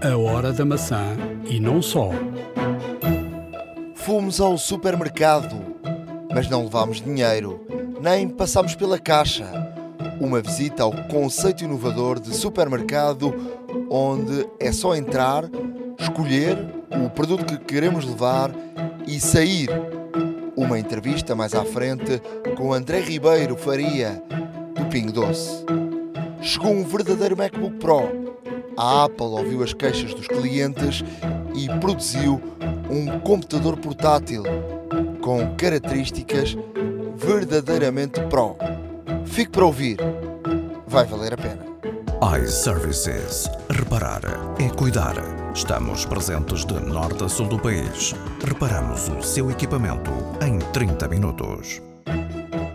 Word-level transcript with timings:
A 0.00 0.16
hora 0.16 0.52
da 0.52 0.64
maçã 0.64 1.16
e 1.44 1.58
não 1.58 1.82
só. 1.82 2.10
Fomos 3.96 4.40
ao 4.40 4.56
supermercado, 4.56 5.56
mas 6.32 6.48
não 6.48 6.62
levámos 6.62 7.00
dinheiro, 7.00 7.60
nem 8.00 8.28
passámos 8.28 8.76
pela 8.76 8.96
caixa. 8.96 9.46
Uma 10.20 10.40
visita 10.40 10.84
ao 10.84 10.92
conceito 10.92 11.64
inovador 11.64 12.20
de 12.20 12.32
supermercado, 12.32 13.34
onde 13.90 14.48
é 14.60 14.70
só 14.70 14.94
entrar, 14.94 15.50
escolher 15.98 16.56
o 17.04 17.10
produto 17.10 17.44
que 17.44 17.58
queremos 17.58 18.04
levar 18.04 18.52
e 19.04 19.18
sair. 19.18 19.68
Uma 20.54 20.78
entrevista 20.78 21.34
mais 21.34 21.54
à 21.54 21.64
frente 21.64 22.22
com 22.56 22.72
André 22.72 23.00
Ribeiro 23.00 23.56
Faria, 23.56 24.22
do 24.76 24.84
Pingo 24.86 25.10
Doce. 25.10 25.64
Chegou 26.40 26.70
um 26.70 26.84
verdadeiro 26.84 27.36
MacBook 27.36 27.78
Pro. 27.78 28.27
A 28.78 29.06
Apple 29.06 29.26
ouviu 29.26 29.64
as 29.64 29.74
queixas 29.74 30.14
dos 30.14 30.28
clientes 30.28 31.02
e 31.52 31.68
produziu 31.80 32.40
um 32.88 33.18
computador 33.18 33.76
portátil 33.76 34.44
com 35.20 35.56
características 35.56 36.56
verdadeiramente 37.16 38.20
Pro. 38.30 38.56
Fique 39.26 39.50
para 39.50 39.66
ouvir, 39.66 39.98
vai 40.86 41.04
valer 41.04 41.34
a 41.34 41.36
pena. 41.36 41.66
iServices. 42.40 43.50
Reparar 43.68 44.20
é 44.60 44.68
cuidar. 44.68 45.16
Estamos 45.52 46.06
presentes 46.06 46.64
de 46.64 46.74
norte 46.74 47.24
a 47.24 47.28
sul 47.28 47.48
do 47.48 47.58
país. 47.58 48.14
Reparamos 48.46 49.08
o 49.08 49.20
seu 49.20 49.50
equipamento 49.50 50.12
em 50.40 50.60
30 50.72 51.08
minutos. 51.08 51.82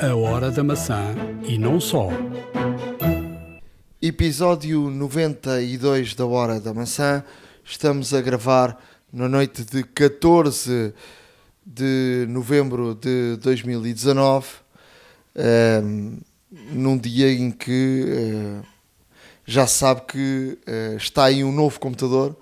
A 0.01 0.13
hora 0.13 0.51
da 0.51 0.65
maçã 0.65 1.15
e 1.47 1.57
não 1.57 1.79
só. 1.79 2.09
Episódio 4.05 4.89
92 4.89 6.13
da 6.13 6.25
Hora 6.25 6.59
da 6.59 6.73
Maçã. 6.73 7.23
Estamos 7.63 8.13
a 8.13 8.19
gravar 8.19 8.77
na 9.13 9.29
noite 9.29 9.63
de 9.63 9.81
14 9.81 10.93
de 11.65 12.25
novembro 12.27 12.95
de 12.95 13.37
2019, 13.37 14.45
ehm, 15.33 16.17
num 16.51 16.97
dia 16.97 17.31
em 17.31 17.49
que 17.49 18.05
eh, 18.05 18.67
já 19.45 19.65
sabe 19.65 20.01
que 20.01 20.59
eh, 20.67 20.95
está 20.97 21.23
aí 21.23 21.41
um 21.41 21.53
novo 21.53 21.79
computador, 21.79 22.35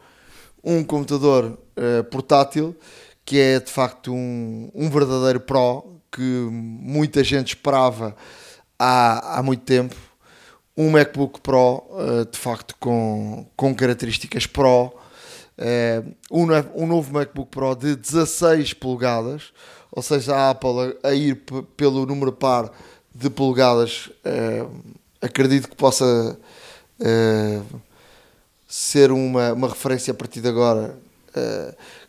um 0.63 0.83
computador 0.83 1.59
eh, 1.75 2.01
portátil 2.01 2.75
que 3.23 3.37
é 3.37 3.59
de 3.59 3.69
facto 3.69 4.11
um, 4.11 4.71
um 4.73 4.89
verdadeiro 4.89 5.39
Pro 5.39 6.01
que 6.11 6.23
muita 6.49 7.23
gente 7.23 7.49
esperava 7.49 8.15
há, 8.79 9.37
há 9.37 9.43
muito 9.43 9.61
tempo 9.61 10.10
um 10.81 10.89
MacBook 10.89 11.39
Pro, 11.41 11.83
uh, 11.91 12.25
de 12.25 12.37
facto, 12.37 12.75
com, 12.79 13.45
com 13.55 13.75
características 13.75 14.47
Pro, 14.47 14.87
uh, 14.87 16.15
um, 16.31 16.87
novo 16.87 17.13
MacBook 17.13 17.51
Pro 17.51 17.75
de 17.75 17.95
16 17.95 18.73
polegadas, 18.73 19.53
ou 19.91 20.01
seja, 20.01 20.35
a 20.35 20.49
Apple 20.49 20.97
a, 21.03 21.13
ir 21.13 21.35
pelo 21.77 22.05
número 22.07 22.31
par 22.31 22.71
de 23.13 23.29
polegadas, 23.29 24.09
uh, 24.25 24.71
acredito 25.21 25.69
que 25.69 25.75
possa 25.75 26.37
ser 28.67 29.11
uma, 29.11 29.53
uma 29.53 29.67
referência 29.67 30.11
a 30.11 30.13
partir 30.13 30.39
de 30.39 30.47
agora, 30.47 30.95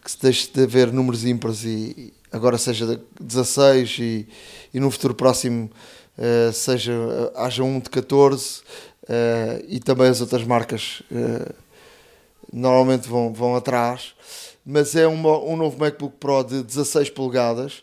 que 0.05 0.11
se 0.11 0.21
deixe 0.21 0.51
de 0.53 0.65
haver 0.65 0.93
números 0.93 1.25
ímpares 1.25 1.65
e 1.65 2.13
agora 2.31 2.59
seja 2.59 3.01
16 3.19 3.99
e, 4.01 4.29
e 4.75 4.79
no 4.79 4.91
futuro 4.91 5.15
próximo 5.15 5.71
uh, 6.19 6.53
seja, 6.53 6.93
uh, 6.93 7.33
haja 7.37 7.63
um 7.63 7.79
de 7.79 7.91
14 7.91 8.61
uh, 8.61 9.65
e 9.69 9.81
também 9.81 10.09
as 10.09 10.21
outras 10.21 10.45
marcas 10.45 11.03
normalmente 12.53 13.09
vão, 13.09 13.33
vão 13.33 13.57
atrás. 13.57 14.15
Mas 14.65 14.95
é 14.95 15.07
uma, 15.07 15.39
um 15.39 15.57
novo 15.57 15.79
MacBook 15.79 16.17
Pro 16.19 16.45
de 16.45 16.63
16 16.63 17.11
polegadas 17.11 17.83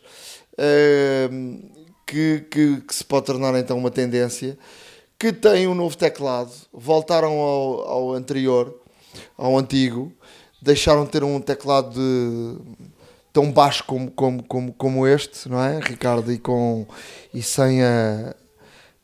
que, 2.06 2.46
que, 2.50 2.80
que, 2.80 2.94
se 2.94 3.04
pode 3.04 3.26
tornar 3.26 3.58
então 3.58 3.76
uma 3.76 3.90
tendência. 3.90 4.58
Que 5.18 5.32
tem 5.32 5.66
um 5.68 5.74
novo 5.74 5.96
teclado, 5.96 6.50
voltaram 6.72 7.38
ao, 7.38 7.80
ao 7.88 8.12
anterior, 8.14 8.74
ao 9.36 9.58
antigo, 9.58 10.10
deixaram 10.62 11.04
de 11.04 11.10
ter 11.10 11.22
um 11.22 11.38
teclado 11.40 11.92
de 11.92 12.56
tão 13.32 13.50
baixo 13.52 13.84
como, 13.84 14.10
como, 14.10 14.42
como, 14.42 14.72
como 14.72 15.06
este, 15.06 15.48
não 15.48 15.62
é, 15.62 15.78
Ricardo? 15.80 16.32
E, 16.32 16.38
com, 16.38 16.86
e 17.32 17.42
sem, 17.42 17.82
a, 17.82 18.34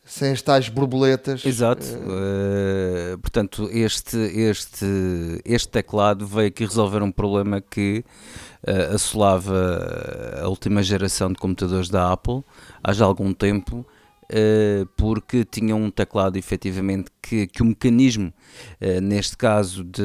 sem 0.04 0.32
as 0.32 0.42
tais 0.42 0.69
borboletas. 0.69 1.44
Exato. 1.44 1.84
Uh, 1.84 3.19
portanto, 3.19 3.69
este, 3.72 4.16
este, 4.16 4.86
este 5.44 5.69
teclado 5.69 6.26
veio 6.26 6.48
aqui 6.48 6.65
resolver 6.65 7.03
um 7.03 7.12
problema 7.12 7.60
que 7.60 8.04
uh, 8.66 8.94
assolava 8.94 10.41
a 10.42 10.48
última 10.48 10.82
geração 10.82 11.28
de 11.32 11.38
computadores 11.38 11.88
da 11.88 12.12
Apple 12.12 12.42
há 12.82 12.92
já 12.92 13.04
algum 13.04 13.32
tempo. 13.32 13.86
Uh, 14.28 14.84
porque 14.97 15.44
tinha 15.44 15.76
um 15.76 15.88
teclado 15.88 16.36
efetivamente 16.36 17.12
que, 17.22 17.47
que 17.47 17.62
o 17.62 17.65
mecanismo, 17.65 18.32
neste 19.00 19.36
caso 19.36 19.84
de, 19.84 20.03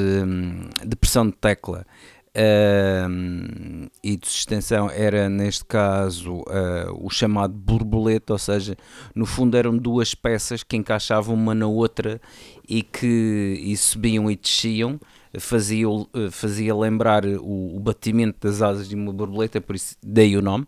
de 0.86 0.96
pressão 0.96 1.26
de 1.26 1.32
tecla, 1.32 1.88
Uh, 2.34 3.90
e 4.02 4.16
de 4.16 4.26
extensão 4.26 4.90
era 4.90 5.28
neste 5.28 5.66
caso 5.66 6.36
uh, 6.36 7.06
o 7.06 7.10
chamado 7.10 7.54
borboleta, 7.54 8.32
ou 8.32 8.40
seja, 8.40 8.78
no 9.14 9.26
fundo 9.26 9.58
eram 9.58 9.78
duas 9.78 10.16
peças 10.16 10.64
que 10.64 10.78
encaixavam 10.78 11.36
uma 11.36 11.54
na 11.54 11.68
outra 11.68 12.22
e 12.68 12.84
que 12.84 13.60
e 13.62 13.76
subiam 13.76 14.32
e 14.32 14.38
desciam, 14.38 14.98
fazia, 15.40 15.88
fazia 16.32 16.74
lembrar 16.74 17.26
o, 17.26 17.76
o 17.76 17.80
batimento 17.82 18.48
das 18.48 18.62
asas 18.62 18.88
de 18.88 18.96
uma 18.96 19.12
borboleta, 19.12 19.60
por 19.60 19.76
isso 19.76 19.98
dei 20.02 20.38
o 20.38 20.42
nome. 20.42 20.66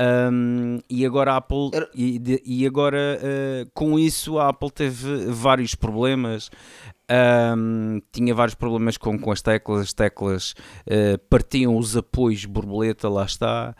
Um, 0.00 0.78
e 0.90 1.06
agora 1.06 1.32
a 1.32 1.36
Apple 1.36 1.70
e, 1.94 2.42
e 2.44 2.66
agora 2.66 3.20
uh, 3.20 3.70
com 3.74 3.98
isso 3.98 4.38
a 4.38 4.48
Apple 4.48 4.70
teve 4.70 5.26
vários 5.26 5.74
problemas 5.74 6.50
um, 7.10 8.00
tinha 8.12 8.34
vários 8.34 8.54
problemas 8.54 8.96
com, 8.96 9.18
com 9.18 9.30
as 9.30 9.42
teclas, 9.42 9.82
as 9.82 9.92
teclas 9.92 10.54
uh, 10.86 11.18
partiam 11.28 11.76
os 11.76 11.96
apoios 11.96 12.44
borboleta, 12.44 13.08
lá 13.08 13.24
está. 13.24 13.74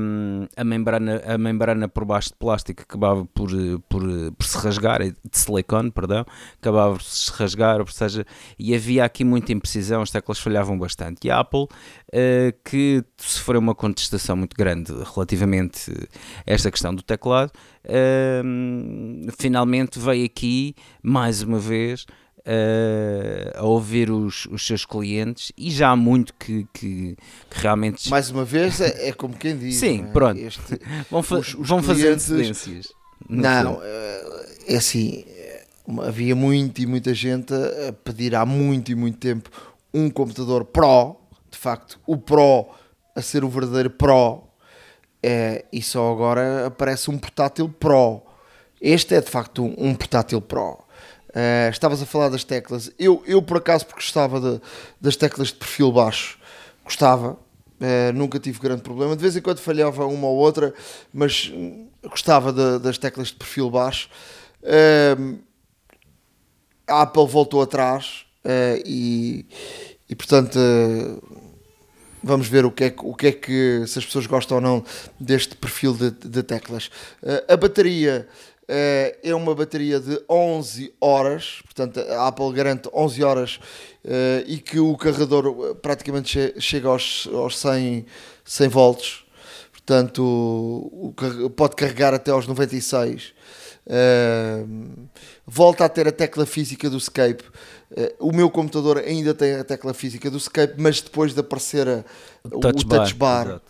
Um, 0.00 0.46
a, 0.56 0.62
membrana, 0.62 1.22
a 1.26 1.38
membrana 1.38 1.88
por 1.88 2.04
baixo 2.04 2.28
de 2.30 2.36
plástico 2.36 2.82
acabava 2.82 3.24
por, 3.26 3.50
por, 3.88 4.02
por 4.36 4.46
se 4.46 4.58
rasgar, 4.58 5.02
de 5.02 5.16
silicone, 5.32 5.90
perdão, 5.90 6.24
acabava 6.60 6.94
por 6.94 7.02
se 7.02 7.32
rasgar, 7.32 7.80
ou 7.80 7.86
seja, 7.86 8.24
e 8.58 8.74
havia 8.74 9.04
aqui 9.04 9.24
muita 9.24 9.52
imprecisão, 9.52 10.02
as 10.02 10.10
teclas 10.10 10.38
falhavam 10.38 10.78
bastante. 10.78 11.26
E 11.26 11.30
a 11.30 11.40
Apple, 11.40 11.64
uh, 11.64 12.52
que 12.64 13.02
sofreu 13.16 13.60
uma 13.60 13.74
contestação 13.74 14.36
muito 14.36 14.56
grande 14.56 14.92
relativamente 15.14 15.90
a 16.46 16.52
esta 16.52 16.70
questão 16.70 16.94
do 16.94 17.02
teclado, 17.02 17.50
finalmente 19.38 19.98
veio 19.98 20.26
aqui, 20.26 20.74
mais 21.02 21.42
uma 21.42 21.58
vez, 21.58 22.04
uh, 22.46 23.58
a 23.58 23.64
ouvir 23.64 24.10
os, 24.10 24.46
os 24.46 24.64
seus 24.66 24.86
clientes 24.86 25.52
e 25.56 25.70
já 25.70 25.90
há 25.90 25.96
muito 25.96 26.32
que, 26.34 26.66
que, 26.72 27.16
que 27.50 27.60
realmente. 27.60 28.08
Mais 28.08 28.30
uma 28.30 28.44
vez, 28.44 28.80
é, 28.80 29.08
é 29.08 29.12
como 29.12 29.34
quem 29.36 29.56
diz. 29.56 29.76
Sim, 29.76 30.04
é? 30.04 30.12
pronto. 30.12 30.38
Este, 30.38 30.80
vão, 31.10 31.22
fa 31.22 31.36
os, 31.36 31.54
os 31.54 31.68
vão 31.68 31.82
clientes... 31.82 32.26
fazer 32.28 32.44
incidências. 32.44 32.86
Não, 33.28 33.80
eh, 33.82 34.46
é 34.68 34.76
assim. 34.76 35.24
Havia 36.02 36.34
muito 36.34 36.80
e 36.80 36.86
muita 36.86 37.14
gente 37.14 37.54
a 37.54 37.92
pedir 37.92 38.34
há 38.34 38.44
muito 38.44 38.90
e 38.90 38.94
muito 38.94 39.18
tempo 39.18 39.50
um 39.94 40.10
computador 40.10 40.64
Pro, 40.64 41.16
de 41.48 41.56
facto, 41.56 41.98
o 42.06 42.16
Pro 42.16 42.68
a 43.14 43.22
ser 43.22 43.44
o 43.44 43.48
verdadeiro 43.48 43.90
Pro, 43.90 44.42
é, 45.22 45.64
e 45.72 45.80
só 45.80 46.12
agora 46.12 46.66
aparece 46.66 47.10
um 47.10 47.16
portátil 47.16 47.68
Pro. 47.68 48.22
Este 48.80 49.14
é 49.14 49.20
de 49.20 49.30
facto 49.30 49.64
um, 49.64 49.74
um 49.78 49.94
portátil 49.94 50.40
Pro. 50.40 50.85
Uh, 51.36 51.68
estavas 51.68 52.00
a 52.00 52.06
falar 52.06 52.30
das 52.30 52.44
teclas. 52.44 52.90
Eu, 52.98 53.22
eu 53.26 53.42
por 53.42 53.58
acaso, 53.58 53.84
porque 53.84 54.00
gostava 54.00 54.40
de, 54.40 54.58
das 54.98 55.16
teclas 55.16 55.48
de 55.48 55.54
perfil 55.56 55.92
baixo, 55.92 56.38
gostava, 56.82 57.32
uh, 57.32 58.12
nunca 58.14 58.40
tive 58.40 58.58
grande 58.58 58.80
problema. 58.80 59.14
De 59.14 59.20
vez 59.20 59.36
em 59.36 59.42
quando 59.42 59.58
falhava 59.58 60.06
uma 60.06 60.28
ou 60.28 60.36
outra, 60.38 60.72
mas 61.12 61.52
gostava 62.08 62.54
de, 62.54 62.78
das 62.78 62.96
teclas 62.96 63.28
de 63.28 63.34
perfil 63.34 63.70
baixo. 63.70 64.08
Uh, 64.62 65.38
a 66.88 67.02
Apple 67.02 67.26
voltou 67.26 67.60
atrás 67.60 68.24
e, 68.84 69.44
e, 70.08 70.14
portanto, 70.14 70.56
vamos 72.22 72.46
ver 72.46 72.64
o 72.64 72.70
que, 72.70 72.84
é, 72.84 72.94
o 72.98 73.12
que 73.12 73.26
é 73.26 73.32
que, 73.32 73.82
se 73.88 73.98
as 73.98 74.06
pessoas 74.06 74.24
gostam 74.28 74.58
ou 74.58 74.60
não 74.62 74.84
deste 75.18 75.56
perfil 75.56 75.94
de, 75.94 76.12
de 76.12 76.44
teclas. 76.44 76.88
a 77.48 77.56
bateria 77.56 78.28
é 78.68 79.34
uma 79.34 79.54
bateria 79.54 80.00
de 80.00 80.20
11 80.28 80.92
horas, 81.00 81.60
portanto 81.64 82.00
a 82.00 82.26
Apple 82.26 82.52
garante 82.52 82.88
11 82.92 83.22
horas 83.22 83.60
uh, 84.04 84.44
e 84.46 84.58
que 84.58 84.80
o 84.80 84.96
carregador 84.96 85.46
eh, 85.46 85.74
praticamente 85.74 86.30
che 86.32 86.60
chega 86.60 86.88
aos, 86.88 87.28
aos 87.32 87.56
100, 87.58 88.06
100 88.44 88.68
volts. 88.68 89.24
portanto 89.70 91.12
pode 91.54 91.76
carregar 91.76 92.12
até 92.12 92.32
aos 92.32 92.46
96. 92.46 93.34
Uh, 93.86 95.08
volta 95.46 95.84
a 95.84 95.88
ter 95.88 96.08
a 96.08 96.12
tecla 96.12 96.44
física 96.44 96.90
do. 96.90 96.96
Uh, 96.96 97.48
o 98.18 98.32
meu 98.34 98.50
computador 98.50 98.98
ainda 98.98 99.32
tem 99.32 99.54
a 99.54 99.62
tecla 99.62 99.94
física 99.94 100.28
do 100.28 100.38
Escape, 100.38 100.74
mas 100.76 101.00
depois 101.00 101.32
de 101.32 101.38
aparecer 101.38 101.86
a, 101.88 102.04
o, 102.44 102.58
touch 102.58 102.84
o 102.84 102.88
touch 102.88 103.14
bar, 103.14 103.46
bar 103.46 103.62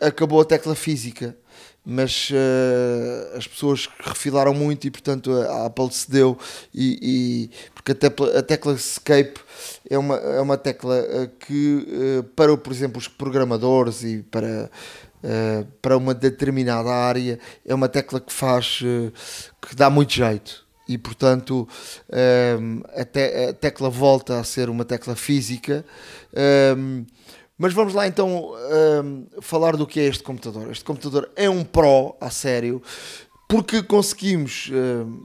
acabou 0.00 0.40
a 0.40 0.46
tecla 0.46 0.74
física. 0.74 1.36
Mas 1.84 2.30
uh, 2.30 3.36
as 3.36 3.46
pessoas 3.46 3.88
refilaram 3.98 4.54
muito 4.54 4.86
e, 4.86 4.90
portanto, 4.90 5.32
a, 5.32 5.66
Apple 5.66 5.92
cedeu. 5.92 6.38
E, 6.72 6.98
e, 7.02 7.50
porque 7.74 7.92
a 7.92 7.94
tecla, 7.94 8.38
a 8.38 8.42
tecla 8.42 8.72
Escape 8.74 9.40
é 9.90 9.98
uma, 9.98 10.16
é 10.16 10.40
uma 10.40 10.56
tecla 10.56 11.04
que, 11.40 12.22
para, 12.36 12.56
por 12.56 12.72
exemplo, 12.72 12.98
os 12.98 13.08
programadores 13.08 14.04
e 14.04 14.24
para 14.30 14.70
uh, 15.22 15.66
para 15.80 15.96
uma 15.96 16.14
determinada 16.14 16.90
área, 16.90 17.38
é 17.64 17.74
uma 17.74 17.88
tecla 17.88 18.20
que 18.20 18.32
faz, 18.32 18.80
uh, 18.82 19.12
que 19.60 19.74
dá 19.74 19.88
muito 19.88 20.12
jeito. 20.12 20.62
E 20.88 20.98
portanto 20.98 21.66
um, 22.60 22.82
eh, 22.92 23.00
a, 23.00 23.04
te 23.04 23.48
a, 23.48 23.52
tecla 23.54 23.88
volta 23.88 24.40
a 24.40 24.44
ser 24.44 24.68
uma 24.68 24.84
tecla 24.84 25.14
física. 25.14 25.84
Um, 26.76 27.06
mas 27.58 27.72
vamos 27.72 27.94
lá 27.94 28.06
então 28.06 28.52
um, 29.04 29.26
falar 29.40 29.76
do 29.76 29.86
que 29.86 30.00
é 30.00 30.04
este 30.04 30.22
computador. 30.22 30.70
Este 30.70 30.84
computador 30.84 31.30
é 31.36 31.48
um 31.48 31.64
Pro, 31.64 32.16
a 32.20 32.30
sério, 32.30 32.82
porque 33.48 33.82
conseguimos, 33.82 34.70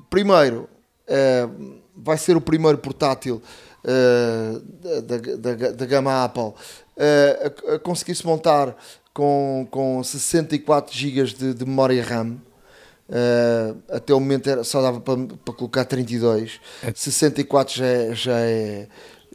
primeiro, 0.10 0.68
vai 1.96 2.18
ser 2.18 2.38
o 2.38 2.42
primeiro 2.42 2.78
portátil 2.78 3.42
uh, 3.84 4.60
da, 5.02 5.18
da, 5.18 5.72
da, 5.72 5.86
gama 5.86 6.24
Apple 6.24 6.44
uh, 6.44 6.54
a, 7.72 7.76
a 7.76 7.80
conseguir-se 7.80 8.26
montar 8.26 8.76
com, 9.14 9.68
com 9.72 10.04
64 10.04 10.96
GB 10.96 11.24
de, 11.34 11.54
de 11.54 11.66
memória 11.66 12.04
RAM. 12.04 12.38
Uh, 13.10 13.78
até 13.90 14.14
o 14.14 14.20
momento 14.20 14.50
era, 14.50 14.66
só 14.66 14.82
dava 14.82 15.00
para, 15.00 15.16
para 15.44 15.54
colocar 15.54 15.86
32. 15.86 16.60
É. 16.84 16.94
64 16.94 17.74
já 17.74 17.86
é, 17.86 18.14
já 18.14 18.40
é, 18.40 18.88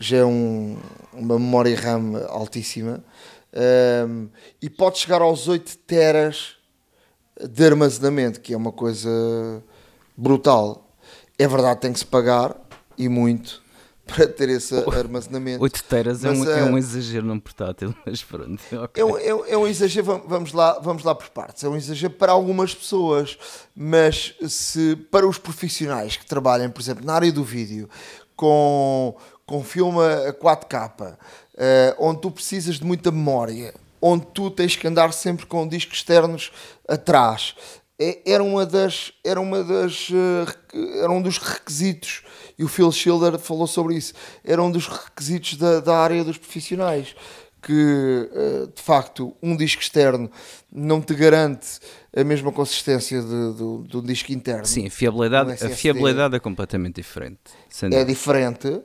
já 0.03 0.19
é 0.19 0.25
um, 0.25 0.77
uma 1.13 1.39
memória 1.39 1.79
RAM 1.79 2.17
altíssima. 2.29 3.03
Uh, 3.53 4.29
e 4.61 4.69
pode 4.69 4.99
chegar 4.99 5.23
aos 5.23 5.47
8 5.47 5.79
teras 5.79 6.57
de 7.41 7.65
armazenamento, 7.65 8.41
que 8.41 8.53
é 8.53 8.57
uma 8.57 8.73
coisa 8.73 9.63
brutal. 10.17 10.91
É 11.39 11.47
verdade, 11.47 11.81
tem 11.81 11.93
que 11.93 11.99
se 11.99 12.07
pagar 12.07 12.57
e 12.99 13.09
muito 13.09 13.63
para 14.07 14.27
ter 14.27 14.49
esse 14.49 14.75
armazenamento. 14.91 15.63
8 15.63 15.85
teras 15.85 16.25
é, 16.25 16.31
um, 16.31 16.45
é 16.45 16.65
um 16.65 16.79
exagero 16.79 17.27
num 17.27 17.39
portátil, 17.39 17.95
mas 18.05 18.23
pronto. 18.25 18.61
Okay. 18.85 19.03
É, 19.03 19.05
um, 19.05 19.17
é, 19.17 19.53
é, 19.53 19.57
um 19.57 19.67
exagero, 19.69 20.25
vamos 20.27 20.53
lá, 20.53 20.81
vamos 20.81 21.05
lá 21.05 21.15
por 21.15 21.29
partes. 21.29 21.63
É 21.63 21.69
um 21.69 21.77
exagero 21.77 22.15
para 22.15 22.33
algumas 22.33 22.75
pessoas, 22.75 23.39
mas 23.77 24.35
se 24.49 24.97
para 25.11 25.29
os 25.29 25.39
profissionais 25.39 26.17
que 26.17 26.27
trabalham, 26.27 26.71
por 26.71 26.81
exemplo, 26.81 27.05
na 27.05 27.15
área 27.15 27.31
do 27.31 27.45
vídeo, 27.45 27.89
com, 28.43 29.15
com 29.53 29.63
filme 29.63 29.99
a 30.01 30.33
4K, 30.33 31.13
uh, 31.13 31.17
eh, 31.59 31.95
onde 31.99 32.23
tu 32.23 32.31
precisas 32.31 32.77
de 32.77 32.87
muita 32.87 33.11
memória, 33.11 33.75
onde 34.01 34.25
tu 34.33 34.51
tens 34.51 34.77
que 34.77 34.89
andar 34.89 35.13
sempre 35.13 35.45
com 35.45 35.69
discos 35.69 35.99
externos 35.99 36.51
atrás, 36.89 37.55
é, 38.01 38.23
era 38.25 38.43
uma 38.43 38.65
das, 38.65 39.13
era 39.23 39.39
uma 39.39 39.63
das, 39.63 40.09
uh, 40.09 40.47
era 41.03 41.11
um 41.11 41.21
dos 41.21 41.37
requisitos 41.37 42.23
e 42.59 42.65
o 42.65 42.69
Phil 42.69 42.91
Schilder 42.91 43.39
falou 43.39 43.67
sobre 43.67 43.95
isso. 43.95 44.15
Era 44.43 44.63
um 44.63 44.71
dos 44.71 44.89
requisitos 44.89 45.59
da, 45.59 45.81
da 45.81 45.99
área 45.99 46.25
dos 46.25 46.39
profissionais. 46.39 47.15
Que 47.65 48.29
eh, 48.35 48.67
de 48.75 48.83
facto 48.83 49.37
um 49.41 49.57
disco 49.57 49.81
externo 49.81 50.29
não 50.73 51.01
te 51.01 51.15
garante 51.15 51.79
a 52.13 52.25
mesma 52.25 52.51
consistência 52.51 53.23
de, 53.23 53.29
do, 53.29 53.85
do 53.89 54.03
disco 54.03 54.33
interno. 54.33 54.67
Sim, 54.67 54.89
a 54.89 54.91
fiabilidade, 54.91 55.65
a 55.65 55.69
fiabilidade 55.71 56.35
é 56.35 56.41
completamente 56.41 56.97
diferente. 56.97 57.39
É 57.93 58.03
diferente 58.03 58.83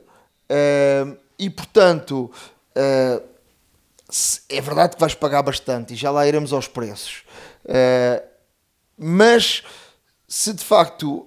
uh, 0.48 1.16
e 1.38 1.50
portanto 1.50 2.30
uh, 2.76 3.22
é 4.48 4.60
verdade 4.60 4.94
que 4.94 5.00
vais 5.00 5.14
pagar 5.14 5.42
bastante 5.42 5.92
e 5.92 5.96
já 5.96 6.10
lá 6.10 6.26
iremos 6.26 6.52
aos 6.52 6.66
preços. 6.66 7.24
Uh, 7.64 8.26
mas 8.96 9.62
se 10.26 10.52
de 10.52 10.64
facto 10.64 11.26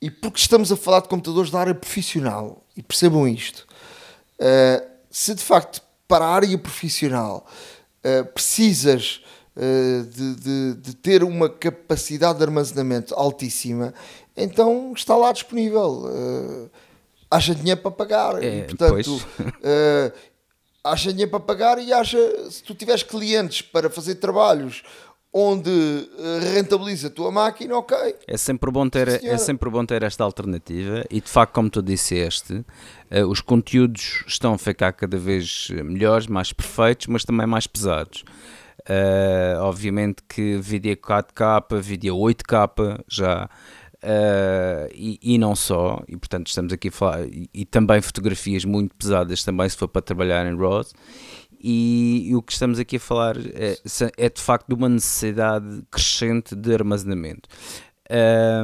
e 0.00 0.10
porque 0.10 0.38
estamos 0.38 0.72
a 0.72 0.76
falar 0.76 1.00
de 1.00 1.08
computadores 1.08 1.48
da 1.48 1.60
área 1.60 1.74
profissional, 1.74 2.64
e 2.76 2.82
percebam 2.82 3.26
isto, 3.26 3.66
se 5.08 5.32
de 5.32 5.42
facto 5.42 5.80
para 6.08 6.24
a 6.24 6.34
área 6.34 6.58
profissional 6.58 7.46
precisas 8.32 9.22
de, 9.56 10.34
de, 10.34 10.74
de, 10.74 10.96
ter 10.96 11.22
uma 11.22 11.48
capacidade 11.48 12.38
de 12.38 12.44
armazenamento 12.44 13.14
altíssima, 13.14 13.94
então 14.36 14.92
está 14.94 15.16
lá 15.16 15.30
disponível. 15.30 16.70
Uh, 17.30 17.36
haja 17.36 17.54
dinheiro 17.54 17.80
para 17.80 17.90
pagar. 17.90 18.42
É, 18.42 18.58
e, 18.58 18.62
portanto, 18.64 19.26
haja 20.84 21.10
dinheiro 21.10 21.30
para 21.30 21.40
pagar 21.40 21.78
e 21.78 21.92
haja, 21.92 22.18
se 22.50 22.62
tu 22.62 22.74
tiveres 22.74 23.02
clientes 23.02 23.62
para 23.62 23.88
fazer 23.88 24.16
trabalhos 24.16 24.82
onde 25.36 25.68
eh, 26.16 26.54
rentabiliza 26.54 27.08
a 27.08 27.10
tua 27.10 27.32
máquina, 27.32 27.76
ok. 27.76 27.96
É 28.24 28.36
sempre 28.36 28.70
bom 28.70 28.88
ter, 28.88 29.08
é 29.08 29.36
sempre 29.36 29.68
bom 29.68 29.84
ter 29.84 30.04
esta 30.04 30.22
alternativa 30.22 31.04
e 31.10 31.20
de 31.20 31.28
facto, 31.28 31.52
como 31.54 31.68
tu 31.68 31.82
disseste, 31.82 32.64
uh, 33.10 33.26
os 33.28 33.40
conteúdos 33.40 34.22
estão 34.28 34.54
a 34.54 34.58
ficar 34.58 34.92
cada 34.92 35.18
vez 35.18 35.70
melhores, 35.70 36.28
mais 36.28 36.52
perfeitos, 36.52 37.08
mas 37.08 37.24
também 37.24 37.48
mais 37.48 37.66
pesados. 37.66 38.22
Uh, 38.88 39.60
obviamente 39.62 40.22
que 40.28 40.56
vídeo 40.58 40.96
4K, 40.96 41.80
vídeo 41.80 42.14
8K 42.14 43.00
já. 43.08 43.50
Uh, 44.04 44.92
e, 44.92 45.18
e, 45.22 45.38
não 45.38 45.56
só, 45.56 46.02
e 46.06 46.14
portanto 46.14 46.48
estamos 46.48 46.74
aqui 46.74 46.88
a 46.88 46.92
falar, 46.92 47.26
e, 47.26 47.48
e 47.54 47.64
também 47.64 48.02
fotografias 48.02 48.62
muito 48.62 48.94
pesadas 48.94 49.42
também 49.42 49.66
se 49.66 49.78
for 49.78 49.88
para 49.88 50.02
trabalhar 50.02 50.44
em 50.46 50.54
RAW 50.54 50.84
e, 51.58 52.28
e, 52.28 52.36
o 52.36 52.42
que 52.42 52.52
estamos 52.52 52.78
aqui 52.78 52.96
a 52.96 53.00
falar 53.00 53.34
é, 53.38 53.78
é, 54.18 54.28
de 54.28 54.42
facto 54.42 54.68
de 54.68 54.74
uma 54.74 54.90
necessidade 54.90 55.82
crescente 55.90 56.54
de 56.54 56.74
armazenamento. 56.74 57.48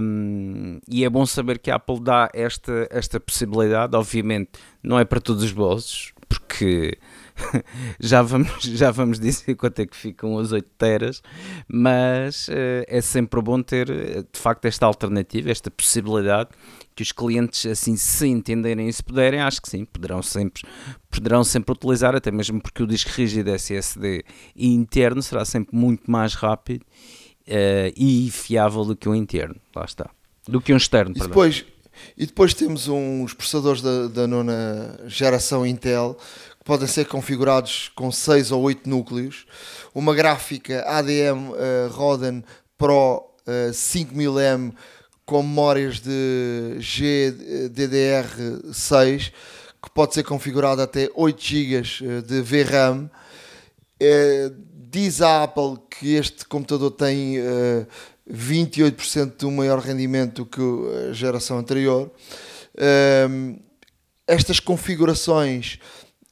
Um, 0.03 0.79
e 0.87 1.03
é 1.03 1.09
bom 1.09 1.25
saber 1.25 1.59
que 1.59 1.71
a 1.71 1.77
Apple 1.77 1.99
dá 2.01 2.29
esta, 2.35 2.87
esta 2.91 3.19
possibilidade, 3.19 3.97
obviamente 3.97 4.51
não 4.83 4.99
é 4.99 5.05
para 5.07 5.19
todos 5.19 5.43
os 5.43 5.53
bolsos, 5.53 6.13
porque 6.29 6.99
já, 8.01 8.23
vamos, 8.23 8.63
já 8.63 8.91
vamos 8.91 9.19
dizer 9.21 9.55
quanto 9.55 9.81
é 9.81 9.87
que 9.87 9.97
ficam 9.97 10.35
os 10.35 10.53
8 10.53 10.69
teras, 10.79 11.23
mas 11.69 12.49
uh, 12.49 12.85
é 12.87 13.01
sempre 13.01 13.41
bom 13.41 13.63
ter 13.63 13.87
de 13.87 14.39
facto 14.39 14.65
esta 14.65 14.87
alternativa, 14.87 15.51
esta 15.51 15.71
possibilidade 15.71 16.51
que 16.95 17.03
os 17.03 17.13
clientes 17.13 17.65
assim 17.67 17.97
se 17.97 18.27
entenderem 18.27 18.89
e 18.89 18.93
se 18.93 19.03
puderem, 19.03 19.41
acho 19.41 19.63
que 19.63 19.71
sim, 19.71 19.85
poderão 19.85 20.23
sempre, 20.23 20.63
poderão 21.11 21.43
sempre 21.43 21.73
utilizar, 21.73 22.15
até 22.15 22.31
mesmo 22.31 22.61
porque 22.61 22.83
o 22.83 22.87
disco 22.87 23.11
rígido 23.11 23.51
SSD 23.51 24.25
interno 24.55 25.23
será 25.23 25.45
sempre 25.45 25.75
muito 25.75 26.11
mais 26.11 26.35
rápido 26.35 26.83
uh, 26.83 27.93
e 27.97 28.31
fiável 28.31 28.85
do 28.85 28.95
que 28.95 29.09
o 29.09 29.15
interno, 29.15 29.57
lá 29.75 29.85
está, 29.85 30.11
do 30.47 30.61
que 30.61 30.73
um 30.73 30.77
externo. 30.77 31.15
E 31.17 31.21
depois, 31.21 31.65
e 32.17 32.27
depois 32.27 32.55
temos 32.55 32.89
uns 32.89 33.35
processadores 33.35 33.81
da, 33.81 34.09
da 34.09 34.27
nona 34.27 35.01
geração 35.07 35.67
Intel 35.67 36.19
podem 36.71 36.87
ser 36.87 37.07
configurados 37.07 37.91
com 37.97 38.13
6 38.13 38.53
ou 38.53 38.63
8 38.63 38.89
núcleos, 38.89 39.45
uma 39.93 40.15
gráfica 40.15 40.85
ADM 40.87 41.51
uh, 41.51 41.57
eh, 41.57 41.89
Roden 41.91 42.45
Pro 42.79 43.29
uh, 43.45 43.73
5000M 43.73 44.73
com 45.27 45.43
memórias 45.43 45.99
de 45.99 46.77
GDDR6 46.79 49.33
que 49.83 49.91
pode 49.93 50.15
ser 50.15 50.23
configurado 50.23 50.81
até 50.81 51.11
8 51.13 51.43
GB 51.43 51.75
eh, 51.75 52.21
de 52.21 52.41
VRAM. 52.41 53.11
É, 53.99 54.53
diz 54.73 55.21
a 55.23 55.43
Apple 55.43 55.77
que 55.91 56.15
este 56.15 56.47
computador 56.47 56.93
tem 56.93 57.41
uh, 57.41 57.85
28% 58.33 59.39
do 59.39 59.51
maior 59.51 59.81
rendimento 59.81 60.47
que 60.47 60.63
a 61.09 61.13
geração 61.13 61.59
anterior. 61.59 62.13
Uh, 62.77 63.59
estas 64.31 64.61
configurações 64.61 65.81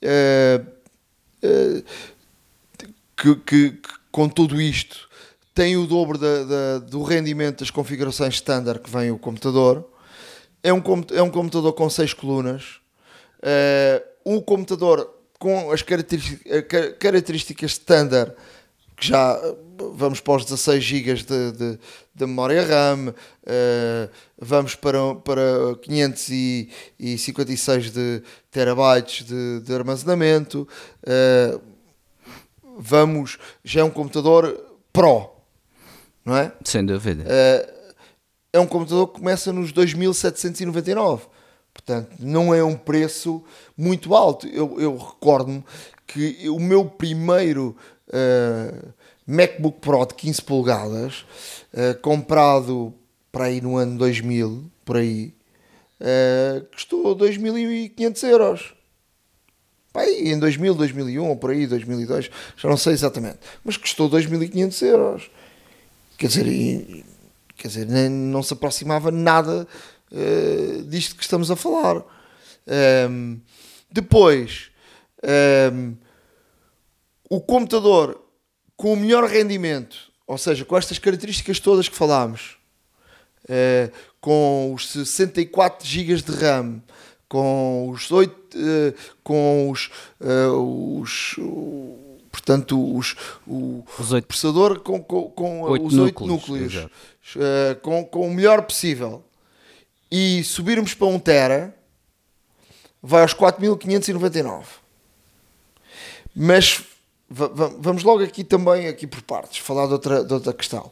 uh, 0.03 0.79
que, 3.17 3.35
que, 3.35 3.71
que, 3.71 3.95
com 4.11 4.29
tudo 4.29 4.61
isto 4.61 5.09
tem 5.55 5.77
o 5.77 5.87
dobro 5.87 6.17
da, 6.17 6.45
da, 6.45 6.79
do 6.79 7.03
rendimento 7.03 7.61
das 7.61 7.71
configurações 7.71 8.35
standard 8.35 8.81
que 8.81 8.89
vem 8.89 9.11
o 9.11 9.19
computador. 9.19 9.85
É 10.63 10.73
um, 10.73 10.81
é 11.13 11.21
um 11.21 11.31
computador 11.31 11.73
com 11.73 11.91
6 11.91 12.15
colunas. 12.15 12.77
Uh, 13.39 14.01
um 14.25 14.41
computador 14.41 15.19
com 15.39 15.73
as 15.73 15.83
características 15.83 17.73
standard, 17.73 18.33
que 18.99 19.09
já 19.09 19.39
vamos 19.95 20.21
para 20.21 20.35
os 20.35 20.45
16 20.45 20.83
GB 20.83 21.15
de, 21.15 21.53
de, 21.53 21.79
de, 22.15 22.27
memória 22.27 22.65
RAM, 22.65 23.11
uh, 23.11 24.11
vamos 24.39 24.75
para, 24.75 25.15
para 25.17 25.77
556 25.83 27.93
de 27.93 28.23
terabytes 28.51 29.27
de, 29.27 29.61
de 29.61 29.75
armazenamento. 29.75 30.67
Uh, 31.03 31.61
vamos, 32.79 33.39
já 33.65 33.83
é 33.83 33.85
um 33.85 33.91
computador 33.91 34.65
Pro, 34.93 35.31
não 36.25 36.37
é? 36.37 36.53
Sem 36.65 36.85
dúvida. 36.85 37.25
É 38.53 38.59
um 38.59 38.67
computador 38.67 39.09
que 39.09 39.21
começa 39.21 39.53
nos 39.53 39.73
2.799. 39.73 41.21
Portanto, 41.73 42.17
não 42.19 42.53
é 42.53 42.65
um 42.65 42.77
preço 42.77 43.45
muito 43.77 44.15
alto. 44.15 44.49
Eu, 44.49 44.81
eu 44.81 44.97
recordo-me 44.97 45.63
que 46.07 46.49
o 46.49 46.59
meu 46.59 46.87
primeiro 46.87 47.77
uh, 48.09 48.93
MacBook 49.27 49.81
Pro 49.81 50.07
de 50.07 50.15
15 50.15 50.43
polegadas, 50.43 51.25
uh, 51.73 51.99
comprado 52.01 52.95
para 53.31 53.45
aí 53.45 53.61
no 53.61 53.77
ano 53.77 53.99
2000, 53.99 54.71
por 54.85 54.97
aí, 54.97 55.35
uh, 56.01 56.65
custou 56.73 57.17
2.500 57.17 58.29
euros. 58.29 58.75
Aí, 59.95 60.33
em 60.33 60.39
2000, 60.39 60.75
2001, 60.75 61.29
ou 61.29 61.37
por 61.37 61.51
aí, 61.51 61.67
2002, 61.67 62.31
já 62.57 62.69
não 62.69 62.77
sei 62.77 62.93
exatamente, 62.93 63.39
mas 63.65 63.77
custou 63.77 64.09
2.500 64.09 64.87
euros. 64.87 65.31
Quer 66.17 66.29
dizer, 66.29 67.05
quer 67.57 67.69
dizer 67.69 67.87
nem, 67.87 68.09
não 68.09 68.43
se 68.43 68.53
aproximava 68.53 69.11
nada 69.11 69.67
uh, 70.13 70.83
disto 70.85 71.17
que 71.17 71.23
estamos 71.23 71.51
a 71.51 71.57
falar. 71.57 71.97
Um, 71.97 72.03
ehm, 72.67 73.37
depois, 73.91 74.71
um, 75.23 75.29
ehm, 75.29 76.08
o 77.29 77.41
computador 77.41 78.21
com 78.77 78.93
o 78.93 78.97
melhor 78.97 79.25
rendimento, 79.25 80.11
ou 80.27 80.39
seja, 80.39 80.65
com 80.65 80.77
estas 80.77 80.99
características 80.99 81.61
todas 81.61 81.89
que 81.89 81.97
falámos, 81.97 82.57
uh, 83.45 83.93
com 84.21 84.73
os 84.75 84.91
64 84.91 85.87
GB 85.87 86.23
de 86.23 86.33
RAM, 86.33 86.83
com 87.29 87.91
os 87.91 88.11
8, 88.11 88.33
uh, 88.33 88.95
com 89.23 89.71
os, 89.71 89.91
uh, 90.21 91.01
os 91.01 91.37
portanto 92.31 92.97
os, 92.97 93.17
o 93.47 93.85
os 93.99 94.13
oito, 94.13 94.27
processador 94.27 94.81
com, 94.81 95.03
com, 95.03 95.29
com 95.31 95.63
oito 95.63 95.87
os 95.87 95.99
8 95.99 96.27
núcleos, 96.27 96.75
núcleos, 96.75 96.91
uh, 97.37 97.81
com, 97.83 98.05
com 98.05 98.27
o 98.27 98.35
melhor 98.35 98.63
possível. 98.63 99.25
E 100.11 100.43
subirmos 100.45 100.95
para 100.95 101.09
1 101.09 101.19
tera 101.19 101.75
vai 103.03 103.23
aos 103.23 103.35
4599 103.35 104.89
mas 106.41 106.85
vamos 107.31 108.03
logo 108.03 108.23
aqui 108.23 108.43
também 108.43 108.89
aqui 108.89 109.07
por 109.07 109.21
partes 109.23 109.59
falar 109.59 109.87
de 109.87 109.93
outra, 109.93 110.25
de 110.25 110.33
outra 110.33 110.53
questão 110.53 110.91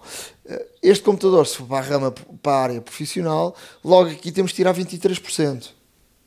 este 0.83 1.03
computador 1.03 1.47
se 1.47 1.57
for 1.57 1.67
para 1.67 1.79
a 1.79 1.89
rama 1.89 2.15
para 2.43 2.53
a 2.53 2.63
área 2.63 2.81
profissional 2.81 3.57
logo 3.83 4.11
aqui 4.11 4.31
temos 4.31 4.53
que 4.53 4.57
tirar 4.57 4.75
23% 4.75 5.77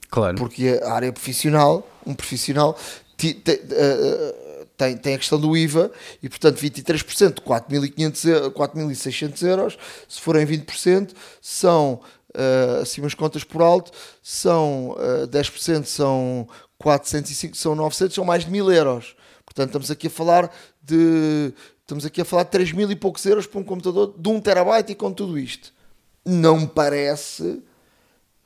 Claro. 0.10 0.38
Porque 0.38 0.80
a 0.84 0.94
área 0.94 1.14
profissional, 1.14 1.88
um 2.06 2.14
profissional 2.14 2.76
tem, 3.16 3.34
tem, 3.34 4.98
tem 4.98 5.14
a 5.14 5.18
questão 5.18 5.40
do 5.40 5.56
IVA 5.56 5.92
e, 6.22 6.28
portanto, 6.28 6.58
23%, 6.58 7.42
4.500, 7.42 8.52
4.600 8.52 9.48
euros, 9.48 9.78
se 10.08 10.20
forem 10.20 10.46
20%, 10.46 11.14
são, 11.42 12.02
uh, 12.36 12.82
assim 12.82 13.02
umas 13.02 13.14
contas 13.14 13.44
por 13.44 13.62
alto, 13.62 13.92
são 14.24 14.92
uh, 14.92 15.28
10%, 15.28 15.86
são 15.86 16.48
405, 16.80 17.56
são 17.56 17.76
900, 17.76 18.16
são 18.16 18.26
mais 18.26 18.46
de 18.46 18.52
1.000 18.52 18.74
euros. 18.74 19.16
Portanto, 19.50 19.70
estamos 19.70 19.92
aqui 19.92 20.08
a 20.08 20.12
falar 20.12 20.56
de 20.82 21.52
estamos 21.82 22.06
aqui 22.06 22.22
a 22.22 22.26
falar 22.26 22.44
de 22.44 22.52
3 22.52 22.72
mil 22.74 22.92
e 22.92 22.96
poucos 22.96 23.26
euros 23.26 23.48
para 23.48 23.60
um 23.60 23.64
computador 23.64 24.14
de 24.16 24.30
1 24.30 24.42
terabyte 24.42 24.92
e 24.92 24.96
com 24.96 25.12
tudo 25.12 25.40
isto. 25.40 25.74
Não 26.24 26.60
me 26.60 26.68
parece 26.68 27.64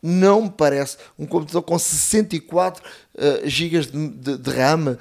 não 0.01 0.43
me 0.43 0.49
parece 0.49 0.97
um 1.17 1.25
computador 1.25 1.61
com 1.61 1.79
64 1.79 2.83
uh, 3.15 3.47
GB 3.49 3.79
de, 3.79 4.07
de, 4.09 4.37
de, 4.37 4.51
RAM. 4.51 4.97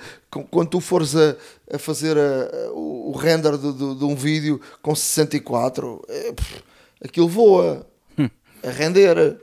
Quando 0.49 0.69
tu 0.69 0.81
fores 0.81 1.17
a, 1.17 1.37
a 1.73 1.79
fazer 1.79 2.17
a, 2.17 2.21
a, 2.21 2.73
o 2.73 3.13
render 3.17 3.59
de, 3.59 3.73
de, 3.73 3.95
de, 3.97 4.05
um 4.05 4.15
vídeo 4.15 4.61
com 4.81 4.95
64, 4.95 6.05
é, 6.09 6.33
pff, 6.33 6.63
aquilo 7.05 7.29
voa 7.29 7.85
hum. 8.17 8.29
a 8.63 8.71
render. 8.71 9.41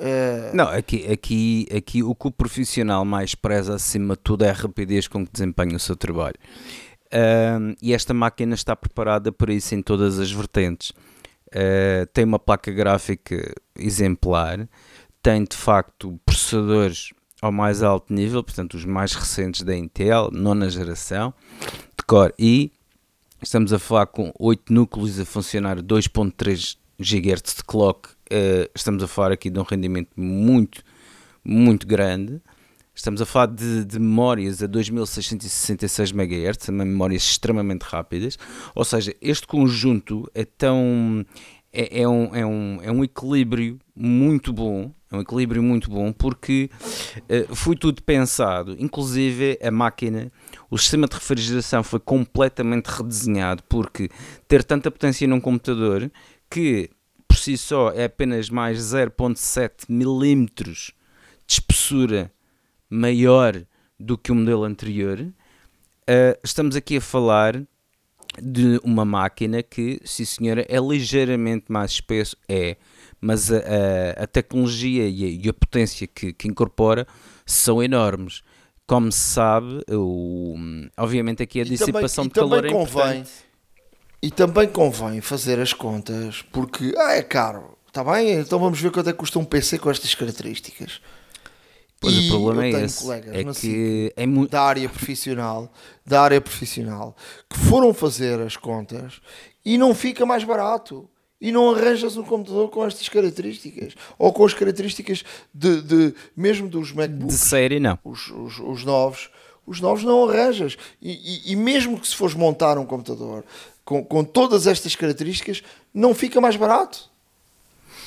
Uh... 0.00 0.56
Não, 0.56 0.66
aqui, 0.66 1.06
aqui, 1.12 1.68
aqui 1.76 2.02
o 2.02 2.14
que 2.14 2.28
o 2.28 2.30
profissional 2.30 3.04
mais 3.04 3.34
preza 3.34 3.74
acima 3.74 4.14
de 4.14 4.22
tudo 4.22 4.44
é 4.44 4.50
a 4.50 4.54
rapidez 4.54 5.06
com 5.06 5.26
que 5.26 5.32
desempenha 5.32 5.76
o 5.76 5.80
seu 5.80 5.94
trabalho. 5.94 6.36
Uh, 7.12 7.76
e 7.82 7.92
esta 7.92 8.14
máquina 8.14 8.54
está 8.54 8.74
preparada 8.74 9.30
para 9.30 9.52
isso 9.52 9.74
em 9.74 9.82
todas 9.82 10.18
as 10.18 10.32
vertentes. 10.32 10.90
Uh, 11.48 12.06
tem 12.14 12.24
uma 12.24 12.38
placa 12.38 12.72
gráfica 12.72 13.52
exemplar, 13.76 14.66
tem 15.22 15.44
de 15.44 15.56
facto 15.56 16.18
processadores 16.24 17.10
ao 17.42 17.52
mais 17.52 17.82
alto 17.82 18.12
nível, 18.12 18.42
portanto 18.42 18.74
os 18.74 18.84
mais 18.84 19.12
recentes 19.12 19.62
da 19.62 19.76
Intel, 19.76 20.30
nona 20.32 20.70
geração 20.70 21.34
de 21.98 22.04
Core 22.06 22.32
i. 22.38 22.72
Estamos 23.42 23.72
a 23.72 23.78
falar 23.78 24.06
com 24.06 24.32
8 24.38 24.72
núcleos 24.72 25.18
a 25.18 25.24
funcionar 25.24 25.82
2.3 25.82 26.76
GHz 26.98 27.56
de 27.56 27.64
clock. 27.64 28.10
Uh, 28.32 28.70
estamos 28.74 29.02
a 29.02 29.08
falar 29.08 29.32
aqui 29.32 29.50
de 29.50 29.58
um 29.58 29.64
rendimento 29.64 30.10
muito, 30.16 30.84
muito 31.44 31.84
grande. 31.84 32.40
Estamos 32.94 33.20
a 33.20 33.26
falar 33.26 33.46
de, 33.46 33.84
de 33.84 33.98
memórias 33.98 34.62
a 34.62 34.66
2666 34.66 36.12
MHz, 36.12 36.68
memórias 36.68 37.22
extremamente 37.22 37.82
rápidas. 37.82 38.38
Ou 38.74 38.84
seja, 38.84 39.14
este 39.20 39.46
conjunto 39.46 40.30
é 40.32 40.44
tão. 40.44 41.24
É, 41.72 42.02
é, 42.02 42.08
um, 42.08 42.34
é, 42.34 42.46
um, 42.46 42.78
é 42.82 42.92
um 42.92 43.02
equilíbrio 43.02 43.78
muito 43.96 44.52
bom, 44.52 44.92
é 45.10 45.16
um 45.16 45.20
equilíbrio 45.20 45.62
muito 45.62 45.88
bom 45.88 46.12
porque 46.12 46.68
uh, 47.16 47.54
foi 47.54 47.76
tudo 47.76 48.02
pensado, 48.02 48.76
inclusive 48.78 49.56
a 49.62 49.70
máquina, 49.70 50.32
o 50.68 50.76
sistema 50.76 51.06
de 51.06 51.14
refrigeração 51.14 51.84
foi 51.84 52.00
completamente 52.00 52.86
redesenhado 52.86 53.62
porque 53.68 54.08
ter 54.48 54.64
tanta 54.64 54.90
potência 54.90 55.28
num 55.28 55.40
computador 55.40 56.10
que 56.50 56.90
si 57.40 57.56
só 57.56 57.90
é 57.92 58.04
apenas 58.04 58.50
mais 58.50 58.78
0.7 58.78 59.86
milímetros 59.88 60.92
de 61.46 61.54
espessura 61.54 62.32
maior 62.88 63.64
do 63.98 64.16
que 64.16 64.32
o 64.32 64.34
modelo 64.34 64.64
anterior, 64.64 65.20
uh, 65.20 66.38
estamos 66.42 66.76
aqui 66.76 66.96
a 66.96 67.00
falar 67.00 67.62
de 68.40 68.80
uma 68.84 69.04
máquina 69.04 69.62
que, 69.62 70.00
sim 70.04 70.24
senhora, 70.24 70.64
é 70.68 70.78
ligeiramente 70.78 71.66
mais 71.68 71.92
espesso, 71.92 72.36
é, 72.48 72.76
mas 73.20 73.50
a, 73.50 73.58
a, 73.58 74.24
a 74.24 74.26
tecnologia 74.26 75.08
e 75.08 75.24
a, 75.24 75.46
e 75.46 75.48
a 75.48 75.52
potência 75.52 76.06
que, 76.06 76.32
que, 76.32 76.48
incorpora 76.48 77.06
são 77.44 77.82
enormes. 77.82 78.42
Como 78.86 79.10
se 79.10 79.18
sabe, 79.18 79.82
o, 79.88 80.56
obviamente 80.96 81.42
aqui 81.42 81.60
a 81.60 81.64
dissipação 81.64 82.28
também, 82.28 82.28
de 82.28 82.34
calor 82.34 82.64
é 82.64 82.70
convém, 82.70 83.24
E 84.22 84.30
também 84.30 84.68
convém 84.68 85.20
fazer 85.20 85.58
as 85.58 85.72
contas, 85.72 86.42
porque 86.52 86.94
ah, 86.98 87.14
é 87.14 87.22
caro, 87.22 87.76
está 87.88 88.04
bem? 88.04 88.32
Então 88.32 88.58
vamos 88.58 88.80
ver 88.80 88.90
quanto 88.90 89.08
é 89.08 89.12
que 89.12 89.18
custa 89.18 89.38
um 89.38 89.44
PC 89.44 89.78
com 89.78 89.90
estas 89.90 90.14
características. 90.14 91.00
Pois 92.00 92.14
e 92.14 92.28
o 92.28 92.30
problema 92.30 92.64
é 92.64 92.84
esse. 92.84 93.10
É 93.12 93.44
que 93.52 94.12
é 94.16 94.26
muito... 94.26 94.50
da 94.50 94.62
área 94.62 94.88
profissional, 94.88 95.70
da 96.04 96.22
área 96.22 96.40
profissional, 96.40 97.14
que 97.48 97.58
foram 97.58 97.92
fazer 97.92 98.40
as 98.40 98.56
contas 98.56 99.20
e 99.64 99.76
não 99.76 99.94
fica 99.94 100.24
mais 100.24 100.42
barato. 100.42 101.08
E 101.42 101.50
não 101.50 101.70
arranjas 101.70 102.18
um 102.18 102.22
computador 102.22 102.68
com 102.68 102.84
estas 102.84 103.08
características. 103.08 103.94
Ou 104.18 104.30
com 104.30 104.44
as 104.44 104.52
características 104.52 105.24
de, 105.54 105.80
de 105.80 106.14
mesmo 106.36 106.68
dos 106.68 106.92
MacBooks. 106.92 107.34
De 107.34 107.40
série, 107.40 107.80
não. 107.80 107.98
Os, 108.04 108.28
os, 108.28 108.58
os 108.58 108.84
novos. 108.84 109.30
Os 109.66 109.80
novos 109.80 110.04
não 110.04 110.28
arranjas. 110.28 110.76
E, 111.00 111.12
e, 111.12 111.52
e, 111.52 111.56
mesmo 111.56 111.98
que 111.98 112.06
se 112.06 112.14
fores 112.14 112.34
montar 112.34 112.76
um 112.76 112.84
computador 112.84 113.42
com, 113.90 114.04
com 114.04 114.22
todas 114.22 114.68
estas 114.68 114.94
características, 114.94 115.64
não 115.92 116.14
fica 116.14 116.40
mais 116.40 116.54
barato. 116.54 117.10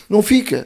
Não 0.08 0.24
fica. 0.24 0.66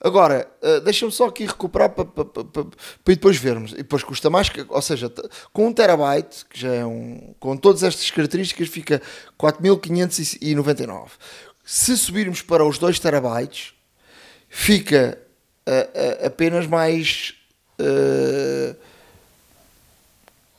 Agora, 0.00 0.48
uh, 0.62 0.80
deixa-me 0.82 1.10
só 1.10 1.26
aqui 1.26 1.44
recuperar 1.44 1.90
para 1.90 2.04
pa, 2.04 2.24
pa, 2.24 2.44
pa, 2.44 2.66
depois 3.04 3.36
vermos. 3.36 3.72
E 3.72 3.78
depois 3.78 4.04
custa 4.04 4.30
mais, 4.30 4.48
que, 4.48 4.64
ou 4.68 4.80
seja, 4.80 5.12
com 5.52 5.66
um 5.66 5.72
terabyte, 5.72 6.44
que 6.48 6.60
já 6.60 6.72
é 6.72 6.86
um. 6.86 7.34
com 7.40 7.56
todas 7.56 7.82
estas 7.82 8.08
características, 8.08 8.68
fica 8.68 9.02
4599. 9.36 11.10
Se 11.64 11.96
subirmos 11.96 12.42
para 12.42 12.64
os 12.64 12.78
2 12.78 13.00
terabytes, 13.00 13.74
fica 14.48 15.18
uh, 15.66 16.22
uh, 16.22 16.26
apenas 16.26 16.68
mais 16.68 17.34
uh, 17.80 18.76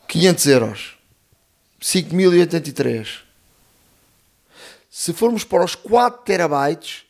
500 0.06 0.46
euros. 0.48 0.98
5083. 1.80 3.27
Se 4.98 5.12
formos 5.12 5.44
para 5.44 5.64
os 5.64 5.76
4 5.76 6.24
terabytes 6.24 7.04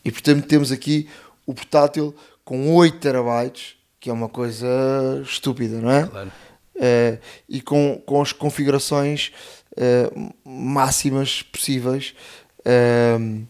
E 0.04 0.12
portanto 0.12 0.48
temos 0.48 0.72
aqui 0.72 1.08
o 1.46 1.54
portátil 1.54 2.16
com 2.44 2.74
8 2.74 2.98
terabytes 2.98 3.78
que 4.00 4.10
é 4.10 4.14
uma 4.14 4.30
coisa 4.30 4.68
estúpida, 5.24 5.82
não 5.82 5.92
é? 5.92 6.08
Claro. 6.08 6.32
Uh, 6.78 7.18
e 7.50 7.60
com, 7.60 8.00
com 8.06 8.22
as 8.22 8.32
configurações 8.32 9.32
uh, 9.72 10.34
máximas 10.46 11.42
possíveis 11.42 12.14
uh, 12.60 13.48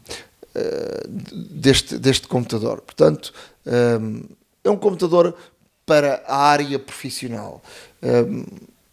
deste, 1.52 1.98
deste 1.98 2.28
computador. 2.28 2.82
Portanto, 2.82 3.34
é 4.64 4.70
um 4.70 4.78
computador 4.78 5.36
para 5.86 6.24
a 6.26 6.38
área 6.38 6.80
profissional. 6.80 7.62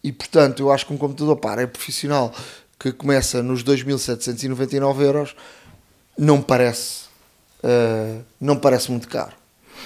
e 0.03 0.11
portanto, 0.11 0.59
eu 0.61 0.71
acho 0.71 0.85
que 0.85 0.93
um 0.93 0.97
computador 0.97 1.37
para 1.37 1.49
a 1.49 1.53
área 1.53 1.67
profissional 1.67 2.31
que 2.77 2.91
começa 2.91 3.41
nos 3.41 3.63
2.799 3.63 5.01
euros 5.01 5.35
não 6.15 6.39
parece, 6.39 7.05
não 8.39 8.57
parece 8.57 8.91
muito 8.91 9.07
caro. 9.07 9.33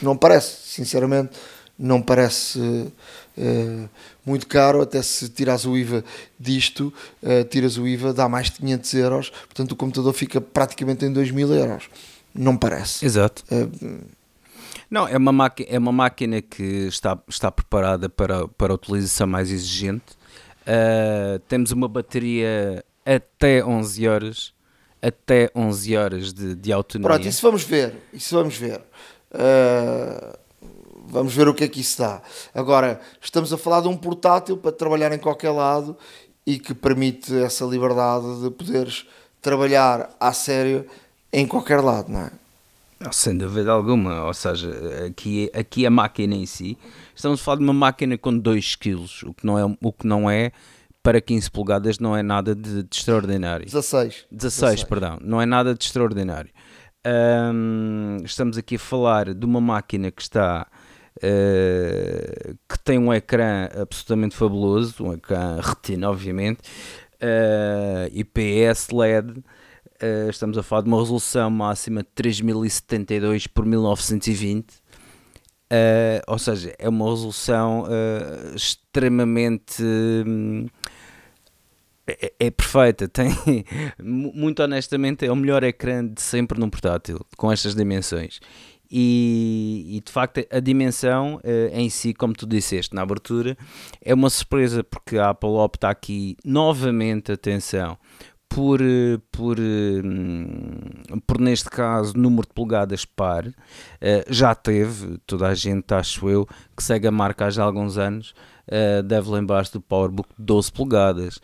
Não 0.01 0.17
parece, 0.17 0.67
sinceramente, 0.67 1.31
não 1.79 2.01
parece 2.01 2.59
uh, 2.59 3.89
muito 4.29 4.47
caro, 4.47 4.81
até 4.81 5.01
se 5.01 5.29
tiras 5.29 5.65
o 5.65 5.77
IVA 5.77 6.03
disto, 6.39 6.93
uh, 7.21 7.43
tiras 7.45 7.77
o 7.77 7.87
IVA, 7.87 8.13
dá 8.13 8.29
mais 8.29 8.47
de 8.47 8.53
500 8.53 8.93
euros, 8.93 9.29
portanto 9.29 9.71
o 9.71 9.75
computador 9.75 10.13
fica 10.13 10.39
praticamente 10.39 11.05
em 11.05 11.11
2 11.11 11.31
mil 11.31 11.53
euros. 11.53 11.89
Não 12.33 12.55
parece. 12.55 13.05
Exato. 13.05 13.43
Uh, 13.51 13.99
não, 14.89 15.07
é 15.07 15.17
uma, 15.17 15.31
máquina, 15.31 15.69
é 15.69 15.77
uma 15.77 15.91
máquina 15.91 16.41
que 16.41 16.63
está, 16.87 17.17
está 17.27 17.51
preparada 17.51 18.09
para, 18.09 18.47
para 18.47 18.73
a 18.73 18.75
utilização 18.75 19.27
mais 19.27 19.51
exigente. 19.51 20.17
temos 21.47 21.71
uma 21.71 21.87
bateria 21.87 22.83
até 23.05 23.63
11 23.63 24.07
horas 24.07 24.53
até 25.01 25.49
11 25.55 25.97
horas 25.97 26.33
de, 26.33 26.55
de 26.55 26.71
autonomia. 26.71 27.09
Pronto, 27.09 27.27
isso 27.27 27.41
vamos 27.41 27.63
ver. 27.63 27.95
Isso 28.13 28.35
vamos 28.35 28.57
ver. 28.57 28.81
Uh, 29.31 30.37
Vamos 31.09 31.33
ver 31.33 31.47
o 31.47 31.53
que 31.53 31.63
é 31.63 31.67
que 31.67 31.81
isso 31.81 31.99
dá. 31.99 32.21
Agora, 32.53 33.01
estamos 33.19 33.51
a 33.51 33.57
falar 33.57 33.81
de 33.81 33.87
um 33.87 33.97
portátil 33.97 34.57
para 34.57 34.71
trabalhar 34.71 35.11
em 35.11 35.17
qualquer 35.17 35.51
lado 35.51 35.97
e 36.45 36.59
que 36.59 36.73
permite 36.73 37.35
essa 37.35 37.65
liberdade 37.65 38.41
de 38.41 38.49
poderes 38.51 39.05
trabalhar 39.41 40.09
a 40.19 40.31
sério 40.33 40.85
em 41.31 41.47
qualquer 41.47 41.81
lado, 41.81 42.11
não 42.11 42.21
é? 42.21 42.31
Sem 43.11 43.37
dúvida 43.37 43.71
alguma, 43.71 44.25
ou 44.25 44.33
seja, 44.33 44.69
aqui, 45.07 45.49
aqui 45.53 45.85
a 45.85 45.89
máquina 45.89 46.35
em 46.35 46.45
si, 46.45 46.77
estamos 47.15 47.39
a 47.39 47.43
falar 47.43 47.57
de 47.57 47.63
uma 47.63 47.73
máquina 47.73 48.17
com 48.17 48.37
2 48.37 48.75
kg, 48.75 49.05
o 49.25 49.33
que 49.33 49.45
não 49.45 49.57
é, 49.57 49.77
o 49.81 49.93
que 49.93 50.05
não 50.05 50.29
é 50.29 50.51
para 51.01 51.21
15 51.21 51.49
polegadas 51.49 51.97
não 51.97 52.15
é 52.15 52.21
nada 52.21 52.53
de, 52.53 52.83
de 52.83 52.95
extraordinário. 52.97 53.65
16. 53.65 54.25
16. 54.29 54.71
16, 54.79 54.83
perdão, 54.83 55.17
não 55.21 55.41
é 55.41 55.45
nada 55.45 55.73
de 55.73 55.83
extraordinário. 55.83 56.51
estamos 58.25 58.57
aqui 58.57 58.75
a 58.75 58.79
falar 58.79 59.33
de 59.33 59.45
uma 59.45 59.61
máquina 59.61 60.11
que 60.11 60.21
está 60.21 60.67
uh, 61.23 62.57
que 62.67 62.79
tem 62.83 62.97
um 62.97 63.13
ecrã 63.13 63.69
absolutamente 63.79 64.35
fabuloso, 64.35 65.03
um 65.03 65.13
ecrã 65.13 65.59
retina, 65.61 66.09
obviamente, 66.09 66.61
uh, 67.21 68.09
IPS 68.11 68.89
LED. 68.91 69.39
Uh, 70.01 70.29
estamos 70.29 70.57
a 70.57 70.63
falar 70.63 70.83
de 70.83 70.87
uma 70.87 70.99
resolução 70.99 71.49
máxima 71.49 72.01
de 72.01 72.09
3072 72.15 73.47
por 73.47 73.65
1920. 73.65 74.89
Uh, 75.71 76.19
ou 76.27 76.39
seja, 76.39 76.73
é 76.79 76.89
uma 76.89 77.09
resolução 77.09 77.83
uh, 77.83 78.55
extremamente. 78.55 79.83
Um, 79.83 80.67
é, 82.07 82.33
é, 82.39 82.49
perfeita, 82.49 83.05
tem 83.09 83.29
muito 84.03 84.63
honestamente 84.63 85.23
é 85.27 85.31
o 85.31 85.35
melhor 85.35 85.63
ecrã 85.63 86.03
de 86.03 86.19
sempre 86.23 86.59
num 86.59 86.67
portátil 86.67 87.23
com 87.37 87.51
estas 87.51 87.75
dimensões 87.75 88.39
e, 88.91 89.97
e, 89.97 90.01
de 90.01 90.11
facto 90.11 90.43
a 90.51 90.59
dimensão 90.59 91.35
uh, 91.35 91.69
em 91.71 91.89
si, 91.89 92.13
como 92.13 92.33
tu 92.33 92.47
disseste 92.47 92.95
na 92.95 93.03
abertura, 93.03 93.55
é 94.01 94.13
uma 94.13 94.29
surpresa 94.29 94.83
porque 94.83 95.17
a 95.17 95.29
Apple 95.29 95.49
opta 95.49 95.89
aqui 95.89 96.35
novamente, 96.43 97.31
atenção, 97.31 97.97
por, 98.47 98.81
eh, 98.81 99.19
por, 99.31 99.59
uh, 99.59 101.21
por 101.27 101.39
neste 101.39 101.69
caso 101.69 102.17
número 102.17 102.47
de 102.47 102.53
polegadas 102.53 103.05
par, 103.05 103.45
uh, 103.45 103.53
já 104.27 104.55
teve, 104.55 105.19
toda 105.27 105.47
a 105.47 105.53
gente 105.53 105.93
acho 105.93 106.27
eu, 106.27 106.47
que 106.75 106.83
segue 106.83 107.07
a 107.07 107.11
marca 107.11 107.45
há 107.45 107.49
já 107.51 107.63
alguns 107.63 107.97
anos, 107.97 108.33
deve 109.03 109.31
lembrar-se 109.31 109.73
do 109.73 109.81
PowerBook 109.81 110.29
de 110.37 110.45
12 110.45 110.71
polegadas, 110.71 111.39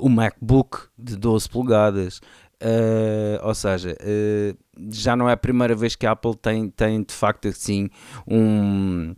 o 0.00 0.08
MacBook 0.08 0.84
de 0.98 1.16
12 1.16 1.46
polegadas, 1.50 2.18
Uh, 2.62 3.44
ou 3.44 3.54
seja, 3.56 3.96
uh, 4.00 4.56
já 4.92 5.16
não 5.16 5.28
é 5.28 5.32
a 5.32 5.36
primeira 5.36 5.74
vez 5.74 5.96
que 5.96 6.06
a 6.06 6.12
Apple 6.12 6.36
tem, 6.36 6.70
tem 6.70 7.02
de 7.02 7.12
facto 7.12 7.48
assim 7.48 7.90
um, 8.24 9.16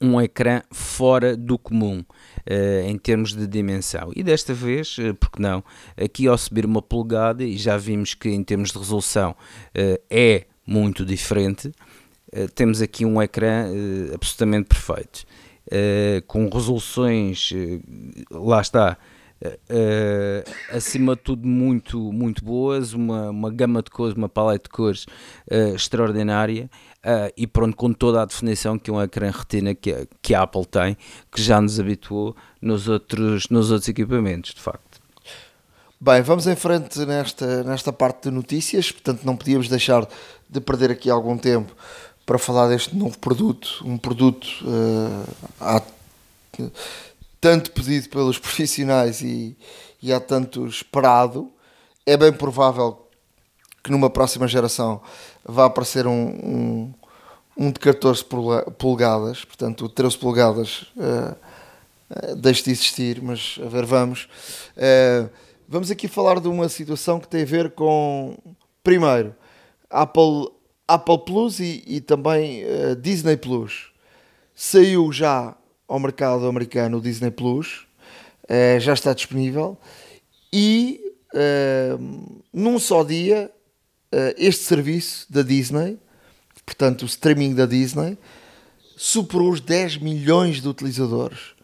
um 0.00 0.20
ecrã 0.20 0.62
fora 0.72 1.36
do 1.36 1.56
comum 1.56 2.00
uh, 2.00 2.88
em 2.88 2.98
termos 2.98 3.34
de 3.34 3.46
dimensão. 3.46 4.10
E 4.16 4.24
desta 4.24 4.52
vez, 4.52 4.98
uh, 4.98 5.14
porque 5.14 5.40
não, 5.40 5.62
aqui 5.96 6.26
ao 6.26 6.36
subir 6.36 6.66
uma 6.66 6.82
polegada, 6.82 7.44
e 7.44 7.56
já 7.56 7.76
vimos 7.76 8.14
que 8.14 8.28
em 8.28 8.42
termos 8.42 8.72
de 8.72 8.78
resolução 8.78 9.36
é 10.10 10.46
muito 10.66 11.04
diferente, 11.04 11.72
temos 12.54 12.82
aqui 12.82 13.04
um 13.04 13.20
ecrã 13.20 13.66
absolutamente 14.14 14.68
perfeito. 14.68 15.24
com 16.26 16.48
resoluções, 16.48 17.52
lá 18.30 18.60
está, 18.60 18.96
Uh, 19.44 20.76
acima 20.76 21.16
de 21.16 21.22
tudo 21.22 21.48
muito, 21.48 21.98
muito 22.12 22.44
boas, 22.44 22.92
uma, 22.92 23.30
uma 23.30 23.50
gama 23.50 23.82
de 23.82 23.90
cores, 23.90 24.14
uma 24.14 24.28
paleta 24.28 24.64
de 24.64 24.70
cores 24.70 25.04
uh, 25.50 25.74
extraordinária 25.74 26.70
uh, 27.04 27.32
e 27.36 27.44
pronto, 27.46 27.76
com 27.76 27.92
toda 27.92 28.22
a 28.22 28.24
definição 28.24 28.78
que 28.78 28.88
um 28.90 29.02
ecrã 29.02 29.32
retina 29.32 29.74
que, 29.74 29.90
a, 29.90 30.06
que 30.22 30.32
a 30.32 30.42
Apple 30.42 30.64
tem, 30.64 30.96
que 31.30 31.42
já 31.42 31.60
nos 31.60 31.80
habituou 31.80 32.36
nos 32.60 32.86
outros, 32.86 33.48
nos 33.48 33.72
outros 33.72 33.88
equipamentos, 33.88 34.54
de 34.54 34.60
facto. 34.60 35.02
Bem, 36.00 36.22
vamos 36.22 36.46
em 36.46 36.56
frente 36.56 37.04
nesta, 37.04 37.64
nesta 37.64 37.92
parte 37.92 38.28
de 38.28 38.30
notícias, 38.30 38.92
portanto 38.92 39.24
não 39.24 39.36
podíamos 39.36 39.68
deixar 39.68 40.06
de 40.48 40.60
perder 40.60 40.90
aqui 40.92 41.10
algum 41.10 41.36
tempo 41.36 41.74
para 42.24 42.38
falar 42.38 42.68
deste 42.68 42.94
novo 42.96 43.18
produto, 43.18 43.82
um 43.84 43.98
produto 43.98 44.46
uh, 44.62 45.82
tanto 47.42 47.72
pedido 47.72 48.08
pelos 48.08 48.38
profissionais 48.40 49.20
e, 49.20 49.58
e 50.00 50.12
há 50.12 50.20
tanto 50.20 50.64
esperado, 50.64 51.50
é 52.06 52.16
bem 52.16 52.32
provável 52.32 53.06
que 53.82 53.90
numa 53.90 54.08
próxima 54.08 54.46
geração 54.46 55.02
vá 55.44 55.66
aparecer 55.66 56.06
um, 56.06 56.12
um, 56.12 56.94
um 57.56 57.72
de 57.72 57.80
14 57.80 58.24
polegadas, 58.78 59.44
portanto 59.44 59.86
o 59.86 59.88
13 59.88 60.18
polegadas 60.18 60.82
uh, 60.96 61.34
uh, 62.10 62.36
deixe 62.36 62.62
de 62.62 62.70
existir, 62.70 63.20
mas 63.20 63.58
a 63.60 63.68
ver, 63.68 63.84
vamos. 63.84 64.28
Uh, 64.76 65.28
vamos 65.68 65.90
aqui 65.90 66.06
falar 66.06 66.38
de 66.38 66.46
uma 66.46 66.68
situação 66.68 67.18
que 67.18 67.26
tem 67.26 67.42
a 67.42 67.46
ver 67.46 67.72
com, 67.72 68.38
primeiro, 68.84 69.34
Apple, 69.90 70.48
Apple 70.86 71.24
Plus 71.24 71.58
e, 71.58 71.82
e 71.88 72.00
também 72.00 72.64
uh, 72.64 72.94
Disney 72.94 73.36
Plus. 73.36 73.90
Saiu 74.54 75.10
já 75.10 75.56
ao 75.92 76.00
mercado 76.00 76.46
americano 76.46 76.96
o 76.96 77.00
Disney 77.02 77.30
Plus, 77.30 77.86
uh, 78.44 78.80
já 78.80 78.94
está 78.94 79.12
disponível 79.12 79.76
e 80.50 80.98
uh, 81.34 82.40
num 82.50 82.78
só 82.78 83.04
dia 83.04 83.50
uh, 84.10 84.34
este 84.38 84.64
serviço 84.64 85.30
da 85.30 85.42
Disney, 85.42 85.98
portanto 86.64 87.02
o 87.02 87.04
streaming 87.04 87.54
da 87.54 87.66
Disney, 87.66 88.16
superou 88.96 89.50
os 89.50 89.60
10 89.60 89.98
milhões 89.98 90.62
de 90.62 90.68
utilizadores. 90.68 91.54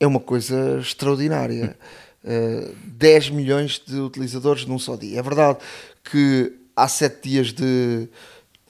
é 0.00 0.06
uma 0.06 0.20
coisa 0.20 0.78
extraordinária. 0.80 1.76
Uh, 2.24 2.72
10 2.84 3.30
milhões 3.30 3.82
de 3.84 3.96
utilizadores 3.96 4.64
num 4.64 4.78
só 4.78 4.94
dia. 4.94 5.18
É 5.18 5.22
verdade 5.22 5.58
que 6.04 6.52
há 6.76 6.86
7 6.86 7.28
dias 7.28 7.52
de, 7.52 8.08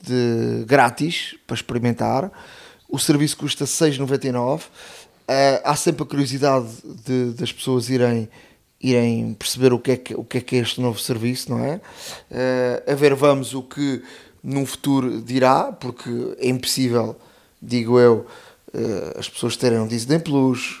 de 0.01 0.65
grátis 0.65 1.35
para 1.45 1.53
experimentar 1.53 2.31
o 2.93 2.99
serviço 2.99 3.35
custa 3.37 3.65
6,99. 3.65 4.59
Uh, 4.61 4.67
há 5.63 5.75
sempre 5.75 6.03
a 6.03 6.05
curiosidade 6.05 6.67
de, 7.03 7.31
das 7.31 7.51
pessoas 7.51 7.89
irem, 7.89 8.29
irem 8.79 9.33
perceber 9.33 9.73
o 9.73 9.79
que, 9.79 9.91
é 9.93 9.97
que, 9.97 10.13
o 10.13 10.23
que 10.23 10.37
é 10.37 10.41
que 10.41 10.55
é 10.57 10.59
este 10.59 10.79
novo 10.79 10.99
serviço, 10.99 11.49
não 11.49 11.65
é? 11.65 11.81
Uh, 12.29 12.91
a 12.91 12.93
ver, 12.93 13.15
vamos 13.15 13.55
o 13.55 13.63
que 13.63 14.03
num 14.43 14.63
futuro 14.63 15.23
dirá, 15.23 15.71
porque 15.71 16.35
é 16.37 16.47
impossível, 16.47 17.15
digo 17.59 17.97
eu, 17.99 18.27
uh, 18.75 19.17
as 19.19 19.27
pessoas 19.27 19.57
terem 19.57 19.79
um 19.79 19.87
Disney 19.87 20.19
Plus, 20.19 20.77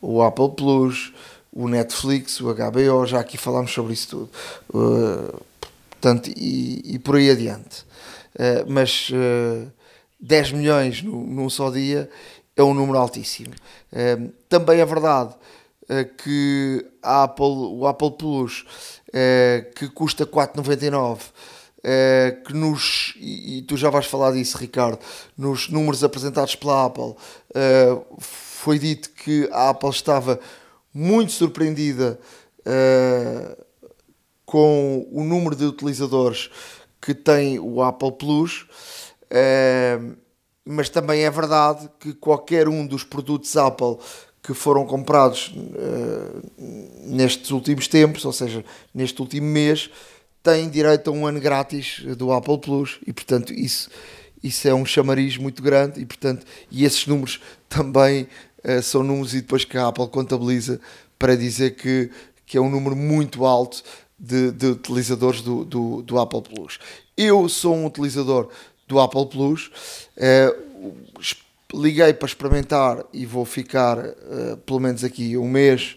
o 0.00 0.22
Apple 0.22 0.50
Plus, 0.50 1.12
o 1.52 1.66
Netflix, 1.66 2.40
o 2.40 2.54
HBO, 2.54 3.04
já 3.04 3.18
aqui 3.18 3.36
falámos 3.36 3.72
sobre 3.72 3.94
isso 3.94 4.08
tudo. 4.10 4.30
Portanto, 5.90 6.30
e, 6.36 6.94
e, 6.94 6.98
por 7.00 7.16
aí 7.16 7.30
adiante. 7.30 7.84
mas 8.68 9.10
10 10.20 10.52
milhões 10.52 11.02
no, 11.02 11.26
num 11.26 11.50
só 11.50 11.70
dia 11.70 12.08
é 12.56 12.62
um 12.62 12.74
número 12.74 12.98
altíssimo. 12.98 13.54
Uh, 13.92 14.32
também 14.48 14.80
é 14.80 14.84
verdade 14.84 15.34
uh, 15.84 16.16
que 16.16 16.84
a 17.02 17.24
Apple, 17.24 17.44
o 17.44 17.86
Apple 17.86 18.12
Plus, 18.12 18.64
uh, 19.08 19.72
que 19.74 19.88
custa 19.88 20.26
4,99, 20.26 21.18
uh, 21.18 22.44
que 22.44 22.54
nos, 22.54 23.14
e, 23.18 23.58
e, 23.58 23.62
tu 23.62 23.76
já 23.76 23.90
vais 23.90 24.06
falar 24.06 24.32
disso, 24.32 24.58
Ricardo, 24.58 24.98
nos 25.36 25.68
números 25.68 26.02
apresentados 26.02 26.54
pela 26.56 26.86
Apple, 26.86 27.14
foi 28.18 28.78
dito 28.78 29.10
que 29.10 29.48
a 29.52 29.70
Apple 29.70 29.90
estava 29.90 30.40
muito 30.92 31.32
surpreendida 31.32 32.18
com 34.44 35.06
o 35.12 35.22
número 35.22 35.54
de 35.54 35.64
utilizadores 35.64 36.50
que 37.00 37.14
tem 37.14 37.58
o 37.58 37.82
Apple 37.82 38.12
Plus. 38.12 38.66
Mas 40.64 40.88
também 40.88 41.22
é 41.22 41.30
verdade 41.30 41.88
que 42.00 42.12
qualquer 42.14 42.68
um 42.68 42.86
dos 42.86 43.04
produtos 43.04 43.56
Apple 43.56 43.98
que 44.46 44.54
foram 44.54 44.86
comprados 44.86 45.52
uh, 45.56 46.42
nestes 47.04 47.50
últimos 47.50 47.88
tempos, 47.88 48.24
ou 48.24 48.32
seja, 48.32 48.64
neste 48.94 49.20
último 49.20 49.48
mês, 49.48 49.90
têm 50.40 50.68
direito 50.68 51.10
a 51.10 51.12
um 51.12 51.26
ano 51.26 51.40
grátis 51.40 52.00
do 52.16 52.30
Apple 52.30 52.58
Plus 52.58 53.00
e, 53.04 53.12
portanto, 53.12 53.52
isso, 53.52 53.90
isso 54.40 54.68
é 54.68 54.72
um 54.72 54.86
chamariz 54.86 55.36
muito 55.36 55.60
grande 55.60 56.00
e, 56.00 56.06
portanto, 56.06 56.46
e 56.70 56.84
esses 56.84 57.08
números 57.08 57.40
também 57.68 58.28
uh, 58.64 58.80
são 58.80 59.02
números 59.02 59.34
e 59.34 59.40
depois 59.40 59.64
que 59.64 59.76
a 59.76 59.88
Apple 59.88 60.06
contabiliza 60.06 60.80
para 61.18 61.36
dizer 61.36 61.74
que, 61.74 62.08
que 62.46 62.56
é 62.56 62.60
um 62.60 62.70
número 62.70 62.94
muito 62.94 63.44
alto 63.44 63.82
de, 64.16 64.52
de 64.52 64.66
utilizadores 64.66 65.40
do, 65.40 65.64
do, 65.64 66.02
do 66.02 66.20
Apple 66.20 66.42
Plus. 66.42 66.78
Eu 67.16 67.48
sou 67.48 67.74
um 67.74 67.86
utilizador 67.86 68.48
do 68.86 69.00
Apple 69.00 69.26
Plus. 69.26 69.70
Uh, 70.16 70.94
liguei 71.74 72.14
para 72.14 72.26
experimentar 72.26 73.04
e 73.12 73.26
vou 73.26 73.44
ficar 73.44 73.98
uh, 73.98 74.56
pelo 74.64 74.80
menos 74.80 75.02
aqui 75.02 75.36
um 75.36 75.48
mês 75.48 75.96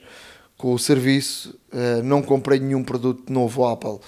com 0.57 0.73
o 0.73 0.79
serviço. 0.79 1.55
Uh, 1.71 2.03
não 2.03 2.21
comprei 2.21 2.59
nenhum 2.59 2.83
produto 2.83 3.31
novo 3.31 3.65
Apple 3.65 3.99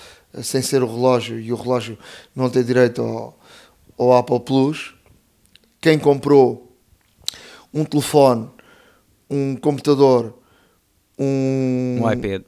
sem 0.42 0.62
ser 0.62 0.82
o 0.82 0.88
relógio 0.88 1.40
e 1.40 1.52
o 1.52 1.56
relógio 1.56 1.98
não 2.36 2.50
tem 2.50 2.64
direito 2.64 3.02
ao, 3.02 3.38
ao 3.98 4.18
Apple 4.18 4.40
Plus. 4.40 4.96
Quem 5.80 6.00
comprou 6.00 6.76
um 7.74 7.84
telefone, 7.84 8.50
um 9.30 9.56
computador, 9.56 10.34
um, 11.18 12.00
um 12.02 12.12
iPad, 12.12 12.44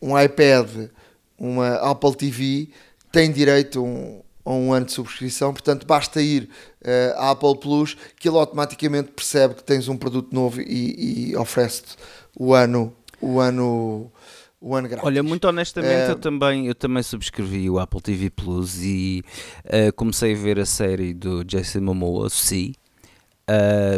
um 0.00 0.18
iPad, 0.18 0.90
uma 1.38 1.74
Apple 1.76 2.14
TV 2.14 2.68
tem 3.10 3.30
direito 3.30 3.80
a 3.80 3.82
um, 3.82 4.22
a 4.44 4.52
um 4.52 4.72
ano 4.72 4.86
de 4.86 4.92
subscrição, 4.92 5.52
portanto 5.52 5.86
basta 5.86 6.20
ir 6.20 6.50
uh, 6.82 7.18
à 7.18 7.30
Apple 7.30 7.58
Plus 7.58 7.96
que 8.18 8.28
ele 8.28 8.36
automaticamente 8.36 9.10
percebe 9.12 9.54
que 9.54 9.64
tens 9.64 9.88
um 9.88 9.96
produto 9.96 10.32
novo 10.34 10.60
e, 10.60 11.30
e 11.30 11.36
oferece-te 11.36 11.96
o 12.38 12.52
ano, 12.52 12.94
o 13.20 13.40
ano, 13.40 14.12
o 14.60 14.74
ano 14.74 14.88
grátis. 14.88 15.06
Olha, 15.06 15.22
muito 15.22 15.48
honestamente, 15.48 16.08
uh, 16.08 16.12
eu, 16.12 16.16
também, 16.16 16.66
eu 16.66 16.74
também 16.74 17.02
subscrevi 17.02 17.70
o 17.70 17.78
Apple 17.78 18.02
TV 18.02 18.28
Plus 18.28 18.82
e 18.82 19.24
uh, 19.64 19.92
comecei 19.94 20.34
a 20.34 20.36
ver 20.36 20.60
a 20.60 20.66
série 20.66 21.14
do 21.14 21.42
Jason 21.42 21.80
Momoa, 21.80 22.28
Si. 22.28 22.74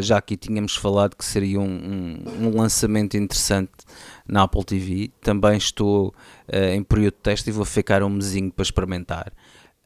Já 0.02 0.16
aqui 0.16 0.36
tínhamos 0.36 0.74
falado 0.74 1.14
que 1.14 1.24
seria 1.24 1.60
um, 1.60 1.64
um, 1.64 2.46
um, 2.46 2.60
lançamento 2.60 3.16
interessante 3.16 3.70
na 4.26 4.42
Apple 4.42 4.64
TV. 4.64 5.12
Também 5.20 5.56
estou 5.56 6.12
em 6.52 6.82
período 6.82 7.14
de 7.14 7.20
teste 7.20 7.50
e 7.50 7.52
vou 7.52 7.64
ficar 7.64 8.02
um 8.02 8.10
mesinho 8.10 8.50
para 8.50 8.64
experimentar. 8.64 9.32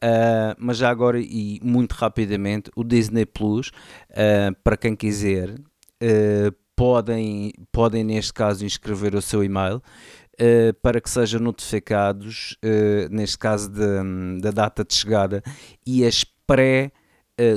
Uh, 0.03 0.57
mas 0.57 0.77
já 0.77 0.89
agora 0.89 1.19
e 1.19 1.59
muito 1.61 1.93
rapidamente, 1.93 2.71
o 2.75 2.83
Disney 2.83 3.25
Plus, 3.25 3.69
uh, 4.09 4.55
para 4.63 4.75
quem 4.75 4.95
quiser, 4.95 5.51
uh, 5.51 6.51
podem, 6.75 7.53
podem 7.71 8.03
neste 8.03 8.33
caso 8.33 8.65
inscrever 8.65 9.13
o 9.13 9.21
seu 9.21 9.43
e-mail 9.43 9.81
para 10.81 10.99
que 10.99 11.07
sejam 11.07 11.39
notificados, 11.39 12.57
neste 13.11 13.37
caso 13.37 13.69
da 14.41 14.49
data 14.49 14.83
de 14.83 14.95
chegada 14.95 15.43
e 15.85 16.03
as 16.03 16.23
pré- 16.23 16.91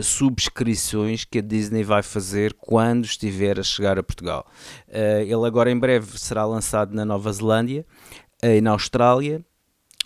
subscrições 0.03 1.25
que 1.25 1.39
a 1.39 1.41
Disney 1.41 1.83
vai 1.83 2.03
fazer 2.03 2.53
quando 2.53 3.07
estiver 3.07 3.59
a 3.59 3.63
chegar 3.63 3.99
a 3.99 4.03
Portugal. 4.03 4.47
ele 4.87 5.47
agora 5.47 5.71
em 5.71 5.79
breve 5.79 6.19
será 6.19 6.45
lançado 6.45 6.95
na 6.95 7.07
Nova 7.07 7.33
Zelândia 7.33 7.87
e 8.43 8.61
na 8.61 8.73
Austrália 8.73 9.43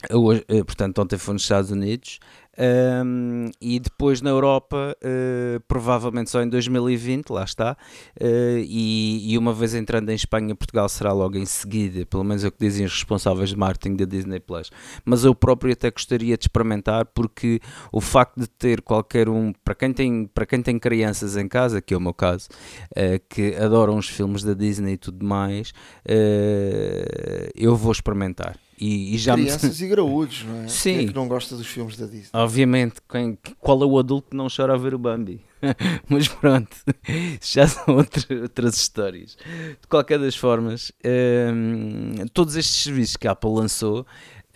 eh, 0.04 0.64
portanto, 0.64 1.00
ontem 1.00 1.18
foi 1.18 1.34
nos 1.34 1.42
Estados 1.42 1.70
Unidos. 1.70 2.18
Um, 2.60 3.50
e 3.60 3.78
depois 3.78 4.20
na 4.20 4.30
Europa, 4.30 4.96
uh, 5.00 5.60
provavelmente 5.68 6.28
só 6.28 6.42
em 6.42 6.48
2020, 6.48 7.30
lá 7.30 7.44
está. 7.44 7.76
Uh, 8.20 8.58
e, 8.66 9.32
e, 9.32 9.38
uma 9.38 9.52
vez 9.52 9.74
entrando 9.74 10.10
em 10.10 10.14
Espanha, 10.14 10.54
Portugal 10.56 10.88
será 10.88 11.12
logo 11.12 11.36
em 11.38 11.46
seguida, 11.46 12.04
pelo 12.04 12.24
menos 12.24 12.42
é 12.42 12.48
o 12.48 12.52
que 12.52 12.58
dizem 12.58 12.84
os 12.84 12.92
responsáveis 12.92 13.50
de 13.50 13.56
marketing 13.56 13.94
da 13.96 14.04
Disney 14.04 14.40
Plus. 14.40 14.70
Mas 15.04 15.24
eu 15.24 15.36
próprio 15.36 15.72
até 15.72 15.88
gostaria 15.88 16.36
de 16.36 16.44
experimentar, 16.44 17.06
porque 17.06 17.60
o 17.92 18.00
facto 18.00 18.40
de 18.40 18.48
ter 18.48 18.82
qualquer 18.82 19.28
um, 19.28 19.52
para 19.64 19.76
quem 19.76 19.92
tem, 19.92 20.26
para 20.26 20.44
quem 20.44 20.60
tem 20.60 20.80
crianças 20.80 21.36
em 21.36 21.46
casa, 21.46 21.80
que 21.80 21.94
é 21.94 21.96
o 21.96 22.00
meu 22.00 22.14
caso, 22.14 22.48
uh, 22.92 23.20
que 23.28 23.54
adoram 23.54 23.96
os 23.96 24.08
filmes 24.08 24.42
da 24.42 24.54
Disney 24.54 24.94
e 24.94 24.98
tudo 24.98 25.24
mais, 25.24 25.72
eu 27.54 27.76
vou 27.76 27.92
experimentar. 27.92 28.58
E, 28.80 29.14
e 29.14 29.18
já 29.18 29.34
Crianças 29.34 29.80
me... 29.80 29.86
e 29.86 29.88
graúdos, 29.88 30.44
não 30.44 30.62
é? 30.62 30.68
Sim. 30.68 30.94
Quem 30.98 31.04
é 31.04 31.08
que 31.08 31.14
não 31.14 31.26
gosta 31.26 31.56
dos 31.56 31.66
filmes 31.66 31.96
da 31.96 32.06
Disney? 32.06 32.30
Obviamente, 32.32 32.96
quem, 33.10 33.36
qual 33.58 33.82
é 33.82 33.86
o 33.86 33.98
adulto 33.98 34.30
que 34.30 34.36
não 34.36 34.46
chora 34.54 34.74
a 34.74 34.76
ver 34.76 34.94
o 34.94 34.98
Bambi? 34.98 35.40
Mas 36.08 36.28
pronto, 36.28 36.76
já 37.42 37.66
são 37.66 37.96
outra, 37.96 38.22
outras 38.42 38.76
histórias. 38.76 39.36
De 39.80 39.86
qualquer 39.88 40.18
das 40.18 40.36
formas, 40.36 40.92
um, 41.04 42.26
todos 42.32 42.54
estes 42.54 42.84
serviços 42.84 43.16
que 43.16 43.26
a 43.26 43.32
Apple 43.32 43.50
lançou 43.50 44.06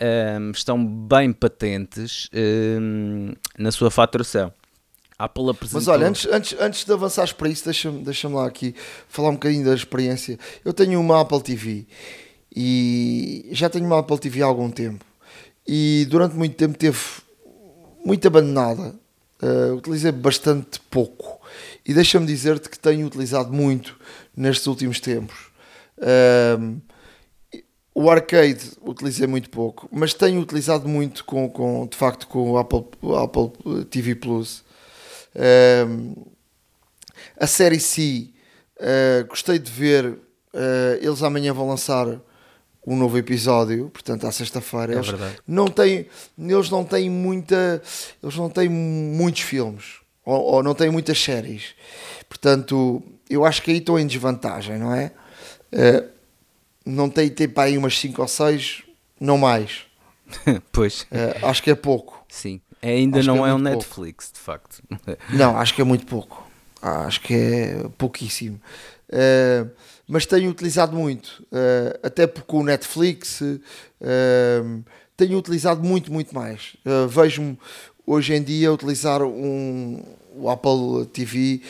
um, 0.01 0.51
estão 0.53 0.85
bem 0.85 1.33
patentes 1.33 2.29
um, 2.33 3.33
na 3.59 3.73
sua 3.73 3.91
faturação. 3.91 4.53
A 5.19 5.25
Apple 5.25 5.51
apresentou... 5.51 5.81
Mas 5.81 5.89
olha, 5.89 6.09
antes, 6.09 6.27
antes, 6.27 6.57
antes 6.59 6.85
de 6.85 6.93
avançares 6.93 7.33
para 7.33 7.49
isso, 7.49 7.65
deixa-me 7.65 8.03
deixa 8.03 8.29
lá 8.29 8.47
aqui 8.47 8.75
falar 9.09 9.31
um 9.31 9.35
bocadinho 9.35 9.65
da 9.65 9.75
experiência. 9.75 10.39
Eu 10.65 10.73
tenho 10.73 11.01
uma 11.01 11.21
Apple 11.21 11.43
TV 11.43 11.87
e 12.55 13.49
já 13.53 13.71
tenho 13.71 13.87
uma 13.87 13.99
Apple 13.99 14.19
TV 14.19 14.43
há 14.43 14.47
algum 14.47 14.71
tempo 14.71 15.05
e 15.67 16.07
durante 16.09 16.35
muito 16.35 16.57
tempo 16.57 16.77
teve 16.77 16.99
muito 18.05 18.27
abandonada. 18.27 18.95
Uh, 19.43 19.75
utilizei 19.75 20.13
bastante 20.13 20.79
pouco 20.89 21.41
e 21.85 21.93
deixa-me 21.93 22.25
dizer-te 22.25 22.69
que 22.69 22.79
tenho 22.79 23.05
utilizado 23.05 23.53
muito 23.53 23.99
nestes 24.37 24.69
últimos 24.69 25.01
tempos. 25.01 25.51
Uh, 25.99 26.81
o 27.93 28.09
arcade 28.09 28.71
utilizei 28.83 29.27
muito 29.27 29.51
pouco, 29.51 29.89
mas 29.93 30.15
tenho 30.15 30.41
utilizado 30.41 30.89
muito 30.89 31.25
com, 31.25 31.51
com 31.51 31.87
de 31.89 31.97
facto 31.97 32.29
com 32.29 32.53
o 32.53 32.59
Apple, 32.59 32.85
Apple 33.21 33.85
TV 33.87 34.15
Plus. 34.15 34.63
Uh, 35.35 36.31
a 37.37 37.47
série 37.47 37.81
C, 37.81 38.29
gostei 39.29 39.59
de 39.59 39.71
ver. 39.71 40.19
eles 41.01 41.23
amanhã 41.23 41.53
vão 41.53 41.69
lançar 41.69 42.21
um 42.87 42.97
novo 42.97 43.17
episódio, 43.17 43.91
portanto, 43.91 44.27
à 44.27 44.33
sexta-feira. 44.33 44.93
É 44.93 44.97
eles 44.97 45.09
verdade. 45.09 45.37
não 45.47 45.69
têm, 45.69 46.07
eles 46.39 46.71
não 46.71 46.85
têm 46.85 47.09
muita, 47.09 47.83
eles 48.23 48.37
não 48.37 48.51
têm 48.51 48.69
muitos 48.69 49.43
filmes 49.43 50.03
ou, 50.25 50.41
ou, 50.41 50.63
não 50.63 50.75
têm 50.75 50.91
muitas 50.91 51.19
séries. 51.19 51.75
Portanto, 52.29 53.03
eu 53.29 53.45
acho 53.45 53.63
que 53.63 53.71
aí 53.71 53.79
estão 53.79 53.99
em 53.99 54.07
desvantagem, 54.07 54.79
não 54.79 54.95
é? 54.95 55.13
Uh, 55.73 56.09
não 56.85 57.09
tem 57.09 57.29
tempo 57.29 57.61
aí 57.61 57.77
umas 57.77 57.99
5 57.99 58.21
ou 58.21 58.29
6, 58.29 58.83
não 59.21 59.39
mais. 59.39 59.87
pois. 60.71 61.03
Uh, 61.03 61.47
acho 61.47 61.63
que 61.63 61.71
é 61.71 61.75
pouco. 61.75 62.25
Sim. 62.29 62.61
Ainda 62.81 63.19
acho 63.21 63.29
não 63.29 63.47
é, 63.47 63.51
é 63.51 63.55
um 63.55 63.59
Netflix, 63.59 64.27
pouco. 64.27 64.39
de 64.39 64.41
facto. 64.41 64.83
não, 65.31 65.57
acho 65.57 65.75
que 65.75 65.81
é 65.81 65.85
muito 65.85 66.07
pouco. 66.07 66.51
Acho 66.81 67.21
que 67.21 67.35
é 67.35 67.89
pouquíssimo. 67.97 68.61
Uh, 69.09 69.71
mas 70.09 70.27
tenho 70.27 70.51
utilizado 70.51 70.97
muito, 70.97 71.43
uh, 71.45 71.99
até 72.03 72.27
porque 72.27 72.55
o 72.55 72.63
Netflix 72.63 73.41
uh, 73.41 73.61
tenho 75.17 75.39
utilizado 75.39 75.83
muito, 75.83 76.13
muito 76.13 76.35
mais. 76.35 76.77
Uh, 76.85 77.09
Vejo-me 77.09 77.59
hoje 78.07 78.35
em 78.35 78.43
dia 78.43 78.73
utilizar 78.73 79.23
um, 79.23 80.03
o 80.35 80.51
Apple 80.51 81.07
TV 81.13 81.61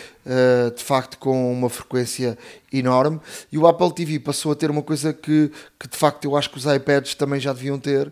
de 0.74 0.82
facto 0.82 1.18
com 1.18 1.52
uma 1.52 1.68
frequência 1.68 2.38
enorme 2.72 3.20
e 3.50 3.58
o 3.58 3.66
Apple 3.66 3.92
TV 3.92 4.18
passou 4.18 4.52
a 4.52 4.54
ter 4.54 4.70
uma 4.70 4.82
coisa 4.82 5.12
que, 5.12 5.50
que 5.78 5.88
de 5.88 5.96
facto 5.96 6.24
eu 6.24 6.36
acho 6.36 6.48
que 6.48 6.56
os 6.56 6.64
iPads 6.64 7.14
também 7.14 7.38
já 7.38 7.52
deviam 7.52 7.78
ter, 7.78 8.10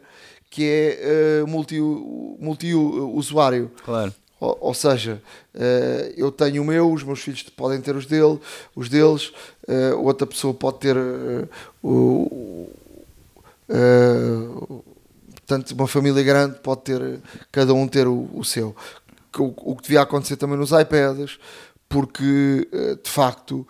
que 0.50 0.64
é 0.64 1.44
multi-usuário. 1.46 3.62
Multi 3.62 3.82
claro. 3.84 4.14
Ou, 4.40 4.56
ou 4.60 4.74
seja, 4.74 5.22
uh, 5.54 6.14
eu 6.16 6.32
tenho 6.32 6.62
o 6.62 6.64
meu, 6.64 6.90
os 6.90 7.02
meus 7.02 7.20
filhos 7.20 7.42
podem 7.42 7.78
ter 7.80 7.94
os, 7.94 8.06
dele, 8.06 8.40
os 8.74 8.88
deles, 8.88 9.32
uh, 9.68 9.98
outra 9.98 10.26
pessoa 10.26 10.54
pode 10.54 10.78
ter 10.78 10.96
uh, 10.96 11.48
o. 11.82 12.70
portanto, 15.34 15.72
uma 15.72 15.86
família 15.86 16.22
grande 16.22 16.58
pode 16.60 16.80
ter, 16.80 17.20
cada 17.52 17.74
um 17.74 17.86
ter 17.86 18.08
o, 18.08 18.30
o 18.32 18.42
seu. 18.42 18.74
O, 19.38 19.72
o, 19.72 19.76
que 19.76 19.82
devia 19.82 20.00
acontecer 20.00 20.36
também 20.36 20.56
nos 20.56 20.72
iPads, 20.72 21.38
porque 21.88 22.66
de 23.02 23.10
facto 23.10 23.66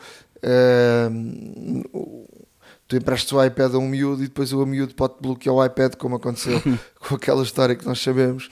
tu 2.88 2.96
emprestas 2.96 3.30
o 3.32 3.44
iPad 3.44 3.74
a 3.74 3.78
um 3.78 3.86
miúdo 3.86 4.22
e 4.24 4.26
depois 4.26 4.52
o 4.52 4.64
miúdo 4.64 4.94
pode 4.94 5.14
bloquear 5.20 5.54
o 5.54 5.64
iPad, 5.64 5.94
como 5.96 6.16
aconteceu 6.16 6.60
com 6.98 7.14
aquela 7.14 7.42
história 7.42 7.74
que 7.76 7.84
nós 7.84 8.00
sabemos. 8.00 8.48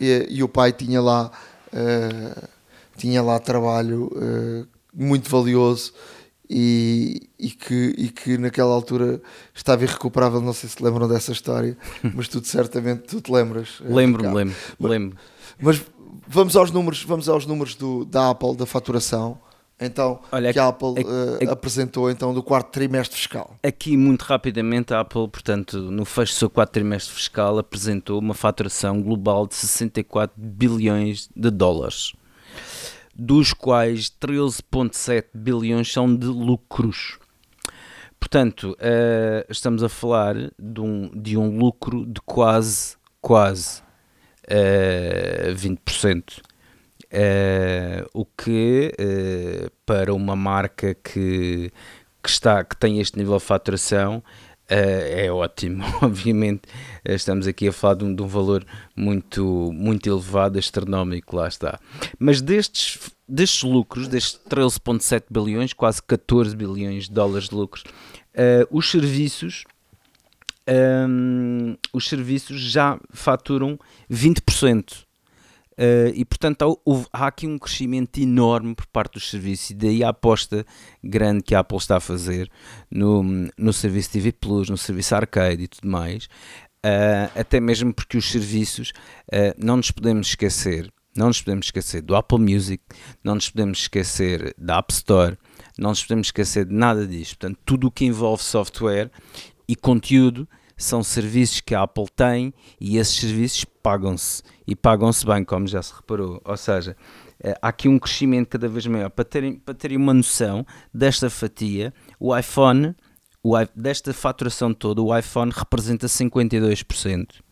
E, 0.00 0.26
e 0.28 0.42
o 0.42 0.48
pai 0.48 0.72
tinha 0.72 1.00
lá, 1.00 1.30
uh, 1.72 2.48
tinha 2.96 3.22
lá 3.22 3.38
trabalho 3.38 4.10
uh, 4.14 4.66
muito 4.94 5.30
valioso 5.30 5.92
e, 6.50 7.28
e, 7.38 7.50
que, 7.50 7.94
e 7.96 8.08
que 8.08 8.38
naquela 8.38 8.72
altura 8.74 9.20
estava 9.54 9.84
irrecuperável. 9.84 10.40
Não 10.40 10.52
sei 10.52 10.68
se 10.68 10.82
lembram 10.82 11.08
dessa 11.08 11.32
história, 11.32 11.76
mas 12.14 12.28
tu 12.28 12.44
certamente 12.44 13.02
tu 13.02 13.20
te 13.20 13.30
lembras. 13.30 13.80
Lembro-me, 13.80 14.34
lembro, 14.34 14.56
lembro. 14.80 15.18
Mas 15.60 15.84
vamos 16.26 16.56
aos 16.56 16.70
números, 16.70 17.02
vamos 17.04 17.28
aos 17.28 17.46
números 17.46 17.74
do, 17.74 18.04
da 18.04 18.30
Apple, 18.30 18.56
da 18.56 18.66
faturação. 18.66 19.38
Então, 19.80 20.20
Olha, 20.32 20.52
que 20.52 20.58
a 20.58 20.68
Apple 20.68 20.88
uh, 20.88 21.50
apresentou 21.50 22.10
então 22.10 22.34
do 22.34 22.42
quarto 22.42 22.72
trimestre 22.72 23.16
fiscal. 23.16 23.56
Aqui, 23.62 23.96
muito 23.96 24.22
rapidamente, 24.22 24.92
a 24.92 25.00
Apple, 25.00 25.28
portanto, 25.28 25.78
no 25.78 26.04
fecho 26.04 26.32
do 26.32 26.36
seu 26.36 26.50
quarto 26.50 26.72
trimestre 26.72 27.14
fiscal, 27.14 27.58
apresentou 27.58 28.18
uma 28.18 28.34
faturação 28.34 29.00
global 29.00 29.46
de 29.46 29.54
64 29.54 30.34
bilhões 30.36 31.28
de 31.34 31.50
dólares 31.50 32.12
dos 33.18 33.52
quais 33.52 34.08
13,7 34.08 35.24
bilhões 35.34 35.92
são 35.92 36.14
de 36.14 36.26
lucros. 36.26 37.18
Portanto, 38.20 38.76
uh, 38.80 39.44
estamos 39.50 39.82
a 39.82 39.88
falar 39.88 40.36
de 40.58 40.80
um, 40.80 41.10
de 41.10 41.36
um 41.36 41.58
lucro 41.58 42.06
de 42.06 42.20
quase, 42.20 42.96
quase 43.20 43.82
uh, 44.44 45.54
20%. 45.54 46.40
Uh, 47.10 48.06
o 48.12 48.26
que 48.26 48.92
uh, 49.00 49.70
para 49.86 50.12
uma 50.12 50.36
marca 50.36 50.94
que, 50.94 51.72
que, 52.22 52.28
está, 52.28 52.62
que 52.62 52.76
tem 52.76 53.00
este 53.00 53.18
nível 53.18 53.38
de 53.38 53.44
faturação 53.44 54.22
Uh, 54.70 55.24
é 55.24 55.32
ótimo, 55.32 55.82
obviamente 56.04 56.68
estamos 57.02 57.46
aqui 57.46 57.68
a 57.68 57.72
falar 57.72 57.94
de 57.94 58.04
um, 58.04 58.14
de 58.14 58.22
um, 58.22 58.26
valor 58.26 58.66
muito, 58.94 59.72
muito 59.72 60.06
elevado, 60.06 60.58
astronómico, 60.58 61.34
lá 61.34 61.48
está. 61.48 61.80
Mas 62.18 62.42
destes, 62.42 62.98
destes 63.26 63.62
lucros, 63.62 64.08
destes 64.08 64.38
13,7 64.46 65.22
bilhões, 65.30 65.72
quase 65.72 66.02
14 66.02 66.54
bilhões 66.54 67.04
de 67.04 67.12
dólares 67.12 67.48
de 67.48 67.54
lucros, 67.54 67.82
os 68.70 68.90
serviços 68.90 69.64
um, 70.68 71.76
os 71.92 72.08
serviços 72.08 72.60
já 72.60 72.98
faturam 73.10 73.78
20%. 74.10 75.07
Uh, 75.78 76.10
e 76.12 76.24
portanto 76.24 76.82
há, 77.12 77.20
há, 77.20 77.26
aqui 77.28 77.46
um 77.46 77.56
crescimento 77.56 78.18
enorme 78.18 78.74
por 78.74 78.84
parte 78.88 79.12
dos 79.12 79.30
serviços 79.30 79.70
e 79.70 79.74
daí 79.74 80.02
a 80.02 80.08
aposta 80.08 80.66
grande 81.04 81.40
que 81.44 81.54
a 81.54 81.60
Apple 81.60 81.78
está 81.78 81.98
a 81.98 82.00
fazer 82.00 82.50
no, 82.90 83.22
no 83.56 83.72
serviço 83.72 84.10
TV 84.10 84.32
Plus, 84.32 84.68
no 84.68 84.76
serviço 84.76 85.14
arcade 85.14 85.62
e 85.62 85.68
tudo 85.68 85.88
mais, 85.88 86.24
uh, 86.84 87.30
até 87.38 87.60
mesmo 87.60 87.94
porque 87.94 88.16
os 88.16 88.28
serviços 88.28 88.90
uh, 89.32 89.54
não 89.56 89.76
nos 89.76 89.92
podemos 89.92 90.26
esquecer, 90.26 90.92
não 91.16 91.28
nos 91.28 91.40
podemos 91.40 91.66
esquecer 91.66 92.02
do 92.02 92.16
Apple 92.16 92.40
Music, 92.40 92.82
não 93.22 93.36
nos 93.36 93.48
podemos 93.48 93.78
esquecer 93.78 94.52
da 94.58 94.78
App 94.78 94.92
Store, 94.92 95.38
não 95.78 95.90
nos 95.90 96.02
podemos 96.02 96.26
esquecer 96.26 96.64
de 96.64 96.74
nada 96.74 97.06
disto. 97.06 97.38
Portanto, 97.38 97.60
tudo 97.64 97.86
o 97.86 97.90
que 97.90 98.04
envolve 98.04 98.42
software 98.42 99.12
e 99.68 99.76
conteúdo 99.76 100.48
são 100.78 101.02
serviços 101.02 101.60
que 101.60 101.74
a 101.74 101.82
Apple 101.82 102.06
tem 102.14 102.54
e 102.80 102.96
esses 102.96 103.16
serviços 103.16 103.64
pagam-se 103.82 104.42
e 104.66 104.76
pagam-se 104.76 105.26
bem, 105.26 105.44
como 105.44 105.66
já 105.66 105.82
se 105.82 105.92
reparou. 105.92 106.40
Ou 106.44 106.56
seja, 106.56 106.96
eh, 107.42 107.54
há 107.60 107.68
aqui 107.68 107.88
um 107.88 107.98
crescimento 107.98 108.48
cada 108.48 108.68
vez 108.68 108.86
maior. 108.86 109.10
Para 109.10 109.24
terem, 109.24 109.58
para 109.58 109.74
terem 109.74 109.96
uma 109.96 110.14
noção 110.14 110.64
desta 110.94 111.28
fatia, 111.28 111.92
o 112.18 112.36
iPhone, 112.36 112.94
o, 113.42 113.54
desta 113.74 114.14
faturação 114.14 114.72
toda, 114.72 115.02
o 115.02 115.16
iPhone 115.16 115.50
representa 115.54 116.06
52%. 116.06 117.40
Uh, 117.40 117.42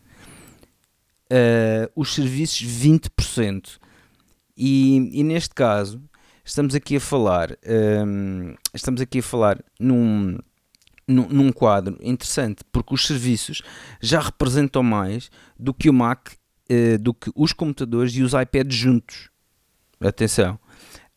eh, 1.28 1.90
os 1.96 2.14
serviços 2.14 2.62
20%. 2.62 3.78
E, 4.56 5.10
e 5.12 5.24
neste 5.24 5.54
caso, 5.54 6.00
estamos 6.44 6.74
aqui 6.74 6.96
a 6.96 7.00
falar, 7.00 7.50
um, 7.50 8.50
ehm, 8.50 8.54
estamos 8.72 9.00
aqui 9.00 9.18
a 9.18 9.22
falar 9.22 9.62
num 9.78 10.38
num, 11.06 11.52
quadro 11.52 11.96
interessante, 12.00 12.62
porque 12.72 12.94
os 12.94 13.06
serviços 13.06 13.62
já 14.00 14.20
representam 14.20 14.82
mais 14.82 15.30
do 15.58 15.72
que 15.72 15.88
o 15.88 15.92
Mac, 15.92 16.28
uh, 16.30 16.98
do 16.98 17.14
que 17.14 17.30
os 17.34 17.52
computadores 17.52 18.12
e 18.14 18.22
os 18.22 18.32
iPads 18.32 18.76
juntos. 18.76 19.30
Atenção. 20.00 20.58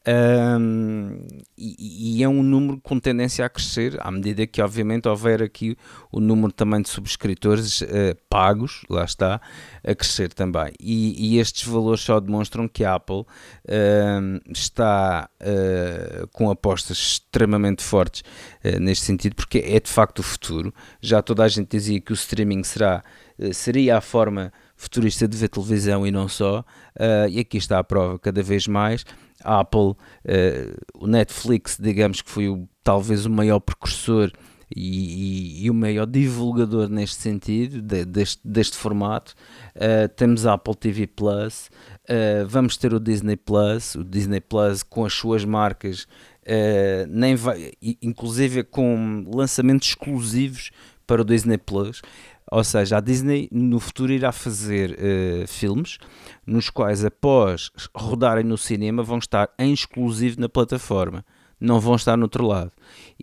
Um, 0.07 1.27
e, 1.57 2.19
e, 2.19 2.23
é 2.23 2.29
um 2.29 2.41
número 2.41 2.79
com 2.79 2.97
tendência 2.97 3.45
a 3.45 3.49
crescer 3.49 3.97
à 3.99 4.09
medida 4.09 4.47
que, 4.47 4.61
obviamente, 4.61 5.09
houver 5.09 5.43
aqui 5.43 5.77
o 6.09 6.21
número 6.21 6.53
também 6.53 6.81
de 6.81 6.87
subscritores 6.87 7.81
uh, 7.81 8.15
pagos, 8.29 8.85
lá 8.89 9.03
está, 9.03 9.41
a 9.83 9.93
crescer 9.93 10.33
também. 10.33 10.71
E, 10.79 11.35
e, 11.35 11.39
estes 11.39 11.67
valores 11.67 11.99
só 11.99 12.19
demonstram 12.19 12.67
que 12.67 12.85
a 12.85 12.95
Apple 12.95 13.25
está 14.49 15.29
uh, 15.41 16.27
com 16.29 16.49
apostas 16.49 16.97
extremamente 16.97 17.83
fortes 17.83 18.23
uh, 18.63 18.79
neste 18.79 19.05
sentido, 19.05 19.35
porque 19.35 19.59
é 19.59 19.81
de 19.81 19.89
facto 19.89 20.19
o 20.19 20.23
futuro. 20.23 20.73
Já 21.01 21.21
toda 21.21 21.43
a 21.43 21.47
gente 21.49 21.69
dizia 21.69 21.99
que 21.99 22.13
o 22.13 22.15
streaming 22.15 22.63
será, 22.63 23.03
seria 23.51 23.97
a 23.97 24.01
forma 24.01 24.53
futurista 24.77 25.27
de 25.27 25.35
ver 25.35 25.49
televisão 25.49 26.07
e 26.07 26.11
não 26.11 26.29
só, 26.29 26.63
e 27.29 27.37
aqui 27.37 27.57
está 27.57 27.79
a 27.79 27.83
prova 27.83 28.17
cada 28.17 28.41
vez 28.41 28.65
mais 28.65 29.05
a 29.43 29.59
Apple, 29.59 29.91
uh, 29.91 29.95
o 30.97 31.07
Netflix, 31.07 31.77
digamos 31.79 32.21
que 32.21 32.29
foi 32.29 32.49
o, 32.49 32.67
talvez 32.83 33.25
o 33.25 33.29
maior 33.29 33.59
precursor 33.59 34.31
e, 34.75 35.61
e, 35.61 35.65
e, 35.65 35.69
o 35.69 35.73
maior 35.73 36.05
divulgador 36.05 36.89
neste 36.89 37.15
sentido, 37.21 37.81
de, 37.81 38.05
deste, 38.05 38.41
deste 38.47 38.77
formato. 38.77 39.33
Uh, 39.75 40.07
temos 40.15 40.45
a 40.45 40.53
Apple 40.53 40.75
TV 40.75 41.07
Plus, 41.07 41.69
uh, 42.09 42.47
vamos 42.47 42.77
ter 42.77 42.93
o 42.93 42.99
Disney 42.99 43.35
Plus, 43.35 43.95
o 43.95 44.03
Disney 44.03 44.41
Plus 44.41 44.83
com 44.83 45.05
as 45.05 45.13
suas 45.13 45.43
marcas, 45.43 46.07
nem 47.07 47.35
vai, 47.35 47.73
inclusive 48.01 48.63
com 48.63 49.23
lançamentos 49.31 49.89
exclusivos 49.89 50.71
para 51.05 51.21
o 51.21 51.25
Disney 51.25 51.59
Plus. 51.59 52.01
Ou 52.51 52.63
seja, 52.63 52.97
a 52.97 52.99
Disney 52.99 53.47
no 53.51 53.79
futuro 53.79 54.11
irá 54.11 54.31
fazer 54.31 54.91
uh, 54.91 55.47
filmes 55.47 55.97
nos 56.45 56.69
quais, 56.69 57.05
após 57.05 57.69
rodarem 57.95 58.43
no 58.43 58.57
cinema, 58.57 59.03
vão 59.03 59.19
estar 59.19 59.49
em 59.57 59.71
exclusivo 59.71 60.41
na 60.41 60.49
plataforma, 60.49 61.23
não 61.59 61.79
vão 61.79 61.95
estar 61.95 62.17
no 62.17 62.23
outro 62.23 62.47
lado. 62.47 62.71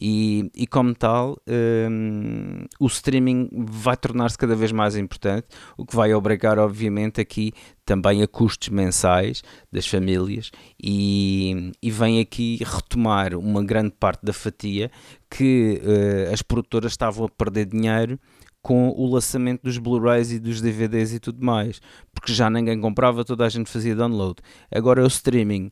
E, 0.00 0.48
e 0.54 0.66
como 0.66 0.94
tal, 0.94 1.36
um, 1.48 2.60
ehm, 2.60 2.66
o 2.78 2.86
streaming 2.86 3.48
vai 3.52 3.96
tornar-se 3.96 4.38
cada 4.38 4.54
vez 4.54 4.70
mais 4.70 4.96
importante, 4.96 5.46
o 5.76 5.84
que 5.84 5.96
vai 5.96 6.12
obrigar, 6.14 6.58
obviamente, 6.58 7.20
aqui 7.20 7.52
também 7.84 8.22
a 8.22 8.28
custos 8.28 8.68
mensais 8.68 9.42
das 9.72 9.86
famílias 9.86 10.50
e, 10.82 11.72
e 11.82 11.90
vem 11.90 12.20
aqui 12.20 12.58
retomar 12.62 13.34
uma 13.34 13.64
grande 13.64 13.92
parte 13.98 14.24
da 14.24 14.32
fatia 14.32 14.90
que 15.30 15.80
uh, 15.82 16.32
as 16.32 16.42
produtoras 16.42 16.92
estavam 16.92 17.26
a 17.26 17.28
perder 17.28 17.66
dinheiro 17.66 18.18
com 18.66 18.88
o 18.88 19.06
lançamento 19.08 19.62
dos 19.62 19.78
Blu-rays 19.78 20.32
e 20.32 20.40
dos 20.40 20.60
DVDs 20.60 21.12
e 21.12 21.20
tudo 21.20 21.40
mais, 21.40 21.80
porque 22.12 22.32
já 22.32 22.50
ninguém 22.50 22.80
comprava, 22.80 23.24
toda 23.24 23.46
a 23.46 23.48
gente 23.48 23.70
fazia 23.70 23.94
download. 23.94 24.40
Agora 24.74 25.04
o 25.04 25.06
streaming, 25.06 25.70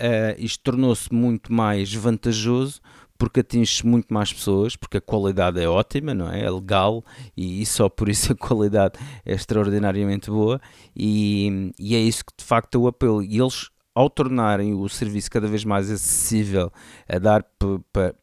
uh, 0.00 0.38
isto 0.38 0.62
tornou-se 0.62 1.12
muito 1.12 1.52
mais 1.52 1.92
vantajoso 1.92 2.80
porque 3.18 3.40
atinge 3.40 3.84
muito 3.84 4.14
mais 4.14 4.32
pessoas, 4.32 4.76
porque 4.76 4.98
a 4.98 5.00
qualidade 5.00 5.60
é 5.60 5.68
ótima, 5.68 6.14
não 6.14 6.30
é? 6.30 6.44
É 6.44 6.48
legal 6.48 7.04
e, 7.36 7.62
e 7.62 7.66
só 7.66 7.88
por 7.88 8.08
isso 8.08 8.30
a 8.32 8.36
qualidade 8.36 8.96
é 9.24 9.34
extraordinariamente 9.34 10.30
boa 10.30 10.60
e, 10.94 11.72
e 11.76 11.96
é 11.96 11.98
isso 11.98 12.24
que 12.24 12.32
de 12.38 12.44
facto 12.44 12.76
é 12.76 12.78
o 12.78 12.86
apelo. 12.86 13.24
E 13.24 13.40
eles 13.40 13.70
ao 13.92 14.08
tornarem 14.08 14.72
o 14.72 14.88
serviço 14.88 15.28
cada 15.32 15.48
vez 15.48 15.64
mais 15.64 15.90
acessível 15.90 16.70
a 17.08 17.18
dar 17.18 17.44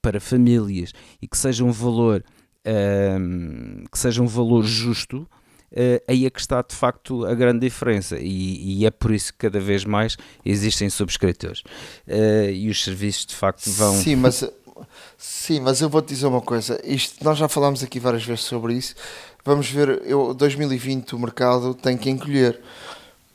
para 0.01 0.19
famílias 0.21 0.93
e 1.21 1.27
que 1.27 1.37
seja 1.37 1.65
um 1.65 1.73
valor 1.73 2.23
um, 2.65 3.85
que 3.91 3.97
seja 3.97 4.21
um 4.21 4.27
valor 4.27 4.63
justo, 4.63 5.27
uh, 5.71 6.03
aí 6.07 6.25
é 6.25 6.29
que 6.29 6.39
está 6.39 6.61
de 6.61 6.75
facto 6.75 7.25
a 7.25 7.33
grande 7.33 7.59
diferença 7.59 8.17
e, 8.19 8.79
e 8.79 8.85
é 8.85 8.91
por 8.91 9.11
isso 9.11 9.31
que 9.33 9.39
cada 9.39 9.59
vez 9.59 9.83
mais 9.85 10.17
existem 10.45 10.89
subscritores 10.89 11.61
uh, 12.07 12.49
e 12.51 12.69
os 12.69 12.83
serviços 12.83 13.25
de 13.25 13.35
facto 13.35 13.69
vão. 13.71 13.93
Sim, 13.93 14.15
mas, 14.15 14.43
sim, 15.17 15.59
mas 15.59 15.81
eu 15.81 15.89
vou-te 15.89 16.09
dizer 16.09 16.27
uma 16.27 16.41
coisa: 16.41 16.79
isto, 16.83 17.23
nós 17.23 17.37
já 17.37 17.47
falámos 17.47 17.83
aqui 17.83 17.99
várias 17.99 18.23
vezes 18.23 18.45
sobre 18.45 18.73
isso. 18.75 18.95
Vamos 19.45 19.69
ver, 19.69 20.01
eu, 20.05 20.33
2020 20.33 21.15
o 21.15 21.19
mercado 21.19 21.73
tem 21.73 21.97
que 21.97 22.09
encolher 22.09 22.61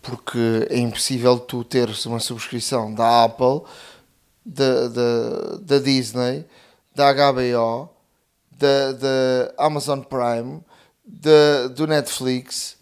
porque 0.00 0.66
é 0.70 0.78
impossível 0.78 1.38
tu 1.38 1.62
teres 1.62 2.06
uma 2.06 2.18
subscrição 2.18 2.94
da 2.94 3.24
Apple, 3.24 3.60
da, 4.42 4.88
da, 4.88 5.56
da 5.60 5.78
Disney, 5.78 6.46
da 6.94 7.12
HBO 7.12 7.97
da, 8.58 8.92
da 8.92 9.54
Amazon 9.56 10.00
Prime, 10.00 10.60
da, 11.04 11.68
do 11.68 11.86
Netflix 11.86 12.76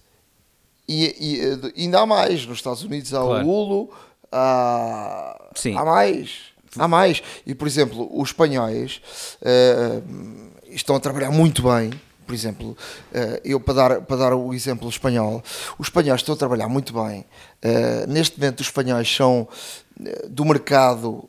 e, 0.89 1.61
e, 1.77 1.83
ainda 1.83 2.01
há 2.01 2.07
mais. 2.07 2.47
Nos 2.47 2.59
Estados 2.59 2.83
Unidos 2.83 3.13
há 3.13 3.21
claro. 3.21 3.47
o 3.47 3.51
Hulu, 3.51 3.91
há, 4.33 5.51
Sim. 5.55 5.77
há 5.77 5.85
mais. 5.85 6.31
Há 6.79 6.89
mais. 6.89 7.23
E, 7.47 7.55
por 7.55 7.67
exemplo, 7.67 8.09
os 8.13 8.31
espanhóis, 8.31 9.01
uh, 9.43 10.53
estão 10.69 10.97
a 10.97 11.01
trabalhar 11.01 11.31
muito 11.31 11.63
bem. 11.63 11.91
Por 12.27 12.35
exemplo, 12.35 12.71
uh, 12.71 13.41
eu 13.45 13.61
para 13.61 13.75
dar, 13.75 14.01
para 14.03 14.17
dar 14.17 14.35
o 14.35 14.53
exemplo 14.53 14.89
espanhol, 14.89 15.43
os 15.79 15.87
espanhóis 15.87 16.21
estão 16.21 16.35
a 16.35 16.39
trabalhar 16.39 16.69
muito 16.69 16.93
bem. 16.93 17.25
Uh, 17.65 18.07
neste 18.09 18.39
momento, 18.39 18.61
os 18.61 18.67
espanhóis 18.67 19.09
são 19.09 19.49
do 20.29 20.45
mercado 20.45 21.27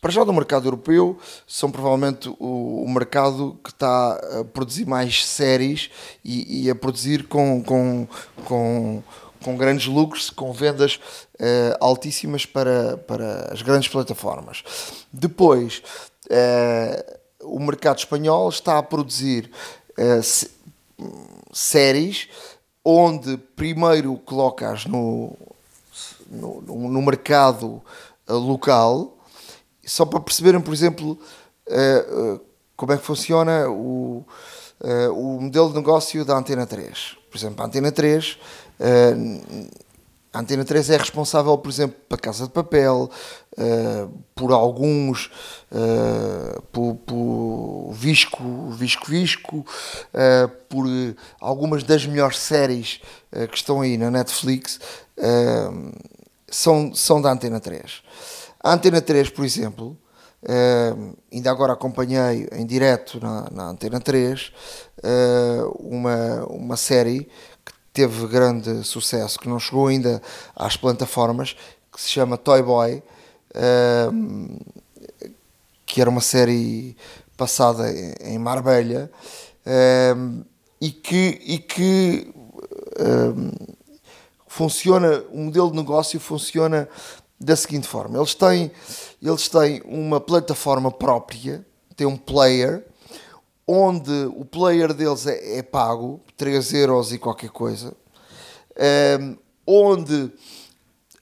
para 0.00 0.10
já 0.10 0.24
do 0.24 0.32
mercado 0.32 0.66
europeu, 0.66 1.18
são 1.46 1.70
provavelmente 1.70 2.28
o, 2.38 2.84
o 2.84 2.88
mercado 2.88 3.58
que 3.62 3.70
está 3.70 4.12
a 4.40 4.44
produzir 4.44 4.86
mais 4.86 5.26
séries 5.26 5.90
e, 6.24 6.64
e 6.64 6.70
a 6.70 6.74
produzir 6.74 7.24
com, 7.24 7.62
com, 7.62 8.08
com, 8.46 9.02
com, 9.44 9.56
grandes 9.58 9.86
lucros, 9.86 10.30
com 10.30 10.52
vendas 10.52 10.96
uh, 11.34 11.76
altíssimas 11.80 12.46
para, 12.46 12.96
para 12.96 13.52
as 13.52 13.60
grandes 13.60 13.88
plataformas. 13.88 14.64
Depois, 15.12 15.82
uh, 16.30 17.20
o 17.42 17.60
mercado 17.60 17.98
espanhol 17.98 18.48
está 18.48 18.78
a 18.78 18.82
produzir 18.82 19.50
uh, 19.98 21.10
séries 21.52 22.26
onde 22.82 23.36
primeiro 23.54 24.16
colocas 24.16 24.86
no, 24.86 25.36
no, 26.30 26.62
no 26.62 27.02
mercado 27.02 27.82
local 28.26 29.19
só 29.90 30.04
para 30.04 30.20
perceberem, 30.20 30.60
por 30.60 30.72
exemplo, 30.72 31.18
uh, 31.66 32.34
uh, 32.34 32.40
como 32.76 32.92
é 32.92 32.96
que 32.96 33.04
funciona 33.04 33.68
o, 33.68 34.24
uh, 34.80 35.12
o 35.12 35.40
modelo 35.40 35.70
de 35.70 35.74
negócio 35.74 36.24
da 36.24 36.36
Antena 36.36 36.64
3. 36.64 37.16
Por 37.28 37.36
exemplo, 37.36 37.62
a 37.62 37.66
Antena 37.66 37.90
3, 37.90 38.38
a 40.32 40.38
Antena 40.38 40.64
3 40.64 40.90
é 40.90 40.96
responsável, 40.96 41.58
por 41.58 41.68
exemplo, 41.68 41.96
pela 42.08 42.20
Casa 42.20 42.44
de 42.44 42.50
Papel, 42.50 43.08
por 44.34 44.50
alguns, 44.50 45.30
por, 46.72 46.96
por 47.06 47.92
Visco, 47.92 48.70
Visco 48.70 49.06
Visco, 49.06 49.64
por 50.68 50.86
algumas 51.40 51.84
das 51.84 52.04
melhores 52.04 52.38
séries 52.38 53.00
que 53.48 53.56
estão 53.56 53.80
aí 53.80 53.96
na 53.96 54.10
Netflix, 54.10 54.80
são, 56.48 56.92
são 56.96 57.22
da 57.22 57.30
Antena 57.30 57.60
3. 57.60 58.02
A 58.62 58.74
Antena 58.74 59.00
3, 59.00 59.30
por 59.30 59.42
exemplo, 59.42 59.96
uh, 60.42 61.16
ainda 61.32 61.50
agora 61.50 61.72
acompanhei 61.72 62.46
em 62.52 62.66
direto 62.66 63.18
na, 63.18 63.48
na 63.50 63.64
Antena 63.70 63.98
3 63.98 64.48
uh, 64.48 64.52
eh, 65.02 65.62
uma, 65.78 66.44
uma 66.44 66.76
série 66.76 67.26
que 67.64 67.72
teve 67.90 68.26
grande 68.26 68.84
sucesso, 68.84 69.38
que 69.38 69.48
não 69.48 69.58
chegou 69.58 69.86
ainda 69.86 70.20
às 70.54 70.76
plataformas, 70.76 71.56
que 71.90 72.00
se 72.00 72.08
chama 72.08 72.36
Toy 72.36 72.62
Boy, 72.62 73.02
uh, 73.54 74.58
que 75.86 76.02
era 76.02 76.10
uma 76.10 76.20
série 76.20 76.94
passada 77.38 77.90
em 78.20 78.38
Marbella 78.38 79.10
e 80.80 80.90
que, 80.90 81.40
e 81.42 81.58
que 81.58 82.32
funciona, 84.46 85.24
o 85.32 85.38
modelo 85.38 85.70
de 85.70 85.76
negócio 85.76 86.20
funciona 86.20 86.88
da 87.40 87.56
seguinte 87.56 87.88
forma: 87.88 88.18
eles 88.18 88.34
têm, 88.34 88.70
eles 89.22 89.48
têm 89.48 89.80
uma 89.84 90.20
plataforma 90.20 90.90
própria, 90.90 91.64
têm 91.96 92.06
um 92.06 92.16
player, 92.16 92.84
onde 93.66 94.12
o 94.36 94.44
player 94.44 94.92
deles 94.92 95.26
é, 95.26 95.58
é 95.58 95.62
pago, 95.62 96.20
3 96.36 96.74
euros 96.74 97.12
e 97.12 97.18
qualquer 97.18 97.50
coisa, 97.50 97.88
um, 97.88 97.94
ehm, 98.76 99.38
onde 99.66 100.32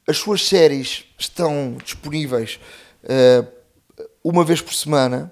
as 0.07 0.17
suas 0.17 0.47
séries 0.47 1.05
estão 1.19 1.77
disponíveis 1.85 2.59
uh, 3.05 3.47
uma 4.25 4.43
vez 4.43 4.63
por 4.63 4.73
semana 4.73 5.31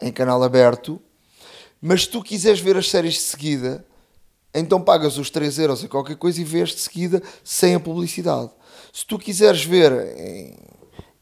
em 0.00 0.10
canal 0.10 0.42
aberto, 0.42 0.98
mas 1.80 2.04
se 2.04 2.08
tu 2.08 2.22
quiseres 2.22 2.58
ver 2.58 2.76
as 2.78 2.88
séries 2.88 3.14
de 3.14 3.20
seguida, 3.20 3.84
então 4.54 4.80
pagas 4.80 5.18
os 5.18 5.28
3 5.28 5.58
euros 5.58 5.84
e 5.84 5.88
qualquer 5.88 6.16
coisa 6.16 6.40
e 6.40 6.44
vês 6.44 6.70
de 6.70 6.80
seguida 6.80 7.22
sem 7.44 7.74
a 7.74 7.80
publicidade. 7.80 8.50
Se 8.98 9.06
tu 9.06 9.16
quiseres 9.16 9.62
ver 9.64 9.92
em, 10.18 10.56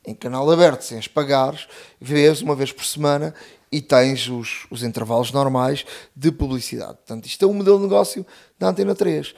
em 0.06 0.14
canal 0.14 0.50
aberto, 0.50 0.80
sem 0.80 0.96
as 0.96 1.06
pagares, 1.06 1.68
vês 2.00 2.40
uma 2.40 2.56
vez 2.56 2.72
por 2.72 2.86
semana 2.86 3.34
e 3.70 3.82
tens 3.82 4.30
os, 4.30 4.66
os 4.70 4.82
intervalos 4.82 5.30
normais 5.30 5.84
de 6.16 6.32
publicidade. 6.32 6.94
Portanto, 6.94 7.26
isto 7.26 7.44
é 7.44 7.46
um 7.46 7.52
modelo 7.52 7.76
de 7.76 7.82
negócio 7.82 8.24
da 8.58 8.68
Antena 8.68 8.94
3. 8.94 9.34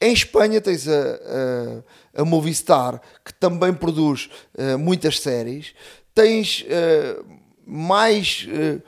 Em 0.00 0.14
Espanha 0.14 0.62
tens 0.62 0.88
a, 0.88 1.84
a, 2.16 2.22
a 2.22 2.24
Movistar, 2.24 2.98
que 3.22 3.34
também 3.34 3.74
produz 3.74 4.30
uh, 4.54 4.78
muitas 4.78 5.20
séries. 5.20 5.74
Tens 6.14 6.64
uh, 6.64 7.22
mais 7.66 8.48
uh, 8.48 8.82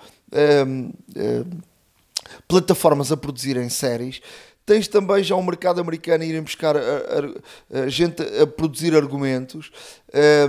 plataformas 2.48 3.12
a 3.12 3.16
produzirem 3.18 3.68
séries. 3.68 4.22
Tens 4.66 4.88
também 4.88 5.22
já 5.22 5.36
um 5.36 5.42
mercado 5.42 5.80
americano 5.80 6.24
a 6.24 6.26
irem 6.26 6.42
buscar 6.42 6.76
a, 6.76 6.80
a, 6.80 7.80
a 7.82 7.88
gente 7.88 8.22
a 8.22 8.46
produzir 8.46 8.94
argumentos. 8.94 9.70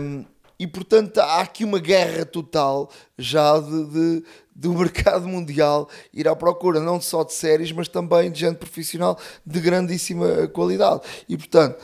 Um, 0.02 0.26
e 0.58 0.66
portanto 0.66 1.20
há 1.20 1.42
aqui 1.42 1.66
uma 1.66 1.80
guerra 1.80 2.26
total 2.26 2.90
já 3.18 3.60
de, 3.60 3.86
de, 3.86 4.24
do 4.56 4.74
mercado 4.80 5.28
mundial 5.28 5.90
ir 6.14 6.28
à 6.28 6.36
procura 6.36 6.80
não 6.80 7.02
só 7.02 7.24
de 7.24 7.34
séries, 7.34 7.72
mas 7.72 7.88
também 7.88 8.32
de 8.32 8.40
gente 8.40 8.58
profissional 8.58 9.20
de 9.46 9.60
grandíssima 9.60 10.48
qualidade. 10.48 11.02
E 11.28 11.38
portanto, 11.38 11.78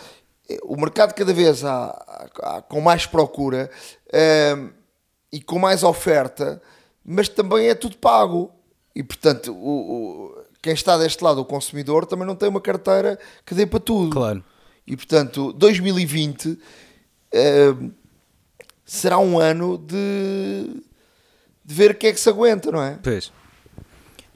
o 0.63 0.75
mercado 0.75 1.13
cada 1.13 1.33
vez 1.33 1.63
há, 1.63 2.29
há 2.41 2.61
com 2.61 2.81
mais 2.81 3.05
procura 3.05 3.69
um, 4.57 4.69
e 5.31 5.41
com 5.41 5.59
mais 5.59 5.83
oferta, 5.83 6.61
mas 7.03 7.29
também 7.29 7.67
é 7.67 7.75
tudo 7.75 7.97
pago. 7.97 8.51
E 8.93 9.03
portanto, 9.03 9.53
o, 9.53 10.27
o 10.27 10.40
quem 10.61 10.73
está 10.73 10.97
deste 10.97 11.23
lado, 11.23 11.41
o 11.41 11.45
consumidor, 11.45 12.05
também 12.05 12.25
não 12.25 12.35
tem 12.35 12.47
uma 12.47 12.61
carteira 12.61 13.17
que 13.45 13.55
dê 13.55 13.65
para 13.65 13.79
tudo. 13.79 14.11
Claro. 14.11 14.43
E 14.85 14.95
portanto, 14.95 15.51
2020 15.53 16.45
uh, 16.45 16.57
eh, 17.31 17.75
será 18.85 19.17
um 19.19 19.39
ano 19.39 19.77
de, 19.77 20.83
de 21.63 21.73
ver 21.73 21.91
o 21.91 21.95
que 21.95 22.07
é 22.07 22.13
que 22.13 22.19
se 22.19 22.29
aguenta, 22.29 22.71
não 22.71 22.81
é? 22.81 22.99
Pois. 23.01 23.31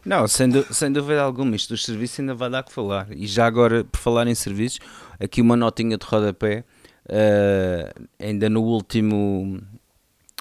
Não, 0.03 0.27
sem, 0.27 0.51
sem 0.71 0.91
dúvida 0.91 1.21
alguma, 1.21 1.55
isto 1.55 1.69
dos 1.69 1.83
serviços 1.83 2.19
ainda 2.19 2.35
vai 2.35 2.49
dar 2.49 2.63
que 2.63 2.71
falar. 2.71 3.07
E 3.11 3.25
já 3.25 3.45
agora, 3.45 3.83
por 3.83 3.99
falar 3.99 4.27
em 4.27 4.35
serviços, 4.35 4.79
aqui 5.19 5.41
uma 5.41 5.55
notinha 5.55 5.97
de 5.97 6.05
rodapé. 6.05 6.63
Uh, 7.07 8.07
ainda 8.19 8.49
no 8.49 8.63
último 8.63 9.61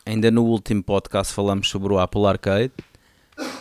ainda 0.07 0.31
no 0.31 0.45
último 0.45 0.83
podcast 0.83 1.31
falamos 1.35 1.69
sobre 1.69 1.93
o 1.93 1.99
Apple 1.99 2.25
Arcade 2.25 2.73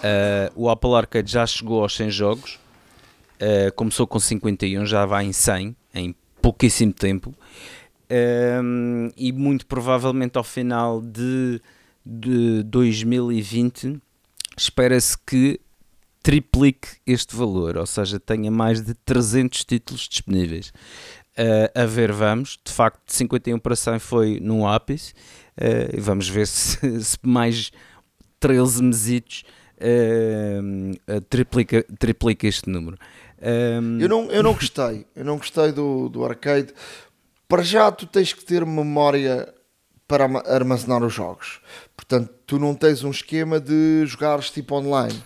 Uh, 0.04 0.52
o 0.56 0.70
Apple 0.70 0.94
Arcade 0.96 1.32
já 1.32 1.46
chegou 1.48 1.82
aos 1.82 1.96
100 1.96 2.12
jogos, 2.12 2.60
uh, 3.39 3.72
começou 3.74 4.06
com 4.06 4.20
51, 4.20 4.86
já 4.86 5.06
vai 5.06 5.26
em 5.26 5.32
100 5.32 5.76
em 5.94 6.16
pouquíssimo 6.42 6.92
tempo. 6.92 7.34
Um, 8.62 9.10
e 9.16 9.32
muito 9.32 9.66
provavelmente 9.66 10.38
ao 10.38 10.44
final 10.44 11.02
de, 11.02 11.62
de 12.06 12.62
2020 12.63 14.00
espera-se 14.58 15.18
que 15.18 15.60
triplique 16.22 16.89
este 17.08 17.36
valor, 17.36 17.78
ou 17.78 17.86
seja, 17.86 18.20
tenha 18.20 18.52
mais 18.52 18.82
de 18.82 18.94
300 18.94 19.66
títulos 19.66 20.08
disponíveis. 20.08 20.72
Uh, 21.38 21.82
a 21.82 21.86
ver, 21.86 22.12
vamos, 22.12 22.60
de 22.63 22.72
facto, 22.72 23.02
51 23.08 23.58
para 23.58 23.76
100 23.76 24.00
foi 24.00 24.39
no 24.39 24.68
ápice, 24.68 25.13
uh, 25.58 26.00
vamos 26.00 26.30
ver 26.30 26.46
se, 26.48 27.04
se 27.04 27.18
mais 27.24 27.72
13 28.39 28.84
mesitos 28.84 29.44
uh, 29.84 31.22
triplica, 31.30 31.84
triplica 32.00 32.48
este 32.48 32.69
número. 32.69 32.98
Um... 33.41 34.00
Eu, 34.00 34.08
não, 34.08 34.32
eu 34.32 34.41
não 34.41 34.54
gostei, 34.54 35.06
eu 35.15 35.26
não 35.26 35.38
gostei 35.38 35.72
do, 35.72 36.08
do 36.10 36.24
arcade. 36.24 36.74
Para 37.48 37.62
já 37.62 37.91
tu 37.91 38.08
tens 38.08 38.34
que 38.34 38.43
ter 38.43 38.65
memória 38.65 39.54
para 40.08 40.26
armazenar 40.46 41.04
os 41.04 41.13
jogos. 41.13 41.62
Portanto, 41.96 42.32
tu 42.46 42.60
não 42.60 42.74
tens 42.76 43.04
um 43.04 43.12
esquema 43.12 43.60
de 43.60 44.06
jogares 44.06 44.50
tipo 44.50 44.76
online. 44.76 45.22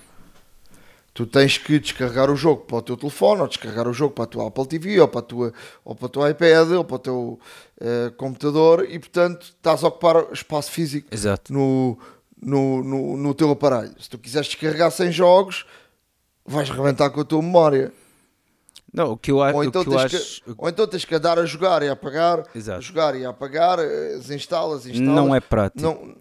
Tu 1.13 1.25
tens 1.25 1.57
que 1.57 1.79
descarregar 1.79 2.29
o 2.29 2.35
jogo 2.35 2.61
para 2.65 2.77
o 2.77 2.81
teu 2.81 2.95
telefone, 2.95 3.41
ou 3.41 3.47
descarregar 3.47 3.87
o 3.87 3.93
jogo 3.93 4.13
para 4.13 4.25
a 4.25 4.27
tua 4.27 4.47
Apple 4.47 4.67
TV, 4.67 4.99
ou 4.99 5.07
para, 5.07 5.19
a 5.19 5.23
tua, 5.23 5.53
ou 5.83 5.95
para 5.95 6.05
o 6.05 6.09
teu 6.09 6.29
iPad, 6.29 6.71
ou 6.73 6.83
para 6.83 6.95
o 6.95 6.99
teu 6.99 7.39
uh, 7.81 8.11
computador, 8.17 8.85
e 8.87 8.99
portanto 8.99 9.41
estás 9.43 9.83
a 9.83 9.87
ocupar 9.87 10.31
espaço 10.31 10.71
físico 10.71 11.07
Exato. 11.11 11.51
no, 11.51 11.97
no, 12.41 12.83
no, 12.83 13.17
no 13.17 13.33
teu 13.33 13.51
aparelho. 13.51 13.93
Se 13.99 14.09
tu 14.09 14.17
quiseres 14.17 14.47
descarregar 14.47 14.91
100 14.91 15.11
jogos, 15.11 15.65
vais 16.45 16.69
reventar 16.69 17.11
com 17.11 17.21
a 17.21 17.25
tua 17.25 17.41
memória. 17.41 17.91
Não, 18.93 19.11
o 19.11 19.17
que 19.17 19.31
eu, 19.31 19.37
ou 19.37 19.63
então, 19.63 19.83
que 19.83 19.89
eu 19.89 19.99
acho... 19.99 20.41
que, 20.43 20.55
ou 20.57 20.69
então 20.69 20.87
tens 20.87 21.05
que 21.05 21.13
andar 21.13 21.37
a 21.37 21.45
jogar 21.45 21.83
e 21.83 21.89
a 21.89 21.91
apagar, 21.91 22.43
Exato. 22.55 22.81
jogar 22.81 23.15
e 23.15 23.25
a 23.25 23.29
apagar, 23.29 23.77
desinstalas, 23.77 24.85
instalas. 24.85 25.15
Não 25.15 25.35
é 25.35 25.39
prático. 25.39 25.81
Não, 25.81 26.15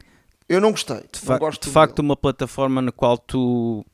eu 0.48 0.60
não 0.60 0.72
gostei. 0.72 0.96
De, 0.96 1.28
não 1.28 1.38
fa 1.38 1.50
de 1.50 1.70
facto, 1.70 2.00
uma 2.00 2.16
plataforma 2.16 2.82
na 2.82 2.92
qual 2.92 3.16
tu 3.16 3.84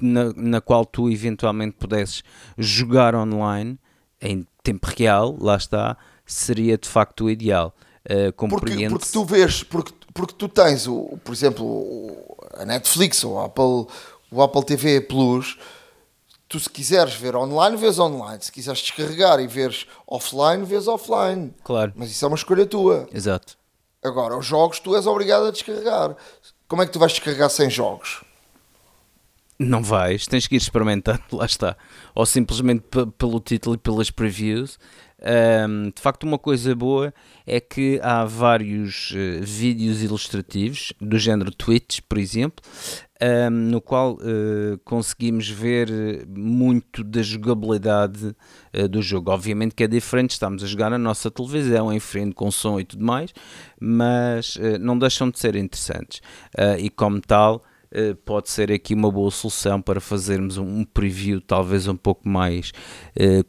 na, 0.00 0.32
na 0.34 0.60
qual 0.60 0.84
tu 0.84 1.10
eventualmente 1.10 1.76
pudesses 1.76 2.22
jogar 2.56 3.14
online 3.14 3.78
em 4.20 4.46
tempo 4.62 4.86
real, 4.96 5.36
lá 5.40 5.56
está, 5.56 5.96
seria 6.26 6.76
de 6.76 6.88
facto 6.88 7.24
o 7.24 7.30
ideal. 7.30 7.74
Uh, 8.04 8.32
porque, 8.32 8.88
porque 8.88 9.06
tu 9.12 9.24
vês, 9.24 9.62
porque 9.62 9.92
porque 10.14 10.34
tu 10.34 10.48
tens, 10.48 10.86
o, 10.86 11.18
por 11.24 11.32
exemplo, 11.32 12.36
a 12.54 12.64
Netflix 12.64 13.22
ou 13.24 13.38
a 13.38 13.44
Apple, 13.46 13.86
o 14.30 14.42
Apple 14.42 14.64
TV 14.64 15.00
Plus, 15.00 15.58
tu 16.48 16.58
se 16.58 16.68
quiseres 16.68 17.14
ver 17.14 17.36
online, 17.36 17.76
vês 17.76 17.98
online. 17.98 18.38
Se 18.42 18.50
quiseres 18.50 18.80
descarregar 18.80 19.38
e 19.40 19.46
veres 19.46 19.86
offline, 20.06 20.64
vês 20.64 20.88
offline. 20.88 21.54
Claro, 21.62 21.92
Mas 21.94 22.10
isso 22.10 22.24
é 22.24 22.28
uma 22.28 22.36
escolha 22.36 22.66
tua. 22.66 23.08
exato. 23.12 23.56
Agora, 24.02 24.36
os 24.38 24.46
jogos 24.46 24.78
tu 24.80 24.94
és 24.96 25.06
obrigado 25.06 25.46
a 25.46 25.50
descarregar. 25.50 26.16
Como 26.68 26.82
é 26.82 26.86
que 26.86 26.92
tu 26.92 26.98
vais 26.98 27.12
descarregar 27.12 27.50
sem 27.50 27.68
jogos? 27.68 28.22
Não 29.58 29.82
vais, 29.82 30.26
tens 30.26 30.46
que 30.46 30.54
ir 30.54 30.58
experimentando, 30.58 31.20
lá 31.32 31.44
está. 31.44 31.76
Ou 32.14 32.24
simplesmente 32.24 32.84
pelo 33.18 33.40
título 33.40 33.74
e 33.74 33.78
pelas 33.78 34.10
previews. 34.10 34.78
Ahm, 35.20 35.90
de 35.94 36.00
facto, 36.00 36.24
uma 36.24 36.38
coisa 36.38 36.74
boa 36.74 37.12
é 37.46 37.60
que 37.60 37.98
há 38.02 38.24
vários 38.24 39.12
eh, 39.16 39.40
vídeos 39.40 40.02
ilustrativos, 40.02 40.92
do 41.00 41.18
género 41.18 41.50
Twitch, 41.50 42.00
por 42.08 42.18
exemplo, 42.18 42.64
ahm, 43.20 43.50
no 43.70 43.80
qual 43.80 44.16
eh, 44.20 44.78
conseguimos 44.84 45.48
ver 45.48 45.90
eh, 45.90 46.24
muito 46.28 47.02
da 47.02 47.20
jogabilidade 47.22 48.34
eh, 48.72 48.86
do 48.86 49.02
jogo. 49.02 49.30
Obviamente 49.32 49.74
que 49.74 49.84
é 49.84 49.88
diferente, 49.88 50.30
estamos 50.32 50.62
a 50.62 50.66
jogar 50.66 50.90
na 50.90 50.98
nossa 50.98 51.30
televisão, 51.30 51.92
em 51.92 52.00
frente 52.00 52.34
com 52.34 52.50
som 52.50 52.78
e 52.78 52.84
tudo 52.84 53.04
mais, 53.04 53.32
mas 53.80 54.58
não 54.80 54.98
deixam 54.98 55.30
de 55.30 55.38
ser 55.38 55.56
interessantes. 55.56 56.20
Ah, 56.56 56.78
e 56.78 56.88
como 56.90 57.20
tal, 57.20 57.64
eh, 57.90 58.14
pode 58.24 58.50
ser 58.50 58.70
aqui 58.70 58.94
uma 58.94 59.10
boa 59.10 59.30
solução 59.30 59.80
para 59.80 60.00
fazermos 60.00 60.58
um, 60.58 60.80
um 60.80 60.84
preview 60.84 61.40
talvez 61.40 61.88
um 61.88 61.96
pouco 61.96 62.28
mais 62.28 62.70
eh, 63.16 63.42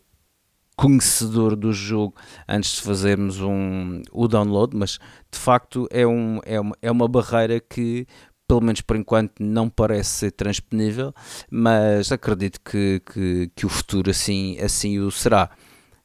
conhecedor 0.79 1.57
do 1.57 1.73
jogo 1.73 2.15
antes 2.47 2.75
de 2.75 2.81
fazermos 2.81 3.41
um, 3.41 4.01
o 4.13 4.29
download, 4.29 4.73
mas 4.77 4.91
de 5.29 5.37
facto 5.37 5.85
é, 5.91 6.07
um, 6.07 6.39
é, 6.45 6.57
uma, 6.57 6.77
é 6.81 6.89
uma 6.89 7.05
barreira 7.05 7.59
que 7.59 8.07
pelo 8.47 8.61
menos 8.61 8.79
por 8.79 8.95
enquanto 8.95 9.33
não 9.41 9.69
parece 9.69 10.09
ser 10.11 10.31
transponível, 10.31 11.13
mas 11.51 12.13
acredito 12.13 12.61
que, 12.61 13.01
que, 13.11 13.51
que 13.53 13.65
o 13.65 13.69
futuro 13.69 14.09
assim, 14.09 14.57
assim 14.59 14.99
o 14.99 15.11
será. 15.11 15.49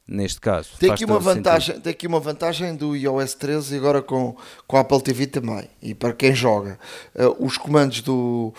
Neste 0.06 0.38
caso, 0.38 0.76
Tem 0.78 0.90
aqui, 0.90 1.06
uma 1.06 1.14
sentido. 1.14 1.34
vantagem, 1.34 1.80
tem 1.80 1.90
aqui 1.90 2.06
uma 2.06 2.20
vantagem 2.20 2.76
do 2.76 2.94
iOS 2.94 3.32
13 3.32 3.74
e 3.74 3.78
agora 3.78 4.02
com, 4.02 4.36
com 4.66 4.76
a 4.76 4.80
Apple 4.80 5.00
TV 5.00 5.26
também. 5.26 5.66
E 5.80 5.94
para 5.94 6.12
quem 6.12 6.34
joga, 6.34 6.78
eh, 7.14 7.26
os 7.38 7.56
comandos 7.56 8.02
do, 8.02 8.52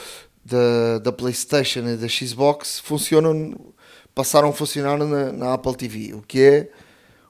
da, 0.43 0.97
da 1.03 1.11
PlayStation 1.11 1.82
e 1.82 1.97
da 1.97 2.07
Xbox 2.07 2.80
funcionam, 2.80 3.74
passaram 4.16 4.49
a 4.49 4.53
funcionar 4.53 4.97
na, 4.97 5.32
na 5.32 5.53
Apple 5.53 5.76
TV, 5.76 6.13
o 6.13 6.22
que 6.22 6.41
é 6.41 6.70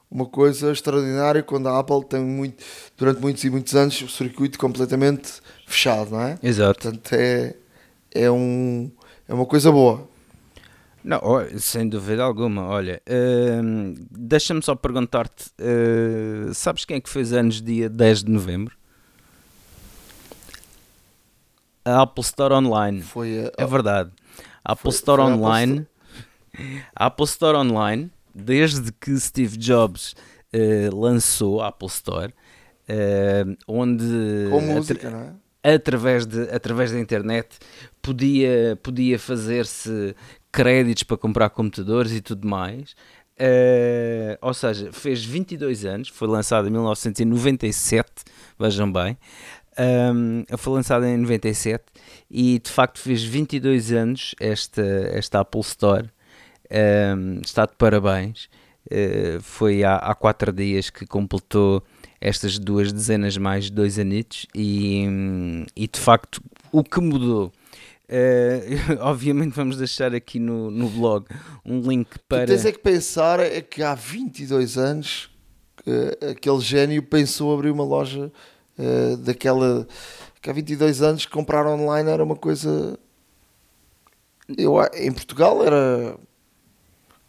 uma 0.08 0.24
coisa 0.24 0.70
extraordinária 0.72 1.42
quando 1.42 1.68
a 1.68 1.78
Apple 1.80 2.04
tem 2.04 2.20
muito, 2.20 2.62
durante 2.96 3.20
muitos 3.20 3.42
e 3.44 3.50
muitos 3.50 3.74
anos 3.74 4.00
o 4.00 4.08
circuito 4.08 4.56
completamente 4.58 5.32
fechado, 5.66 6.12
não 6.12 6.22
é? 6.22 6.38
Exato. 6.42 6.80
Portanto, 6.80 7.12
é, 7.12 7.54
é, 8.14 8.30
um, 8.30 8.90
é 9.28 9.34
uma 9.34 9.44
coisa 9.44 9.70
boa. 9.72 10.08
Não, 11.02 11.20
sem 11.58 11.88
dúvida 11.88 12.22
alguma. 12.22 12.66
Olha, 12.66 13.00
hum, 13.62 13.94
deixa-me 14.10 14.60
só 14.62 14.74
perguntar-te: 14.74 15.50
uh, 15.60 16.52
sabes 16.52 16.84
quem 16.84 16.96
é 16.96 17.00
que 17.00 17.08
fez 17.08 17.32
anos 17.32 17.60
dia 17.62 17.88
10 17.88 18.24
de 18.24 18.30
novembro? 18.32 18.76
A 21.84 22.02
Apple 22.02 22.22
Store 22.24 22.54
Online. 22.54 23.02
Foi 23.02 23.46
a, 23.46 23.52
É 23.56 23.64
verdade. 23.66 24.10
A 24.64 24.72
Apple 24.72 24.82
Foi- 24.90 24.92
Store 24.92 25.22
foi 25.22 25.32
Online. 25.32 25.86
A 26.94 27.06
Apple 27.06 27.24
Store 27.26 27.56
Online, 27.58 28.10
desde 28.34 28.92
que 28.92 29.16
Steve 29.18 29.56
Jobs 29.56 30.14
eh, 30.52 30.88
lançou 30.92 31.60
a 31.60 31.68
Apple 31.68 31.88
Store, 31.88 32.32
eh, 32.88 33.44
onde 33.66 34.04
atra- 34.68 34.74
música, 34.74 35.36
é? 35.62 35.74
através, 35.74 36.26
de, 36.26 36.42
através 36.50 36.92
da 36.92 36.98
internet 37.00 37.48
podia, 38.00 38.78
podia 38.82 39.18
fazer-se 39.18 40.14
créditos 40.52 41.02
para 41.02 41.16
comprar 41.16 41.50
computadores 41.50 42.12
e 42.12 42.20
tudo 42.20 42.46
mais. 42.48 42.94
Eh, 43.38 44.38
ou 44.40 44.54
seja, 44.54 44.90
fez 44.92 45.22
22 45.24 45.84
anos, 45.84 46.08
foi 46.08 46.26
lançado 46.28 46.68
em 46.68 46.70
1997, 46.70 48.08
vejam 48.58 48.90
bem. 48.90 49.18
Um, 49.78 50.42
foi 50.56 50.72
lançado 50.72 51.04
em 51.04 51.18
97 51.18 51.84
e 52.30 52.58
de 52.58 52.70
facto 52.70 52.98
fez 52.98 53.22
22 53.22 53.92
anos 53.92 54.34
esta, 54.40 54.80
esta 55.12 55.40
Apple 55.40 55.60
Store. 55.60 56.08
Um, 56.70 57.40
está 57.40 57.66
de 57.66 57.74
parabéns. 57.76 58.48
Uh, 58.86 59.40
foi 59.42 59.82
há, 59.82 59.96
há 59.96 60.14
quatro 60.14 60.52
dias 60.52 60.90
que 60.90 61.06
completou 61.06 61.82
estas 62.20 62.58
duas 62.58 62.92
dezenas 62.92 63.36
mais 63.36 63.70
dois 63.70 63.98
anitos 63.98 64.46
e, 64.54 65.04
e 65.74 65.86
de 65.86 65.98
facto 65.98 66.42
o 66.72 66.82
que 66.82 67.00
mudou 67.00 67.46
uh, 68.08 69.00
obviamente 69.02 69.54
vamos 69.54 69.76
deixar 69.76 70.14
aqui 70.14 70.38
no, 70.38 70.70
no 70.70 70.88
blog 70.88 71.26
um 71.64 71.80
link 71.80 72.10
Tu 72.10 72.20
para 72.28 72.46
tens 72.46 72.64
é 72.64 72.72
que 72.72 72.78
pensar 72.78 73.40
é 73.40 73.60
que 73.60 73.82
há 73.82 73.94
22 73.94 74.78
anos 74.78 75.30
eh, 75.86 76.30
aquele 76.30 76.60
gênio 76.60 77.02
pensou 77.02 77.54
abrir 77.54 77.70
uma 77.70 77.84
loja 77.84 78.32
eh, 78.78 79.16
daquela 79.18 79.86
que 80.40 80.50
há 80.50 80.52
22 80.52 81.02
anos 81.02 81.26
comprar 81.26 81.66
online 81.66 82.10
era 82.10 82.24
uma 82.24 82.36
coisa 82.36 82.98
eu, 84.56 84.76
em 84.94 85.12
Portugal 85.12 85.64
era 85.64 86.16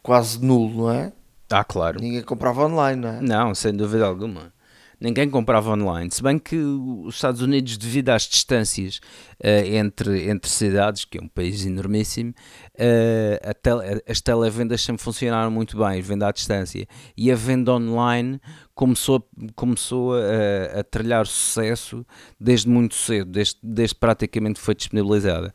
quase 0.08 0.42
nulo, 0.42 0.84
não 0.84 0.90
é? 0.90 1.12
ah 1.50 1.62
claro 1.64 2.00
Ninguém 2.00 2.22
comprava 2.22 2.64
online, 2.64 3.02
não 3.02 3.08
é? 3.10 3.20
Não, 3.20 3.54
sem 3.54 3.74
dúvida 3.74 4.06
alguma. 4.06 4.56
Ninguém 5.00 5.30
comprava 5.30 5.70
online, 5.70 6.10
se 6.10 6.20
bem 6.20 6.40
que 6.40 6.56
os 6.56 7.14
Estados 7.14 7.40
Unidos, 7.40 7.76
devido 7.76 8.08
às 8.08 8.22
distâncias 8.22 8.98
eh, 9.40 9.76
entre, 9.76 10.28
entre 10.28 10.50
cidades, 10.50 11.04
que 11.04 11.18
é 11.18 11.22
um 11.22 11.28
país 11.28 11.64
enormíssimo, 11.64 12.34
eh, 12.76 13.40
a 13.44 13.54
tele- 13.54 14.02
as 14.08 14.20
televendas 14.20 14.80
sempre 14.82 15.00
funcionaram 15.00 15.52
muito 15.52 15.78
bem, 15.78 16.00
venda 16.02 16.26
à 16.26 16.32
distância. 16.32 16.84
E 17.16 17.30
a 17.30 17.36
venda 17.36 17.72
online 17.74 18.40
começou, 18.74 19.24
começou 19.54 20.14
a, 20.14 20.80
a 20.80 20.82
trilhar 20.82 21.28
sucesso 21.28 22.04
desde 22.40 22.68
muito 22.68 22.96
cedo, 22.96 23.30
desde, 23.30 23.56
desde 23.62 23.94
praticamente 23.94 24.58
foi 24.58 24.74
disponibilizada. 24.74 25.54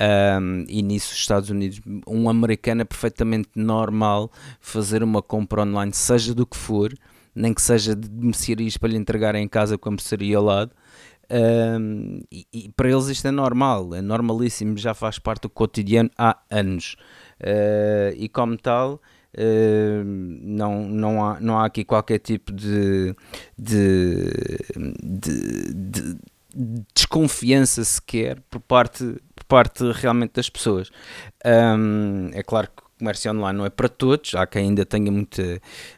Um, 0.00 0.64
e 0.66 0.82
nisso, 0.82 1.12
os 1.12 1.18
Estados 1.18 1.50
Unidos, 1.50 1.80
um 2.06 2.30
americano 2.30 2.80
é 2.80 2.84
perfeitamente 2.84 3.50
normal 3.54 4.30
fazer 4.58 5.02
uma 5.02 5.20
compra 5.20 5.62
online, 5.62 5.92
seja 5.92 6.34
do 6.34 6.46
que 6.46 6.56
for, 6.56 6.90
nem 7.34 7.52
que 7.52 7.60
seja 7.60 7.94
de 7.94 8.08
mercearias 8.10 8.78
para 8.78 8.88
lhe 8.88 8.96
entregar 8.96 9.34
em 9.34 9.46
casa 9.46 9.76
com 9.76 9.90
a 9.90 9.92
mercearia 9.92 10.38
ao 10.38 10.44
lado. 10.44 10.72
Um, 11.30 12.22
e, 12.32 12.46
e 12.52 12.68
para 12.70 12.90
eles 12.90 13.06
isto 13.06 13.28
é 13.28 13.30
normal, 13.30 13.94
é 13.94 14.00
normalíssimo, 14.00 14.76
já 14.76 14.94
faz 14.94 15.18
parte 15.18 15.42
do 15.42 15.50
cotidiano 15.50 16.10
há 16.16 16.38
anos. 16.50 16.96
Uh, 17.40 18.16
e 18.16 18.28
como 18.28 18.56
tal, 18.56 18.94
uh, 18.94 20.04
não, 20.04 20.88
não, 20.88 21.24
há, 21.24 21.40
não 21.40 21.58
há 21.58 21.66
aqui 21.66 21.84
qualquer 21.84 22.18
tipo 22.18 22.52
de, 22.52 23.14
de, 23.56 24.32
de, 25.02 25.74
de 25.74 26.18
desconfiança 26.94 27.84
sequer 27.84 28.40
por 28.50 28.60
parte, 28.60 29.16
parte 29.50 29.82
realmente 29.92 30.34
das 30.34 30.48
pessoas. 30.48 30.90
Um, 31.44 32.30
é 32.32 32.42
claro 32.44 32.68
que 32.68 32.82
comércio 33.00 33.32
online 33.32 33.58
não 33.58 33.66
é 33.66 33.70
para 33.70 33.88
todos, 33.88 34.34
há 34.36 34.46
quem 34.46 34.68
ainda 34.68 34.86
tenha 34.86 35.10
muito, 35.10 35.42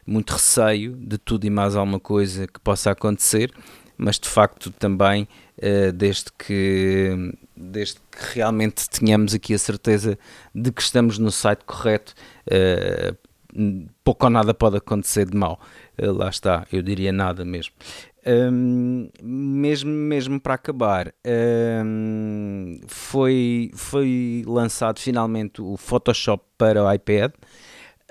muito 0.07 0.31
receio 0.31 0.95
de 0.95 1.19
tudo 1.19 1.45
e 1.45 1.49
mais 1.49 1.75
alguma 1.75 1.99
coisa 1.99 2.47
que 2.47 2.59
possa 2.59 2.91
acontecer, 2.91 3.53
mas 3.95 4.17
de 4.17 4.27
facto 4.27 4.71
também, 4.71 5.27
uh, 5.59 5.91
desde, 5.91 6.31
que, 6.35 7.35
desde 7.55 7.97
que 8.09 8.33
realmente 8.33 8.89
tenhamos 8.89 9.35
aqui 9.35 9.53
a 9.53 9.59
certeza 9.59 10.17
de 10.55 10.71
que 10.71 10.81
estamos 10.81 11.19
no 11.19 11.29
site 11.29 11.63
correto, 11.65 12.15
uh, 12.47 13.15
pouco 14.03 14.25
ou 14.25 14.31
nada 14.31 14.51
pode 14.53 14.77
acontecer 14.77 15.29
de 15.29 15.37
mal. 15.37 15.59
Uh, 16.01 16.11
lá 16.11 16.29
está, 16.29 16.65
eu 16.71 16.81
diria 16.81 17.11
nada 17.11 17.45
mesmo. 17.45 17.73
Um, 18.25 19.09
mesmo, 19.21 19.91
mesmo 19.91 20.39
para 20.39 20.53
acabar, 20.53 21.13
um, 21.85 22.79
foi, 22.87 23.69
foi 23.73 24.43
lançado 24.47 24.99
finalmente 24.99 25.61
o 25.61 25.75
Photoshop 25.75 26.43
para 26.57 26.83
o 26.83 26.91
iPad. 26.91 27.33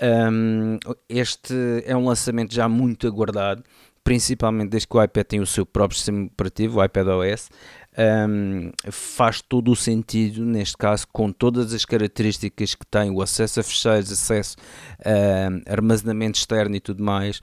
Um, 0.03 0.79
este 1.09 1.55
é 1.87 1.97
um 1.97 2.05
lançamento 2.05 2.55
já 2.55 2.69
muito 2.69 3.07
aguardado, 3.07 3.63
principalmente 4.05 4.71
desde 4.71 4.87
que 4.87 4.97
o 4.97 5.03
iPad 5.03 5.25
tem 5.25 5.41
o 5.41 5.47
seu 5.47 5.65
próprio 5.65 5.97
sistema 5.97 6.27
operativo, 6.27 6.81
o 6.81 6.85
iPadOS. 6.85 7.49
Um, 8.29 8.71
faz 8.91 9.41
todo 9.41 9.71
o 9.71 9.77
sentido, 9.77 10.45
neste 10.45 10.77
caso, 10.77 11.07
com 11.11 11.33
todas 11.33 11.73
as 11.73 11.87
características 11.87 12.75
que 12.75 12.87
tem, 12.87 13.11
o 13.11 13.23
acesso 13.23 13.61
a 13.61 13.63
fecheiros, 13.63 14.13
acesso 14.13 14.57
a 15.03 15.73
armazenamento 15.73 16.39
externo 16.39 16.77
e 16.77 16.81
tudo 16.81 17.03
mais 17.03 17.41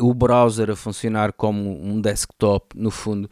o 0.00 0.12
browser 0.12 0.70
a 0.70 0.76
funcionar 0.76 1.32
como 1.32 1.70
um 1.82 2.00
desktop 2.00 2.76
no 2.76 2.90
fundo. 2.90 3.28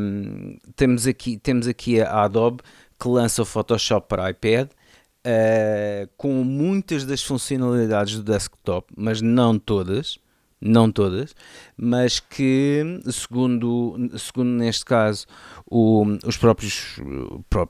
Um, 0.00 0.56
temos 0.76 1.06
aqui 1.06 1.38
temos 1.38 1.66
aqui 1.66 2.00
a 2.00 2.24
Adobe 2.24 2.62
que 2.98 3.08
lança 3.08 3.42
o 3.42 3.44
Photoshop 3.44 4.08
para 4.08 4.30
iPad 4.30 4.68
uh, 4.68 6.10
com 6.16 6.44
muitas 6.44 7.04
das 7.04 7.22
funcionalidades 7.22 8.16
do 8.16 8.22
desktop 8.22 8.92
mas 8.96 9.20
não 9.20 9.58
todas 9.58 10.18
não 10.60 10.92
todas, 10.92 11.34
mas 11.76 12.20
que, 12.20 13.00
segundo, 13.10 13.96
segundo 14.18 14.50
neste 14.50 14.84
caso, 14.84 15.26
o, 15.66 16.04
os 16.26 16.36
próprios, 16.36 17.00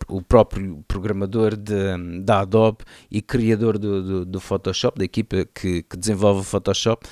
o 0.09 0.23
próprio 0.23 0.85
programador 0.89 1.57
de, 1.57 2.21
da 2.23 2.41
Adobe 2.41 2.79
e 3.11 3.23
criador 3.23 3.79
do, 3.79 4.03
do, 4.03 4.25
do 4.25 4.41
Photoshop, 4.41 4.99
da 4.99 5.05
equipa 5.05 5.47
que, 5.55 5.85
que 5.85 5.97
desenvolve 5.97 6.41
o 6.41 6.45
Photoshop, 6.45 7.07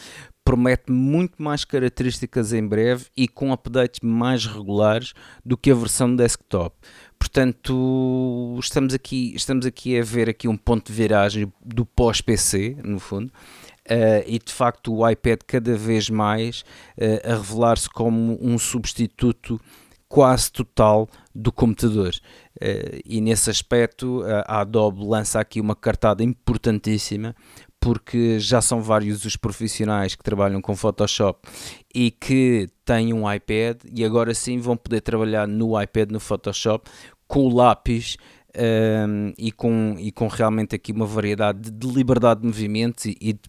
promete 0.49 0.91
muito 0.91 1.43
mais 1.43 1.63
características 1.63 2.55
em 2.55 2.67
breve 2.67 3.05
e 3.15 3.29
com 3.29 3.53
updates 3.53 4.01
mais 4.03 4.47
regulares 4.47 5.13
do 5.45 5.59
que 5.59 5.71
a 5.71 5.75
versão 5.75 6.17
desktop. 6.17 6.75
Portanto, 7.19 8.57
estamos 8.59 8.95
aqui, 8.95 9.35
estamos 9.37 9.67
aqui 9.67 10.01
a 10.01 10.03
ver 10.03 10.27
aqui 10.27 10.49
um 10.49 10.57
ponto 10.57 10.87
de 10.87 10.93
viragem 10.95 11.53
do 11.63 11.85
pós-PC, 11.85 12.79
no 12.83 12.99
fundo, 12.99 13.31
Uh, 13.91 14.21
e 14.27 14.39
de 14.39 14.53
facto 14.53 14.95
o 14.95 15.09
iPad 15.09 15.41
cada 15.47 15.75
vez 15.75 16.11
mais 16.11 16.61
uh, 16.99 17.33
a 17.33 17.37
revelar-se 17.37 17.89
como 17.89 18.39
um 18.39 18.59
substituto 18.59 19.59
quase 20.07 20.53
total 20.53 21.09
do 21.35 21.51
computador. 21.51 22.11
Uh, 22.61 23.01
e 23.03 23.19
nesse 23.23 23.49
aspecto 23.49 24.23
a 24.45 24.61
Adobe 24.61 25.03
lança 25.03 25.41
aqui 25.41 25.59
uma 25.59 25.75
cartada 25.75 26.23
importantíssima 26.23 27.35
porque 27.81 28.39
já 28.41 28.61
são 28.61 28.83
vários 28.83 29.25
os 29.25 29.37
profissionais 29.37 30.15
que 30.15 30.23
trabalham 30.23 30.61
com 30.61 30.75
Photoshop 30.75 31.49
e 31.95 32.11
que 32.11 32.69
têm 32.85 33.13
um 33.13 33.31
iPad 33.31 33.83
e 33.93 34.05
agora 34.05 34.35
sim 34.35 34.59
vão 34.59 34.77
poder 34.77 35.01
trabalhar 35.01 35.47
no 35.47 35.81
iPad 35.81 36.11
no 36.11 36.21
Photoshop 36.21 36.91
com 37.27 37.47
o 37.47 37.55
lápis 37.55 38.17
um, 38.57 39.33
e, 39.39 39.53
com, 39.53 39.95
e 39.99 40.11
com 40.11 40.27
realmente 40.27 40.75
aqui 40.75 40.93
uma 40.93 41.07
variedade 41.07 41.71
de 41.71 41.87
liberdade 41.87 42.41
de 42.41 42.47
movimentos 42.47 43.05
e, 43.05 43.17
e 43.21 43.33
de 43.35 43.41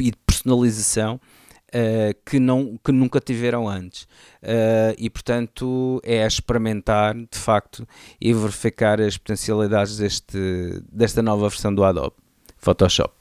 e 0.00 0.10
de 0.10 0.16
personalização 0.26 1.20
uh, 1.68 2.14
que, 2.24 2.40
não, 2.40 2.78
que 2.82 2.90
nunca 2.90 3.20
tiveram 3.20 3.68
antes. 3.68 4.04
Uh, 4.42 4.96
e 4.98 5.10
portanto 5.10 6.00
é 6.02 6.24
a 6.24 6.26
experimentar 6.26 7.14
de 7.14 7.38
facto 7.38 7.86
e 8.20 8.32
verificar 8.32 9.00
as 9.00 9.16
potencialidades 9.16 9.98
deste, 9.98 10.82
desta 10.90 11.22
nova 11.22 11.48
versão 11.48 11.74
do 11.74 11.84
Adobe 11.84 12.16
Photoshop. 12.56 13.19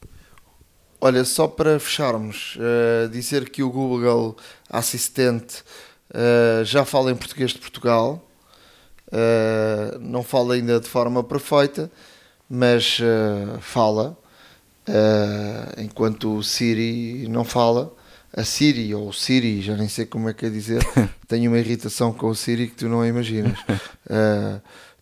Olha, 1.01 1.23
só 1.23 1.47
para 1.47 1.79
fecharmos, 1.79 2.57
uh, 2.57 3.09
dizer 3.09 3.49
que 3.49 3.63
o 3.63 3.69
Google 3.69 4.35
Assistente 4.69 5.63
já 6.65 6.83
fala 6.83 7.11
em 7.11 7.15
português 7.15 7.51
de 7.51 7.59
Portugal, 7.59 8.27
não 10.01 10.23
fala 10.23 10.55
ainda 10.55 10.79
de 10.79 10.87
forma 10.87 11.23
perfeita, 11.23 11.91
mas 12.49 12.97
fala 13.61 14.17
Uh, 14.89 15.81
enquanto 15.81 16.37
o 16.37 16.43
Siri 16.43 17.27
não 17.27 17.43
fala, 17.43 17.93
a 18.35 18.43
Siri 18.43 18.93
ou 18.95 19.09
o 19.09 19.13
Siri, 19.13 19.61
já 19.61 19.77
nem 19.77 19.87
sei 19.87 20.07
como 20.07 20.27
é 20.27 20.33
que 20.33 20.47
é 20.47 20.49
dizer, 20.49 20.81
tenho 21.27 21.51
uma 21.51 21.59
irritação 21.59 22.11
com 22.11 22.27
o 22.27 22.35
Siri 22.35 22.67
que 22.67 22.75
tu 22.75 22.89
não 22.89 23.05
imaginas. 23.05 23.59
Uh, 23.59 24.59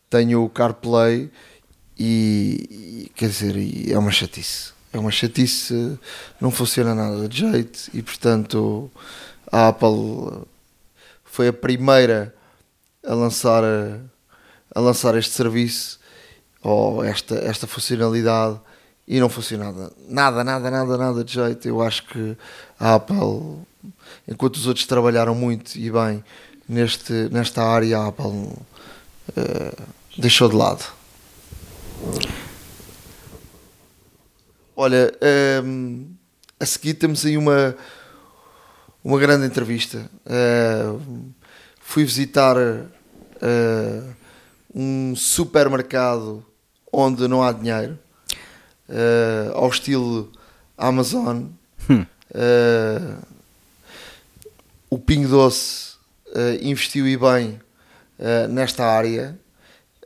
tenho 0.10 0.44
o 0.44 0.50
CarPlay 0.50 1.32
e, 1.98 3.06
e, 3.08 3.12
quer 3.16 3.30
dizer, 3.30 3.56
é 3.90 3.98
uma 3.98 4.12
chatice. 4.12 4.74
É 4.94 4.98
uma 5.00 5.12
chatice, 5.12 6.00
não 6.40 6.50
funciona 6.50 6.96
nada 6.96 7.28
de 7.28 7.40
jeito 7.40 7.90
e 7.94 8.02
portanto 8.02 8.90
a 9.52 9.68
Apple 9.70 10.46
foi 11.26 11.50
a 11.50 11.54
primeira 11.54 12.34
a 13.06 13.14
lançar 13.14 13.64
a 14.74 14.80
lançar 14.80 15.16
este 15.18 15.34
serviço 15.34 16.00
ou 16.62 17.04
esta, 17.04 17.36
esta 17.36 17.66
funcionalidade 17.68 18.60
e 19.08 19.20
não 19.20 19.30
funcionava 19.30 19.92
nada, 20.08 20.44
nada, 20.44 20.70
nada, 20.70 20.98
nada 20.98 21.24
de 21.24 21.34
jeito. 21.34 21.68
Eu 21.68 21.82
acho 21.82 22.06
que 22.08 22.38
a 22.80 22.96
Apple, 22.96 23.60
enquanto 24.28 24.56
os 24.58 24.68
outros 24.68 24.86
trabalharam 24.86 25.34
muito 25.34 25.78
e 25.78 25.90
bem 25.90 26.24
neste, 26.68 27.14
nesta 27.32 27.64
área, 27.64 28.00
a 28.00 28.08
Apple 28.08 28.28
uh, 28.28 29.84
deixou 30.18 30.50
de 30.50 30.56
lado. 30.56 30.84
Olha, 34.80 35.12
um, 35.12 35.26
ehm, 35.26 36.06
a 36.60 36.66
seguir 36.68 36.94
temos 36.94 37.26
aí 37.26 37.36
uma, 37.36 37.76
uma 39.04 39.18
grande 39.18 39.44
entrevista. 39.48 40.08
Uh, 40.24 41.34
fui 41.82 42.06
visitar 42.06 42.56
uh, 42.56 44.16
um 44.76 45.16
supermercado 45.16 46.46
onde 46.94 47.28
não 47.28 47.42
há 47.42 47.52
dinheiro 47.52 47.98
uh, 48.88 49.56
ao 49.56 49.68
estilo 49.68 50.32
Amazon. 50.78 51.46
Hum. 51.90 52.06
Uh, 52.30 53.18
o 54.92 55.00
Pingo 55.00 55.28
Doce 55.28 55.98
investiu 56.62 57.08
e 57.08 57.18
bem 57.18 57.60
nesta 58.50 58.86
área, 58.86 59.40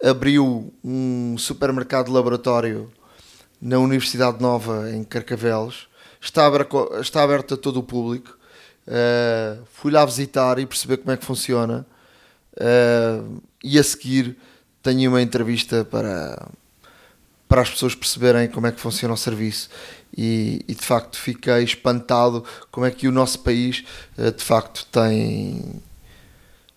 abriu 0.02 0.74
um 0.82 1.38
supermercado 1.38 2.10
laboratório 2.10 2.90
na 3.62 3.78
Universidade 3.78 4.42
Nova 4.42 4.90
em 4.92 5.04
Carcavelos, 5.04 5.88
está 6.20 6.46
aberto, 6.46 6.90
está 7.00 7.24
aberto 7.24 7.54
a 7.54 7.58
todo 7.58 7.78
o 7.78 7.84
público. 7.84 8.38
fui 9.74 9.92
lá 9.92 10.04
visitar 10.06 10.58
e 10.60 10.66
perceber 10.66 10.98
como 10.98 11.12
é 11.12 11.18
que 11.18 11.26
funciona. 11.26 11.86
e 13.64 13.78
a 13.78 13.84
seguir 13.84 14.38
tenho 14.82 15.12
uma 15.12 15.22
entrevista 15.22 15.86
para, 15.86 16.50
para 17.48 17.62
as 17.62 17.70
pessoas 17.70 17.94
perceberem 17.94 18.48
como 18.48 18.68
é 18.68 18.72
que 18.72 18.80
funciona 18.80 19.14
o 19.14 19.18
serviço 19.18 19.70
e, 20.16 20.64
e, 20.68 20.74
de 20.74 20.82
facto 20.82 21.18
fiquei 21.18 21.64
espantado 21.64 22.44
como 22.72 22.86
é 22.86 22.92
que 22.92 23.08
o 23.08 23.12
nosso 23.12 23.40
país 23.40 23.84
eh, 24.18 24.32
de 24.32 24.44
facto 24.44 24.86
tem 24.92 25.82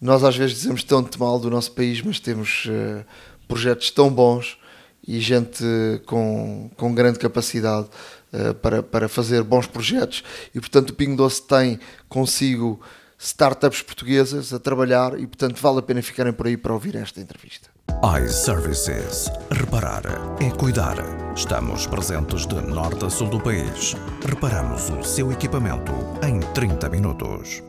nós 0.00 0.22
às 0.22 0.36
vezes 0.36 0.56
dizemos 0.56 0.84
tanto 0.84 1.18
mal 1.18 1.38
do 1.38 1.50
nosso 1.50 1.72
país 1.72 2.02
mas 2.02 2.20
temos 2.20 2.66
uh, 2.66 3.04
projetos 3.48 3.90
tão 3.90 4.10
bons 4.10 4.58
e 5.06 5.20
gente 5.20 5.64
com, 6.06 6.70
com 6.76 6.94
grande 6.94 7.18
capacidade 7.18 7.88
uh, 8.32 8.54
para, 8.54 8.82
para 8.82 9.08
fazer 9.08 9.42
bons 9.42 9.66
projetos 9.66 10.22
e 10.54 10.60
portanto 10.60 10.90
o 10.90 10.94
Pingo 10.94 11.16
Doce 11.16 11.42
tem 11.42 11.78
consigo 12.08 12.80
startups 13.18 13.82
portuguesas 13.82 14.52
a 14.52 14.58
trabalhar 14.58 15.18
e 15.18 15.26
portanto 15.26 15.60
vale 15.60 15.78
a 15.78 15.82
pena 15.82 16.02
ficarem 16.02 16.32
por 16.32 16.46
aí 16.46 16.56
para 16.56 16.72
ouvir 16.72 16.96
esta 16.96 17.20
entrevista 17.20 17.74
iServices. 18.02 19.30
Reparar 19.50 20.02
é 20.38 20.50
cuidar. 20.50 20.96
Estamos 21.34 21.86
presentes 21.86 22.46
de 22.46 22.60
norte 22.60 23.04
a 23.04 23.10
sul 23.10 23.28
do 23.28 23.40
país. 23.40 23.96
Reparamos 24.26 24.90
o 24.90 25.02
seu 25.02 25.32
equipamento 25.32 25.92
em 26.22 26.40
30 26.52 26.90
minutos. 26.90 27.62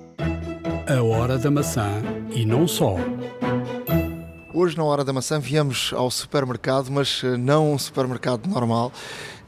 A 0.88 1.02
hora 1.02 1.38
da 1.38 1.50
maçã 1.50 1.90
e 2.32 2.46
não 2.46 2.68
só. 2.68 2.96
Hoje, 4.58 4.78
na 4.78 4.86
hora 4.86 5.04
da 5.04 5.12
maçã, 5.12 5.38
viemos 5.38 5.92
ao 5.94 6.10
supermercado, 6.10 6.90
mas 6.90 7.20
eh, 7.26 7.36
não 7.36 7.74
um 7.74 7.78
supermercado 7.78 8.48
normal. 8.48 8.90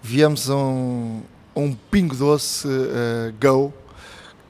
Viemos 0.04 0.50
a 0.50 0.56
um, 0.58 1.22
um 1.56 1.74
Pingo 1.74 2.14
Doce 2.14 2.68
uh, 2.68 3.34
Go, 3.42 3.74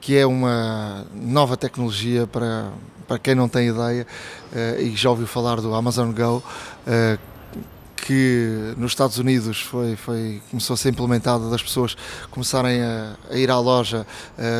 que 0.00 0.16
é 0.16 0.26
uma 0.26 1.06
nova 1.14 1.56
tecnologia 1.56 2.26
para, 2.26 2.72
para 3.06 3.20
quem 3.20 3.36
não 3.36 3.48
tem 3.48 3.68
ideia 3.68 4.04
uh, 4.52 4.82
e 4.82 4.96
já 4.96 5.08
ouviu 5.10 5.28
falar 5.28 5.60
do 5.60 5.72
Amazon 5.72 6.10
Go, 6.10 6.38
uh, 6.38 7.18
que 7.94 8.74
nos 8.76 8.90
Estados 8.90 9.16
Unidos 9.18 9.60
foi, 9.60 9.94
foi, 9.94 10.42
começou 10.50 10.74
a 10.74 10.76
ser 10.76 10.88
implementado 10.88 11.48
das 11.50 11.62
pessoas 11.62 11.96
começarem 12.32 12.82
a, 12.82 13.14
a 13.30 13.36
ir 13.36 13.50
à 13.50 13.60
loja, 13.60 14.06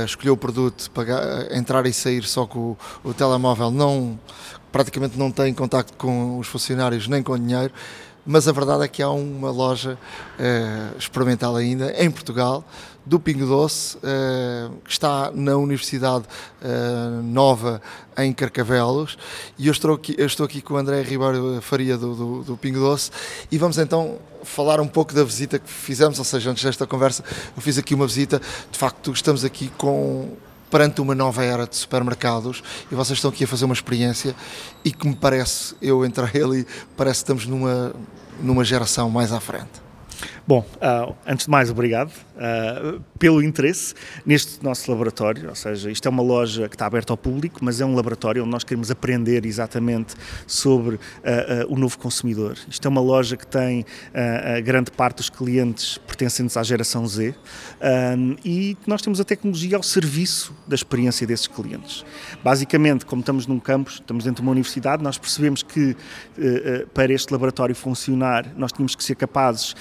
escolher 0.05 0.31
o 0.31 0.37
produto, 0.37 0.91
pagar, 0.91 1.51
entrar 1.51 1.87
e 1.87 1.93
sair 1.93 2.25
só 2.25 2.47
com 2.47 2.59
o, 2.59 2.77
o 3.05 3.15
telemóvel, 3.15 3.71
não, 3.71 4.19
praticamente 4.71 5.19
não 5.19 5.31
tem 5.31 5.53
contacto 5.55 5.97
com 5.97 6.39
os 6.39 6.47
funcionários 6.47 7.09
nem 7.09 7.23
com 7.23 7.33
o 7.33 7.39
dinheiro 7.39 7.73
mas 8.31 8.47
a 8.47 8.53
verdade 8.53 8.85
é 8.85 8.89
que 8.89 9.03
há 9.03 9.09
uma 9.09 9.51
loja 9.51 9.99
uh, 10.39 10.99
experimental 10.99 11.57
ainda 11.57 11.91
em 11.93 12.11
Portugal 12.11 12.63
do 13.07 13.19
Pingo 13.19 13.47
Doce, 13.47 13.97
uh, 13.97 14.71
que 14.85 14.91
está 14.91 15.31
na 15.35 15.57
Universidade 15.57 16.27
uh, 16.61 17.23
Nova 17.23 17.81
em 18.19 18.31
Carcavelos, 18.35 19.17
e 19.57 19.67
eu 19.69 19.73
estou 19.73 19.95
aqui, 19.95 20.15
eu 20.19 20.27
estou 20.27 20.45
aqui 20.45 20.61
com 20.61 20.75
o 20.75 20.77
André 20.77 21.01
Ribeiro 21.01 21.59
Faria 21.63 21.97
do, 21.97 22.15
do, 22.15 22.45
do, 22.45 22.57
Pingo 22.59 22.81
Doce, 22.81 23.11
e 23.51 23.57
vamos 23.57 23.79
então 23.79 24.19
falar 24.45 24.79
um 24.79 24.87
pouco 24.87 25.15
da 25.15 25.25
visita 25.25 25.59
que 25.59 25.71
fizemos, 25.71 26.19
ou 26.19 26.25
seja, 26.25 26.51
antes 26.51 26.63
desta 26.63 26.87
conversa, 26.87 27.25
eu 27.57 27.63
fiz 27.63 27.79
aqui 27.79 27.95
uma 27.95 28.07
visita, 28.07 28.43
de 28.71 28.79
facto 28.79 29.11
estamos 29.11 29.43
aqui 29.43 29.73
com 29.79 30.37
perante 30.71 31.01
uma 31.01 31.15
nova 31.15 31.45
era 31.45 31.67
de 31.67 31.77
supermercados 31.77 32.63
e 32.91 32.95
vocês 32.95 33.19
estão 33.19 33.31
aqui 33.31 33.45
a 33.45 33.49
fazer 33.49 33.65
uma 33.65 33.75
experiência 33.75 34.35
e 34.85 34.93
que 34.93 35.07
me 35.07 35.17
parece, 35.17 35.75
eu 35.81 36.05
entrei 36.05 36.43
ali, 36.43 36.67
parece 36.97 37.21
que 37.21 37.25
estamos 37.25 37.47
numa, 37.47 37.93
numa 38.41 38.65
geração 38.65 39.11
mais 39.11 39.33
à 39.33 39.41
frente. 39.41 39.88
Bom, 40.47 40.65
uh, 40.77 41.15
antes 41.27 41.47
de 41.47 41.51
mais, 41.51 41.71
obrigado 41.71 42.11
uh, 42.11 43.01
pelo 43.19 43.43
interesse 43.43 43.95
neste 44.25 44.65
nosso 44.65 44.91
laboratório. 44.91 45.49
Ou 45.49 45.55
seja, 45.55 45.91
isto 45.91 46.07
é 46.07 46.11
uma 46.11 46.23
loja 46.23 46.69
que 46.69 46.75
está 46.75 46.87
aberta 46.87 47.13
ao 47.13 47.17
público, 47.17 47.61
mas 47.63 47.81
é 47.81 47.85
um 47.85 47.95
laboratório 47.95 48.43
onde 48.43 48.51
nós 48.51 48.65
queremos 48.65 48.91
aprender 48.91 49.45
exatamente 49.45 50.15
sobre 50.47 50.97
uh, 50.97 51.01
o 51.69 51.77
novo 51.77 51.99
consumidor. 51.99 52.57
Isto 52.69 52.87
é 52.87 52.89
uma 52.89 53.01
loja 53.01 53.37
que 53.37 53.47
tem 53.47 53.85
grande 54.65 54.91
parte 54.91 55.19
dos 55.19 55.31
clientes 55.31 55.99
pertencentes 55.99 56.57
à 56.57 56.63
geração 56.63 57.07
Z 57.07 57.35
e 58.45 58.77
nós 58.87 59.03
temos 59.03 59.21
a 59.21 59.25
tecnologia 59.25 59.77
ao 59.77 59.83
serviço 59.83 60.55
da 60.67 60.75
experiência 60.75 61.27
desses 61.27 61.47
clientes. 61.47 62.05
Basicamente, 62.43 63.05
como 63.07 63.21
estamos 63.21 63.47
num 63.47 63.59
campus, 63.59 63.95
estamos 63.95 64.25
dentro 64.25 64.43
de 64.43 64.47
uma 64.47 64.53
universidade, 64.53 65.03
nós 65.03 65.19
percebemos 65.19 65.63
que 65.63 65.97
para 66.95 67.13
este 67.13 67.33
laboratório 67.33 67.75
funcionar, 67.75 68.53
nós 68.57 68.73
tínhamos 68.73 68.95
que 68.95 69.05
ser 69.05 69.15
capazes 69.15 69.75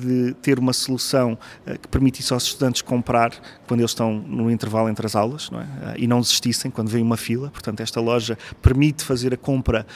de 0.00 0.34
ter 0.34 0.58
uma 0.58 0.72
solução 0.72 1.38
que 1.80 1.88
permitisse 1.88 2.32
aos 2.32 2.44
estudantes 2.44 2.82
comprar 2.82 3.32
quando 3.66 3.80
eles 3.80 3.90
estão 3.90 4.12
no 4.14 4.50
intervalo 4.50 4.88
entre 4.88 5.06
as 5.06 5.14
aulas 5.14 5.50
não 5.50 5.60
é? 5.60 5.66
e 5.96 6.06
não 6.06 6.20
desistissem 6.20 6.70
quando 6.70 6.88
vem 6.88 7.02
uma 7.02 7.16
fila. 7.16 7.50
Portanto, 7.50 7.80
esta 7.80 8.00
loja 8.00 8.38
permite 8.62 9.04
fazer 9.04 9.34
a 9.34 9.36
compra 9.36 9.86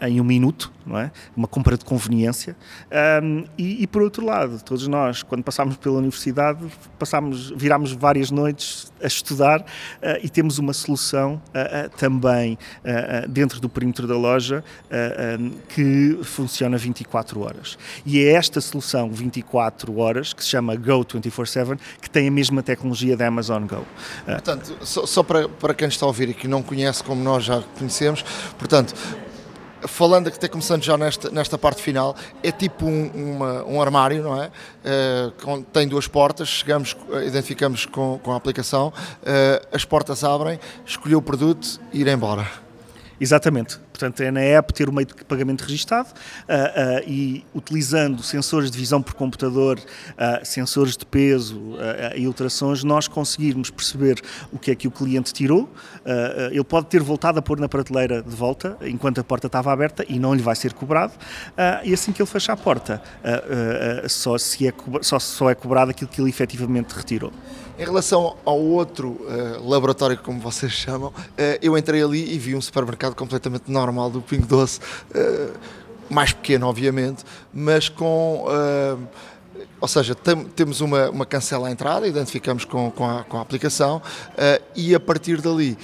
em 0.00 0.20
um 0.20 0.24
minuto, 0.24 0.72
não 0.86 0.98
é? 0.98 1.10
uma 1.36 1.48
compra 1.48 1.76
de 1.76 1.84
conveniência. 1.84 2.56
e, 3.58 3.82
e, 3.82 3.86
por 3.86 4.02
outro 4.02 4.24
lado, 4.24 4.62
todos 4.62 4.86
nós, 4.86 5.22
quando 5.22 5.42
passámos 5.42 5.76
pela 5.76 5.98
universidade, 5.98 6.64
passámos, 6.98 7.50
virámos 7.56 7.92
várias 7.92 8.30
noites 8.30 8.92
a 9.04 9.06
estudar 9.06 9.64
e 10.22 10.28
temos 10.28 10.58
uma 10.58 10.72
solução 10.72 11.40
também 11.96 12.58
dentro 13.28 13.60
do 13.60 13.68
perímetro 13.68 14.06
da 14.06 14.16
loja 14.16 14.64
que 15.68 16.18
funciona 16.22 16.76
24 16.76 17.40
horas. 17.40 17.78
E 18.04 18.18
é 18.18 18.32
esta 18.32 18.60
solução 18.60 19.10
24 19.10 19.96
horas, 19.98 20.32
que 20.32 20.42
se 20.42 20.50
chama 20.50 20.74
Go 20.74 21.04
24-7, 21.04 21.78
que 22.00 22.08
tem 22.08 22.28
a 22.28 22.30
mesma 22.30 22.62
tecnologia 22.62 23.16
da 23.16 23.26
Amazon 23.26 23.66
Go. 23.66 23.84
Portanto, 24.24 24.76
só, 24.82 25.06
só 25.06 25.22
para, 25.22 25.48
para 25.48 25.74
quem 25.74 25.88
está 25.88 26.06
a 26.06 26.08
ouvir 26.08 26.30
e 26.30 26.34
que 26.34 26.48
não 26.48 26.62
conhece 26.62 27.02
como 27.04 27.22
nós 27.22 27.44
já 27.44 27.62
conhecemos, 27.78 28.24
portanto, 28.58 28.94
falando 29.86 30.28
até 30.28 30.48
começando 30.48 30.82
já 30.82 30.96
nesta, 30.96 31.30
nesta 31.30 31.58
parte 31.58 31.82
final, 31.82 32.16
é 32.42 32.50
tipo 32.50 32.86
um, 32.86 33.10
uma, 33.14 33.64
um 33.64 33.80
armário, 33.80 34.22
não 34.22 34.42
é? 34.42 34.50
Uh, 34.84 35.62
tem 35.72 35.86
duas 35.86 36.08
portas, 36.08 36.48
chegamos, 36.48 36.96
identificamos 37.26 37.86
com, 37.86 38.18
com 38.22 38.32
a 38.32 38.36
aplicação, 38.36 38.88
uh, 38.88 39.66
as 39.72 39.84
portas 39.84 40.24
abrem, 40.24 40.58
escolher 40.84 41.16
o 41.16 41.22
produto 41.22 41.80
e 41.92 42.00
ir 42.00 42.08
embora. 42.08 42.63
Exatamente. 43.20 43.78
Portanto, 43.94 44.20
é 44.22 44.30
na 44.30 44.40
app 44.40 44.72
ter 44.74 44.88
o 44.88 44.92
meio 44.92 45.06
de 45.06 45.14
pagamento 45.24 45.62
registado 45.62 46.08
uh, 46.08 46.12
uh, 46.12 47.08
e 47.08 47.44
utilizando 47.54 48.22
sensores 48.22 48.68
de 48.68 48.76
visão 48.76 49.00
por 49.00 49.14
computador, 49.14 49.78
uh, 49.78 50.44
sensores 50.44 50.96
de 50.96 51.06
peso 51.06 51.74
e 52.16 52.26
ultrassons, 52.26 52.82
nós 52.82 53.06
conseguirmos 53.06 53.70
perceber 53.70 54.20
o 54.52 54.58
que 54.58 54.70
é 54.70 54.74
que 54.74 54.88
o 54.88 54.90
cliente 54.90 55.32
tirou. 55.32 55.72
ele 56.50 56.64
pode 56.64 56.86
ter 56.86 57.02
voltado 57.02 57.38
a 57.38 57.42
pôr 57.42 57.60
na 57.60 57.68
prateleira 57.68 58.22
de 58.22 58.34
volta 58.34 58.76
enquanto 58.82 59.20
a 59.20 59.24
porta 59.24 59.46
estava 59.46 59.72
aberta 59.72 60.04
e 60.08 60.18
não 60.18 60.34
lhe 60.34 60.42
vai 60.42 60.56
ser 60.56 60.72
cobrado. 60.72 61.12
e 61.84 61.92
assim 61.92 62.12
que 62.12 62.20
ele 62.20 62.28
fecha 62.28 62.52
a 62.52 62.56
porta, 62.56 63.02
só, 64.08 64.36
se 64.38 64.66
é, 64.66 64.72
só, 65.02 65.18
só 65.18 65.50
é 65.50 65.54
cobrado 65.54 65.90
aquilo 65.90 66.10
que 66.10 66.20
ele 66.20 66.30
efetivamente 66.30 66.92
retirou. 66.92 67.32
Em 67.76 67.84
relação 67.84 68.36
ao 68.44 68.60
outro 68.60 69.08
uh, 69.08 69.68
laboratório, 69.68 70.16
como 70.18 70.38
vocês 70.38 70.70
chamam, 70.70 71.08
uh, 71.08 71.14
eu 71.60 71.76
entrei 71.76 72.04
ali 72.04 72.32
e 72.32 72.38
vi 72.38 72.54
um 72.54 72.60
supermercado 72.60 73.16
completamente 73.16 73.68
normal 73.68 74.10
do 74.10 74.22
Pingo 74.22 74.46
Doce, 74.46 74.78
uh, 75.10 75.52
mais 76.08 76.32
pequeno, 76.32 76.68
obviamente, 76.68 77.24
mas 77.52 77.88
com. 77.88 78.44
ou 79.80 79.88
seja, 79.88 80.14
temos 80.54 80.80
uma, 80.80 81.10
uma 81.10 81.26
cancela 81.26 81.66
à 81.66 81.70
entrada, 81.70 82.06
identificamos 82.06 82.64
com, 82.64 82.90
com, 82.92 83.08
a, 83.08 83.24
com 83.24 83.38
a 83.38 83.40
aplicação 83.40 84.02
e 84.76 84.94
a 84.94 85.00
partir 85.00 85.40
dali 85.40 85.78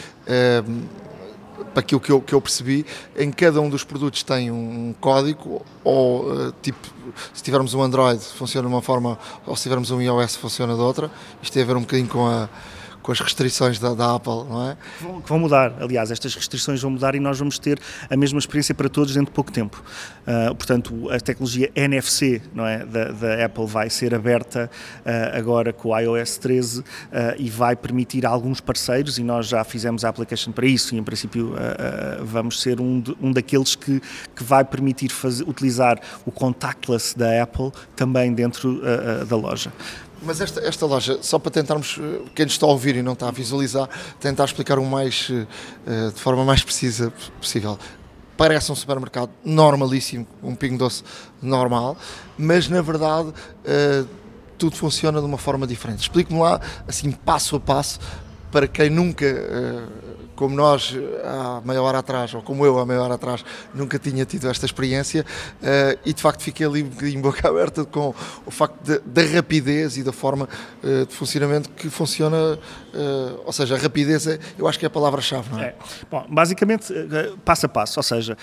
aquilo 1.75 2.01
que 2.01 2.11
eu, 2.13 2.21
que 2.21 2.35
eu 2.35 2.41
percebi, 2.41 2.85
em 3.17 3.31
cada 3.31 3.61
um 3.61 3.69
dos 3.69 3.85
produtos 3.85 4.23
tem 4.23 4.51
um 4.51 4.95
código, 5.01 5.63
ou 5.85 6.33
uh, 6.33 6.53
tipo, 6.63 6.89
se 7.33 7.43
tivermos 7.43 7.75
um 7.75 7.83
Android 7.83 8.23
funciona 8.23 8.69
de 8.69 8.75
uma 8.75 8.83
forma, 8.83 9.19
ou 9.47 9.57
se 9.57 9.65
tivermos 9.65 9.91
um 9.91 10.01
iOS 10.01 10.37
funciona 10.37 10.75
de 10.75 10.81
outra. 10.81 11.11
Isto 11.43 11.53
tem 11.55 11.63
a 11.63 11.67
ver 11.67 11.77
um 11.77 11.81
bocadinho 11.81 12.09
com 12.09 12.27
a 12.27 12.49
com 13.11 13.13
as 13.13 13.19
restrições 13.19 13.81
da, 13.81 13.93
da 13.93 14.15
Apple, 14.15 14.45
não 14.49 14.71
é? 14.71 14.77
Que 15.23 15.29
vão 15.29 15.41
mudar, 15.41 15.75
aliás, 15.81 16.13
estas 16.13 16.33
restrições 16.33 16.81
vão 16.81 16.93
mudar 16.93 17.17
e 17.17 17.21
nós 17.21 17.41
vamos 17.41 17.59
ter 17.59 17.81
a 18.09 18.17
mesma 18.17 18.39
experiência 18.39 18.73
para 18.73 18.89
todos 18.89 19.13
dentro 19.15 19.33
de 19.33 19.35
pouco 19.35 19.51
tempo. 19.51 19.83
Uh, 20.23 20.55
portanto, 20.55 21.11
a 21.11 21.19
tecnologia 21.19 21.73
NFC 21.75 22.41
não 22.55 22.65
é, 22.65 22.87
da, 22.87 23.11
da 23.11 23.45
Apple 23.45 23.67
vai 23.67 23.91
ser 23.91 24.15
aberta 24.15 24.71
uh, 25.01 25.37
agora 25.37 25.73
com 25.73 25.89
o 25.89 25.99
iOS 25.99 26.39
13 26.39 26.81
uh, 26.81 26.85
e 27.37 27.51
vai 27.51 27.75
permitir 27.75 28.25
a 28.25 28.29
alguns 28.29 28.61
parceiros, 28.61 29.19
e 29.19 29.25
nós 29.25 29.49
já 29.49 29.65
fizemos 29.65 30.05
a 30.05 30.09
application 30.09 30.53
para 30.53 30.67
isso, 30.67 30.95
e 30.95 30.99
em 30.99 31.03
princípio 31.03 31.53
vamos 32.23 32.63
ser 32.63 32.81
um, 32.81 33.01
de, 33.01 33.17
um 33.21 33.33
daqueles 33.33 33.75
que, 33.75 34.01
que 34.37 34.45
vai 34.45 34.65
permitir 34.65 35.11
fazer, 35.11 35.43
utilizar 35.49 35.99
o 36.25 36.31
contactless 36.31 37.19
da 37.19 37.43
Apple 37.43 37.73
também 37.97 38.33
dentro 38.33 38.81
da 39.27 39.37
loja. 39.37 39.73
Mas 40.23 40.41
esta, 40.41 40.61
esta 40.61 40.85
loja, 40.85 41.19
só 41.23 41.39
para 41.39 41.51
tentarmos, 41.51 41.99
eh, 41.99 42.21
quem 42.35 42.47
está 42.47 42.67
a 42.67 42.69
ouvir 42.69 42.97
e 42.97 43.03
não 43.03 43.15
está 43.15 43.29
a 43.29 43.31
visualizar, 43.31 43.89
tentar 44.19 44.45
explicar 44.45 44.79
o 44.79 44.85
mais, 44.85 45.31
eh, 45.87 46.11
de 46.11 46.21
forma 46.21 46.45
mais 46.45 46.63
precisa 46.63 47.11
possível. 47.41 47.79
Parece 48.37 48.71
um 48.71 48.75
supermercado 48.75 49.31
normalíssimo, 49.45 50.27
um 50.43 50.55
pingo 50.55 50.77
doce 50.77 51.03
normal, 51.41 51.97
mas 52.37 52.69
na 52.69 52.83
verdade 52.83 53.33
eh, 53.65 54.05
tudo 54.59 54.77
funciona 54.77 55.21
de 55.21 55.27
uma 55.27 55.39
forma 55.39 55.67
diferente. 55.67 56.01
Explique-me 56.01 56.41
lá, 56.41 56.61
assim, 56.87 57.11
passo 57.11 57.57
a 57.57 57.61
passo, 57.61 57.99
para 58.53 58.69
quem 58.69 58.91
nunca 58.91 59.25
como 60.41 60.57
nós 60.57 60.97
há 61.23 61.61
meia 61.63 61.83
hora 61.83 61.99
atrás, 61.99 62.33
ou 62.33 62.41
como 62.41 62.65
eu 62.65 62.79
há 62.79 62.87
meia 62.87 63.03
hora 63.03 63.17
atrás, 63.17 63.45
nunca 63.75 63.99
tinha 63.99 64.25
tido 64.25 64.49
esta 64.49 64.65
experiência 64.65 65.23
uh, 65.61 66.01
e 66.03 66.15
de 66.15 66.23
facto 66.23 66.43
fiquei 66.43 66.65
ali 66.65 66.83
um 66.83 66.89
bocadinho 66.89 67.21
boca 67.21 67.45
aberta 67.47 67.85
com 67.85 68.15
o 68.47 68.51
facto 68.51 69.03
da 69.05 69.23
rapidez 69.23 69.99
e 69.99 70.03
da 70.03 70.13
forma 70.13 70.49
uh, 70.83 71.05
de 71.05 71.15
funcionamento 71.15 71.69
que 71.69 71.91
funciona, 71.91 72.59
uh, 72.95 73.43
ou 73.45 73.53
seja, 73.53 73.75
a 73.75 73.79
rapidez 73.79 74.27
é, 74.27 74.39
eu 74.59 74.67
acho 74.67 74.79
que 74.79 74.85
é 74.85 74.89
a 74.89 74.91
palavra-chave, 74.91 75.51
não 75.51 75.61
é? 75.61 75.67
é. 75.67 75.75
Bom, 76.11 76.27
basicamente, 76.29 76.93
passo 77.45 77.67
a 77.67 77.69
passo, 77.69 77.99
ou 77.99 78.03
seja, 78.03 78.37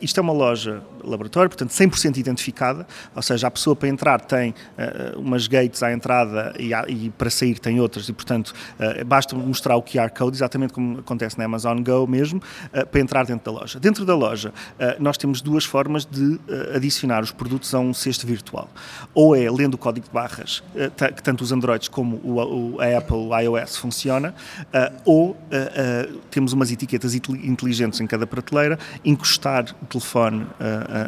isto 0.00 0.18
é 0.18 0.22
uma 0.22 0.32
loja 0.32 0.82
laboratório, 1.02 1.48
portanto 1.48 1.70
100% 1.70 2.16
identificada, 2.16 2.86
ou 3.14 3.22
seja, 3.22 3.46
a 3.46 3.50
pessoa 3.50 3.76
para 3.76 3.88
entrar 3.88 4.20
tem 4.20 4.54
umas 5.16 5.46
gates 5.46 5.82
à 5.82 5.92
entrada 5.92 6.54
e, 6.58 6.72
e, 6.88 7.10
para 7.10 7.30
sair 7.30 7.58
tem 7.58 7.80
outras 7.80 8.08
e 8.08 8.12
portanto 8.12 8.54
basta 9.06 9.34
mostrar 9.36 9.76
o 9.76 9.82
QR 9.82 10.10
Code, 10.10 10.36
exatamente 10.36 10.72
como 10.72 11.00
acontece 11.00 11.38
na 11.38 11.44
Amazon 11.44 11.82
Go 11.82 12.06
mesmo, 12.06 12.40
uh, 12.72 12.86
para 12.86 13.00
entrar 13.00 13.24
dentro 13.26 13.52
da 13.52 13.60
loja. 13.60 13.80
Dentro 13.80 14.04
da 14.04 14.14
loja, 14.14 14.50
uh, 14.50 15.02
nós 15.02 15.16
temos 15.16 15.40
duas 15.40 15.64
formas 15.64 16.04
de 16.04 16.22
uh, 16.22 16.40
adicionar 16.74 17.22
os 17.22 17.30
produtos 17.30 17.74
a 17.74 17.78
um 17.78 17.94
cesto 17.94 18.26
virtual. 18.26 18.68
Ou 19.14 19.36
é 19.36 19.50
lendo 19.50 19.74
o 19.74 19.78
código 19.78 20.06
de 20.06 20.12
barras, 20.12 20.62
que 21.14 21.22
tanto 21.22 21.42
os 21.42 21.52
Androids 21.52 21.88
como 21.88 22.16
o, 22.16 22.74
o, 22.74 22.80
a 22.80 22.98
Apple, 22.98 23.16
o 23.16 23.38
iOS 23.38 23.76
funciona, 23.94 24.34
ou 25.04 25.36
temos 26.30 26.52
umas 26.52 26.70
etiquetas 26.70 27.14
inteligentes 27.14 28.00
em 28.00 28.06
cada 28.06 28.26
prateleira, 28.26 28.78
encostar 29.04 29.74
o 29.80 29.86
telefone 29.86 30.46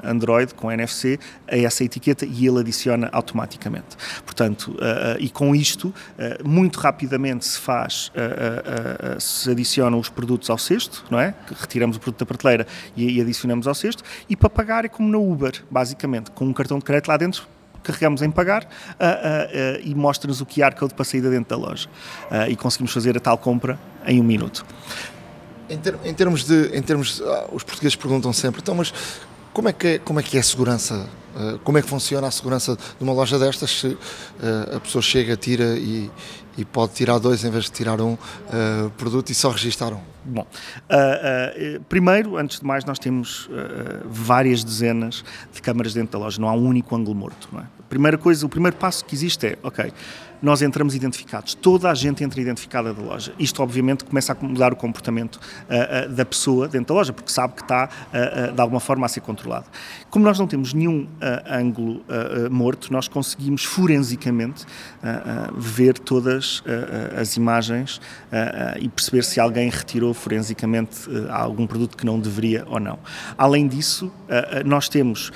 Android 0.05 0.55
com 0.55 0.70
NFC 0.70 1.18
a 1.51 1.57
essa 1.57 1.82
etiqueta 1.82 2.24
e 2.24 2.47
ele 2.47 2.61
adiciona 2.61 3.09
automaticamente. 3.12 3.97
Portanto, 4.24 4.76
e 5.18 5.28
com 5.28 5.55
isto, 5.55 5.93
muito 6.45 6.78
rapidamente 6.78 7.45
se 7.45 7.59
faz, 7.59 8.12
se 9.18 9.51
adicionam 9.51 9.99
os 9.99 10.09
produtos 10.09 10.49
ao 10.49 10.59
cesto, 10.59 11.05
não 11.11 11.18
é? 11.18 11.34
Retiramos 11.61 11.97
o 11.97 12.01
produto 12.01 12.20
da 12.20 12.26
prateleira 12.26 12.66
e, 12.97 13.18
e 13.18 13.20
adicionamos 13.20 13.66
ao 13.66 13.74
cesto. 13.74 14.03
E 14.28 14.37
para 14.37 14.49
pagar 14.49 14.84
é 14.84 14.89
como 14.89 15.09
no 15.09 15.30
Uber, 15.30 15.64
basicamente, 15.70 16.30
com 16.30 16.45
um 16.45 16.53
cartão 16.53 16.78
de 16.78 16.84
crédito 16.84 17.09
lá 17.09 17.16
dentro, 17.16 17.49
carregamos 17.87 18.22
em 18.22 18.30
pagar 18.30 18.64
uh, 18.64 18.66
uh, 18.66 19.80
e 19.82 19.95
mostra-nos 19.95 20.41
o 20.41 20.47
QR 20.47 20.74
Code 20.74 20.95
para 20.95 21.05
saída 21.05 21.30
dentro 21.30 21.57
da 21.57 21.57
loja. 21.57 21.89
e 22.49 22.57
conseguimos 22.57 22.93
fazer 22.93 23.16
a 23.16 23.20
tal 23.20 23.39
compra 23.39 23.78
em 24.07 24.20
um 24.20 24.24
minuto. 24.24 24.66
Em, 25.68 25.78
ter, 25.78 25.99
em 26.05 26.14
termos 26.14 26.45
de. 26.45 26.76
Em 26.76 26.82
termos, 26.82 27.20
ah, 27.22 27.49
os 27.53 27.64
portugueses 27.64 27.97
perguntam 27.97 28.32
sempre, 28.32 28.61
então, 28.61 28.74
mas 28.74 28.93
como 29.53 29.68
é 29.68 29.72
que 29.72 29.87
é, 29.87 29.99
como 29.99 30.20
é, 30.20 30.22
que 30.22 30.37
é 30.37 30.41
a 30.41 30.43
segurança? 30.43 31.09
como 31.64 31.76
é 31.76 31.82
que 31.82 31.89
funciona 31.89 32.26
a 32.26 32.30
segurança 32.30 32.74
de 32.76 33.05
uma 33.05 33.12
loja 33.12 33.39
destas 33.39 33.70
se 33.70 33.99
a 34.74 34.80
pessoa 34.80 35.03
chega, 35.03 35.37
tira 35.37 35.76
e, 35.76 36.11
e 36.57 36.64
pode 36.64 36.95
tirar 36.95 37.18
dois 37.18 37.45
em 37.45 37.51
vez 37.51 37.64
de 37.64 37.72
tirar 37.72 38.01
um 38.01 38.14
uh, 38.14 38.91
produto 38.97 39.30
e 39.30 39.34
só 39.34 39.51
registar 39.51 39.93
um? 39.93 40.01
Bom, 40.24 40.41
uh, 40.41 40.47
uh, 40.47 41.80
primeiro, 41.89 42.37
antes 42.37 42.61
de 42.61 42.64
mais, 42.64 42.84
nós 42.84 42.99
temos 42.99 43.49
várias 44.05 44.64
dezenas 44.64 45.24
de 45.53 45.61
câmaras 45.61 45.95
dentro 45.95 46.18
da 46.18 46.24
loja, 46.24 46.41
não 46.41 46.49
há 46.49 46.53
um 46.53 46.64
único 46.64 46.97
ângulo 46.97 47.14
morto. 47.14 47.49
Não 47.53 47.61
é? 47.61 47.64
Primeira 47.89 48.18
coisa, 48.18 48.45
o 48.45 48.49
primeiro 48.49 48.76
passo 48.76 49.05
que 49.05 49.14
existe 49.14 49.47
é, 49.47 49.59
ok, 49.62 49.93
nós 50.47 50.62
entramos 50.62 50.94
identificados. 50.94 51.55
Toda 51.55 51.90
a 51.90 51.94
gente 51.94 52.22
entra 52.22 52.40
identificada 52.40 52.94
da 52.94 53.03
loja. 53.03 53.32
Isto, 53.36 53.64
obviamente, 53.64 54.05
começa 54.05 54.32
a 54.32 54.36
mudar 54.47 54.72
o 54.72 54.76
comportamento 54.76 55.36
uh, 55.36 56.09
uh, 56.09 56.14
da 56.14 56.24
pessoa 56.24 56.68
dentro 56.68 56.94
da 56.94 56.94
loja, 56.94 57.12
porque 57.12 57.32
sabe 57.32 57.55
que 57.55 57.62
está, 57.62 57.88
uh, 57.88 58.53
de 58.53 58.61
alguma 58.61 58.78
forma, 58.78 59.05
a 59.05 59.09
ser 59.09 59.22
controlado. 59.22 59.66
Como 60.09 60.24
nós 60.24 60.38
não 60.38 60.47
temos 60.47 60.72
nenhum 60.72 61.09
ângulo 61.51 62.03
morto, 62.51 62.92
nós 62.92 63.07
conseguimos 63.09 63.64
forensicamente 63.64 64.64
ver 65.55 65.99
todas 65.99 66.62
as 67.20 67.36
imagens 67.36 68.01
e 68.80 68.88
perceber 68.88 69.24
se 69.24 69.38
alguém 69.38 69.68
retirou 69.68 70.14
forensicamente 70.14 71.01
algum 71.28 71.66
produto 71.66 71.97
que 71.97 72.07
não 72.07 72.18
deveria 72.18 72.64
ou 72.66 72.80
não. 72.80 72.99
Além 73.36 73.68
disso, 73.68 74.11
nós 74.64 74.88
temos, 74.88 75.30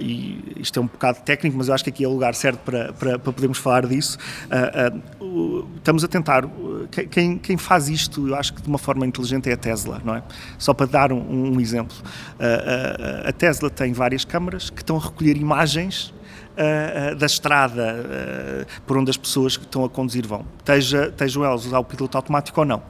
e 0.00 0.56
isto 0.56 0.78
é 0.78 0.82
um 0.82 0.86
bocado 0.86 1.20
técnico, 1.20 1.56
mas 1.56 1.68
eu 1.68 1.74
acho 1.74 1.84
que 1.84 1.90
aqui 1.90 2.04
é 2.04 2.08
o 2.08 2.12
lugar 2.12 2.34
certo 2.34 2.58
para, 2.58 2.92
para, 2.92 3.18
para 3.18 3.32
podermos 3.32 3.58
falar 3.58 3.86
disso, 3.86 4.18
uh, 4.50 5.24
uh, 5.24 5.68
estamos 5.76 6.04
a 6.04 6.08
tentar. 6.08 6.44
Quem, 7.10 7.38
quem, 7.38 7.56
faz 7.56 7.88
isto, 7.88 8.28
eu 8.28 8.34
acho 8.34 8.54
que 8.54 8.62
de 8.62 8.68
uma 8.68 8.78
forma 8.78 9.06
inteligente 9.06 9.48
é 9.48 9.52
a 9.52 9.56
Tesla, 9.56 10.00
não 10.04 10.14
é? 10.14 10.22
Só 10.58 10.72
para 10.72 10.86
dar 10.86 11.12
um, 11.12 11.54
um 11.54 11.60
exemplo. 11.60 11.96
Uh, 12.38 13.28
a 13.28 13.32
Tesla 13.32 13.68
tem 13.68 13.92
várias 13.92 14.24
câmaras 14.24 14.70
que 14.70 14.80
estão 14.80 14.96
a 14.96 15.00
recolher 15.00 15.36
imagens 15.36 16.12
uh, 16.58 17.14
da 17.14 17.26
estrada 17.26 17.96
uh, 17.96 18.82
por 18.86 18.98
onde 18.98 19.10
as 19.10 19.16
pessoas 19.16 19.56
que 19.56 19.64
estão 19.64 19.84
a 19.84 19.88
conduzir 19.88 20.26
vão, 20.26 20.44
esteja, 20.58 21.06
estejam 21.06 21.44
elas 21.44 21.64
a 21.64 21.68
usar 21.68 21.78
o 21.78 21.84
piloto 21.84 22.16
automático 22.16 22.60
ou 22.60 22.66
não. 22.66 22.82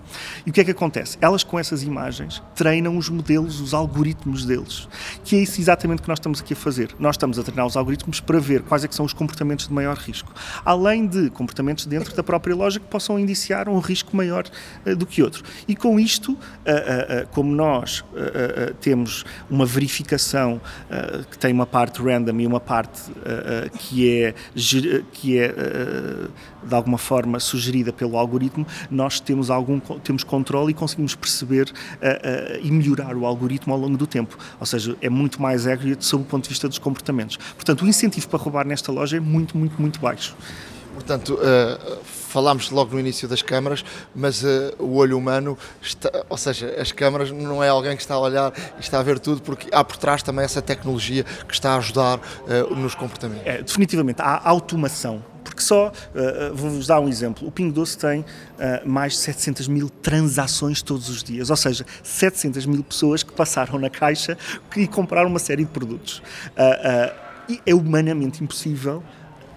E 0.46 0.50
o 0.50 0.52
que 0.52 0.60
é 0.60 0.64
que 0.64 0.70
acontece? 0.70 1.18
Elas 1.20 1.44
com 1.44 1.58
essas 1.58 1.82
imagens 1.82 2.42
treinam 2.54 2.96
os 2.96 3.08
modelos, 3.08 3.60
os 3.60 3.74
algoritmos 3.74 4.44
deles, 4.44 4.88
que 5.24 5.36
é 5.36 5.40
isso 5.40 5.60
exatamente 5.60 6.02
que 6.02 6.08
nós 6.08 6.18
estamos 6.18 6.40
aqui 6.40 6.54
a 6.54 6.56
fazer. 6.56 6.94
Nós 6.98 7.16
estamos 7.16 7.38
a 7.38 7.42
treinar 7.42 7.66
os 7.66 7.76
algoritmos 7.76 8.20
para 8.20 8.40
ver 8.40 8.62
quais 8.62 8.84
é 8.84 8.88
que 8.88 8.94
são 8.94 9.04
os 9.04 9.12
comportamentos 9.12 9.68
de 9.68 9.74
maior 9.74 9.96
risco, 9.96 10.32
além 10.64 11.06
de 11.06 11.30
comportamentos 11.30 11.86
dentro 11.86 12.14
da 12.16 12.22
própria 12.22 12.54
loja 12.54 12.80
que 12.80 12.86
possam 12.86 13.18
indiciar 13.18 13.68
um 13.68 13.78
risco 13.78 14.16
maior 14.16 14.44
uh, 14.86 14.96
do 14.96 15.06
que 15.06 15.22
outro. 15.22 15.44
E 15.66 15.76
com 15.76 16.00
isto, 16.00 16.36
como 17.32 17.54
nós 17.54 18.04
temos 18.80 19.24
uma 19.50 19.66
verificação 19.66 20.60
que 21.30 21.38
tem 21.38 21.52
uma 21.52 21.66
parte 21.66 22.00
random 22.02 22.40
e 22.40 22.46
uma 22.46 22.60
parte 22.60 23.02
que 23.78 24.08
é, 24.10 24.34
que 25.12 25.38
é 25.38 25.46
eh, 25.46 26.28
de 26.62 26.74
alguma 26.74 26.98
forma 26.98 27.40
sugerida 27.40 27.92
pelo 27.92 28.16
algoritmo, 28.16 28.66
nós 28.90 29.20
temos 29.20 29.50
algum 29.50 29.80
temos 30.02 30.24
controle 30.24 30.72
e 30.72 30.74
conseguimos 30.74 31.14
perceber 31.14 31.68
uh, 31.68 31.70
uh, 31.70 32.60
e 32.62 32.70
melhorar 32.70 33.16
o 33.16 33.24
algoritmo 33.24 33.72
ao 33.72 33.78
longo 33.78 33.96
do 33.96 34.06
tempo. 34.06 34.36
Ou 34.58 34.66
seja, 34.66 34.96
é 35.00 35.08
muito 35.08 35.40
mais 35.40 35.66
accurate 35.66 36.04
sob 36.04 36.22
o 36.24 36.26
ponto 36.26 36.44
de 36.44 36.50
vista 36.50 36.68
dos 36.68 36.78
comportamentos. 36.78 37.36
Portanto, 37.54 37.84
o 37.84 37.88
incentivo 37.88 38.28
para 38.28 38.38
roubar 38.38 38.66
nesta 38.66 38.92
loja 38.92 39.16
é 39.16 39.20
muito, 39.20 39.56
muito, 39.56 39.80
muito 39.80 40.00
baixo. 40.00 40.36
Portanto, 40.94 41.34
uh, 41.34 41.98
falámos 42.28 42.70
logo 42.70 42.92
no 42.92 43.00
início 43.00 43.26
das 43.26 43.42
câmaras, 43.42 43.84
mas 44.14 44.42
uh, 44.42 44.74
o 44.78 44.96
olho 44.96 45.16
humano, 45.16 45.56
está, 45.80 46.10
ou 46.28 46.36
seja, 46.36 46.74
as 46.78 46.92
câmaras 46.92 47.30
não 47.30 47.64
é 47.64 47.68
alguém 47.68 47.96
que 47.96 48.02
está 48.02 48.14
a 48.14 48.20
olhar 48.20 48.52
e 48.76 48.80
está 48.80 49.00
a 49.00 49.02
ver 49.02 49.18
tudo, 49.18 49.40
porque 49.40 49.68
há 49.72 49.82
por 49.82 49.96
trás 49.96 50.22
também 50.22 50.44
essa 50.44 50.60
tecnologia 50.60 51.24
que 51.24 51.54
está 51.54 51.72
a 51.72 51.76
ajudar 51.78 52.18
uh, 52.18 52.74
nos 52.76 52.94
comportamentos. 52.94 53.46
É, 53.46 53.62
definitivamente, 53.62 54.20
há 54.20 54.48
automação. 54.48 55.24
Porque 55.42 55.62
só, 55.62 55.88
uh, 55.88 56.54
vou-vos 56.54 56.86
dar 56.86 57.00
um 57.00 57.08
exemplo, 57.08 57.48
o 57.48 57.50
Pingo 57.50 57.72
Doce 57.72 57.96
tem 57.96 58.24
mais 58.84 59.14
de 59.14 59.18
700 59.20 59.66
mil 59.66 59.88
transações 59.88 60.82
todos 60.82 61.08
os 61.08 61.22
dias, 61.22 61.48
ou 61.48 61.56
seja, 61.56 61.86
700 62.02 62.66
mil 62.66 62.84
pessoas 62.84 63.22
que 63.22 63.32
passaram 63.32 63.78
na 63.78 63.88
caixa 63.88 64.36
e 64.76 64.86
compraram 64.86 65.30
uma 65.30 65.38
série 65.38 65.64
de 65.64 65.70
produtos. 65.70 66.22
e 67.48 67.60
é 67.64 67.74
humanamente 67.74 68.44
impossível 68.44 69.02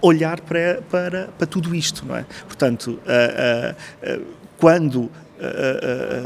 olhar 0.01 0.41
para, 0.41 0.81
para, 0.89 1.27
para 1.37 1.47
tudo 1.47 1.75
isto, 1.75 2.05
não 2.05 2.15
é? 2.15 2.25
Portanto, 2.47 2.99
uh, 3.05 4.19
uh, 4.21 4.25
quando 4.57 5.01
uh, 5.01 5.09
uh, 5.09 5.11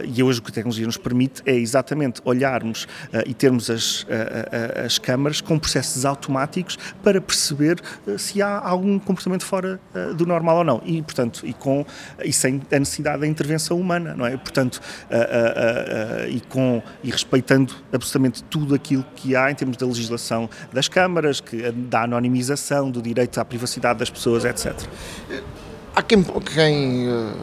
e 0.06 0.24
hoje 0.24 0.40
o 0.40 0.42
que 0.42 0.52
a 0.52 0.54
tecnologia 0.54 0.86
nos 0.86 0.98
permite 0.98 1.42
é 1.46 1.56
exatamente 1.56 2.22
olharmos 2.26 2.88
e 3.26 3.34
termos 3.34 3.70
as, 3.70 4.06
as 4.86 4.98
câmaras 4.98 5.42
com 5.42 5.58
processos 5.58 6.06
automáticos 6.06 6.78
para 7.04 7.22
perceber 7.22 7.82
se 8.18 8.42
há 8.42 8.60
algum 8.60 9.00
comportamento 9.00 9.44
fora 9.44 9.80
do 10.16 10.26
normal 10.26 10.58
ou 10.58 10.64
não. 10.64 10.82
E 10.86 11.02
portanto 11.02 11.42
e 11.46 11.54
com 11.54 11.86
e 12.24 12.34
sem 12.34 12.62
a 12.72 12.80
necessidade 12.80 13.22
da 13.22 13.28
intervenção 13.28 13.80
humana 13.80 14.14
não 14.16 14.26
é? 14.26 14.38
Portanto 14.38 14.82
e 16.30 16.40
com 16.42 16.82
e 17.04 17.12
respeitando 17.12 17.74
absolutamente 17.94 18.44
tudo 18.44 18.76
aquilo 18.76 19.06
que 19.16 19.36
há 19.36 19.52
em 19.52 19.56
termos 19.56 19.78
da 19.78 19.86
legislação 19.86 20.50
das 20.74 20.88
câmaras 20.88 21.40
que 21.40 21.72
da 21.72 22.04
anonimização 22.04 22.92
do 22.92 23.02
direito 23.02 23.40
à 23.40 23.46
privacidade 23.46 24.00
das 24.00 24.10
pessoas 24.10 24.46
etc 24.46 24.76
há 25.96 26.04
quem, 26.04 26.24
quem 26.24 27.08
eh, 27.08 27.34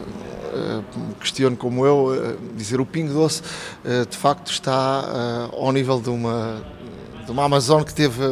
questiono 1.20 1.56
como 1.56 1.86
eu, 1.86 2.14
eh, 2.14 2.36
dizer 2.54 2.80
o 2.80 2.86
Pingo 2.86 3.12
Doce 3.12 3.42
eh, 3.84 4.04
de 4.08 4.16
facto 4.16 4.50
está 4.50 5.48
ao 5.52 5.72
nível 5.72 6.00
de 6.00 6.10
uma, 6.10 6.62
de 7.24 7.30
uma 7.30 7.44
Amazon 7.44 7.82
que 7.82 7.94
teve 7.94 8.22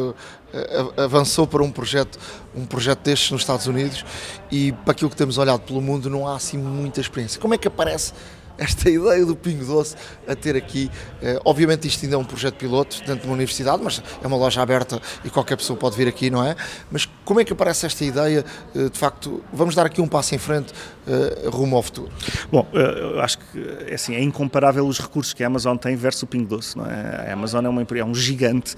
avançou 0.97 1.47
para 1.47 1.63
um 1.63 1.71
projeto 1.71 2.19
um 2.53 2.65
projeto 2.65 2.99
destes 3.03 3.31
nos 3.31 3.41
Estados 3.41 3.67
Unidos 3.67 4.03
e 4.51 4.73
para 4.73 4.91
aquilo 4.91 5.09
que 5.09 5.15
temos 5.15 5.37
olhado 5.37 5.61
pelo 5.61 5.81
mundo 5.81 6.09
não 6.09 6.27
há 6.27 6.35
assim 6.35 6.57
muita 6.57 6.99
experiência. 6.99 7.39
Como 7.39 7.53
é 7.53 7.57
que 7.57 7.67
aparece 7.67 8.13
esta 8.61 8.89
ideia 8.89 9.25
do 9.25 9.35
Pingo 9.35 9.65
Doce 9.65 9.95
a 10.27 10.35
ter 10.35 10.55
aqui. 10.55 10.89
Eh, 11.19 11.39
obviamente, 11.43 11.87
isto 11.87 12.05
ainda 12.05 12.15
é 12.15 12.19
um 12.19 12.23
projeto 12.23 12.55
piloto 12.55 12.99
dentro 12.99 13.21
de 13.21 13.25
uma 13.25 13.33
universidade, 13.33 13.81
mas 13.83 14.03
é 14.23 14.27
uma 14.27 14.37
loja 14.37 14.61
aberta 14.61 15.01
e 15.25 15.31
qualquer 15.31 15.57
pessoa 15.57 15.77
pode 15.77 15.97
vir 15.97 16.07
aqui, 16.07 16.29
não 16.29 16.45
é? 16.45 16.55
Mas 16.91 17.09
como 17.25 17.39
é 17.39 17.43
que 17.43 17.51
aparece 17.51 17.87
esta 17.87 18.05
ideia? 18.05 18.45
Eh, 18.75 18.89
de 18.89 18.97
facto, 18.97 19.43
vamos 19.51 19.73
dar 19.73 19.87
aqui 19.87 19.99
um 19.99 20.07
passo 20.07 20.35
em 20.35 20.37
frente 20.37 20.71
eh, 21.07 21.49
rumo 21.49 21.75
ao 21.75 21.81
futuro. 21.81 22.11
Bom, 22.51 22.67
eu 22.71 23.19
acho 23.19 23.39
que 23.39 23.67
é, 23.87 23.95
assim, 23.95 24.13
é 24.13 24.21
incomparável 24.21 24.85
os 24.85 24.99
recursos 24.99 25.33
que 25.33 25.43
a 25.43 25.47
Amazon 25.47 25.75
tem 25.75 25.95
versus 25.95 26.21
o 26.21 26.27
Pingo 26.27 26.47
Doce, 26.47 26.77
não 26.77 26.85
é? 26.85 27.29
A 27.29 27.33
Amazon 27.33 27.65
é, 27.65 27.69
uma, 27.69 27.81
é 27.81 28.05
um 28.05 28.13
gigante 28.13 28.75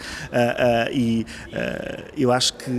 e 0.91 1.25
eu 2.15 2.31
acho 2.31 2.53
que 2.53 2.71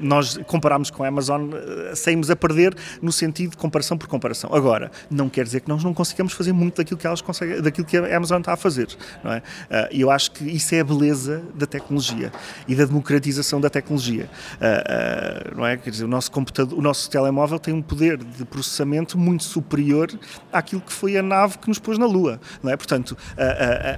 nós 0.00 0.38
comparamos 0.46 0.90
com 0.90 1.04
a 1.04 1.08
Amazon, 1.08 1.50
saímos 1.94 2.30
a 2.30 2.36
perder 2.36 2.74
no 3.00 3.12
sentido 3.12 3.52
de 3.52 3.56
comparação 3.56 3.96
por 3.96 4.08
comparação. 4.08 4.50
Agora, 4.52 4.90
não 5.08 5.28
quer 5.28 5.44
dizer 5.44 5.60
que 5.60 5.68
nós 5.68 5.84
não 5.84 5.94
consigamos 5.94 6.32
fazer 6.32 6.47
muito 6.52 6.76
daquilo 6.76 6.98
que 6.98 7.06
elas 7.06 7.20
conseguem, 7.20 7.60
daquilo 7.60 7.86
que 7.86 7.96
a 7.96 8.16
Amazon 8.16 8.40
está 8.40 8.52
a 8.52 8.56
fazer, 8.56 8.88
não 9.22 9.32
é? 9.32 9.42
Ah, 9.70 9.88
e 9.90 10.00
eu 10.00 10.10
acho 10.10 10.32
que 10.32 10.44
isso 10.44 10.74
é 10.74 10.80
a 10.80 10.84
beleza 10.84 11.42
da 11.54 11.66
tecnologia 11.66 12.32
e 12.66 12.74
da 12.74 12.84
democratização 12.84 13.60
da 13.60 13.70
tecnologia, 13.70 14.28
ah, 14.60 14.84
ah, 14.86 15.54
não 15.56 15.66
é? 15.66 15.76
Quer 15.76 15.90
dizer, 15.90 16.04
o 16.04 16.08
nosso 16.08 16.30
computador, 16.30 16.78
o 16.78 16.82
nosso 16.82 17.10
telemóvel 17.10 17.58
tem 17.58 17.74
um 17.74 17.82
poder 17.82 18.18
de 18.18 18.44
processamento 18.44 19.18
muito 19.18 19.44
superior 19.44 20.10
àquilo 20.52 20.80
que 20.80 20.92
foi 20.92 21.16
a 21.16 21.22
nave 21.22 21.58
que 21.58 21.68
nos 21.68 21.78
pôs 21.78 21.98
na 21.98 22.06
Lua, 22.06 22.40
não 22.62 22.70
é? 22.70 22.76
Portanto, 22.76 23.16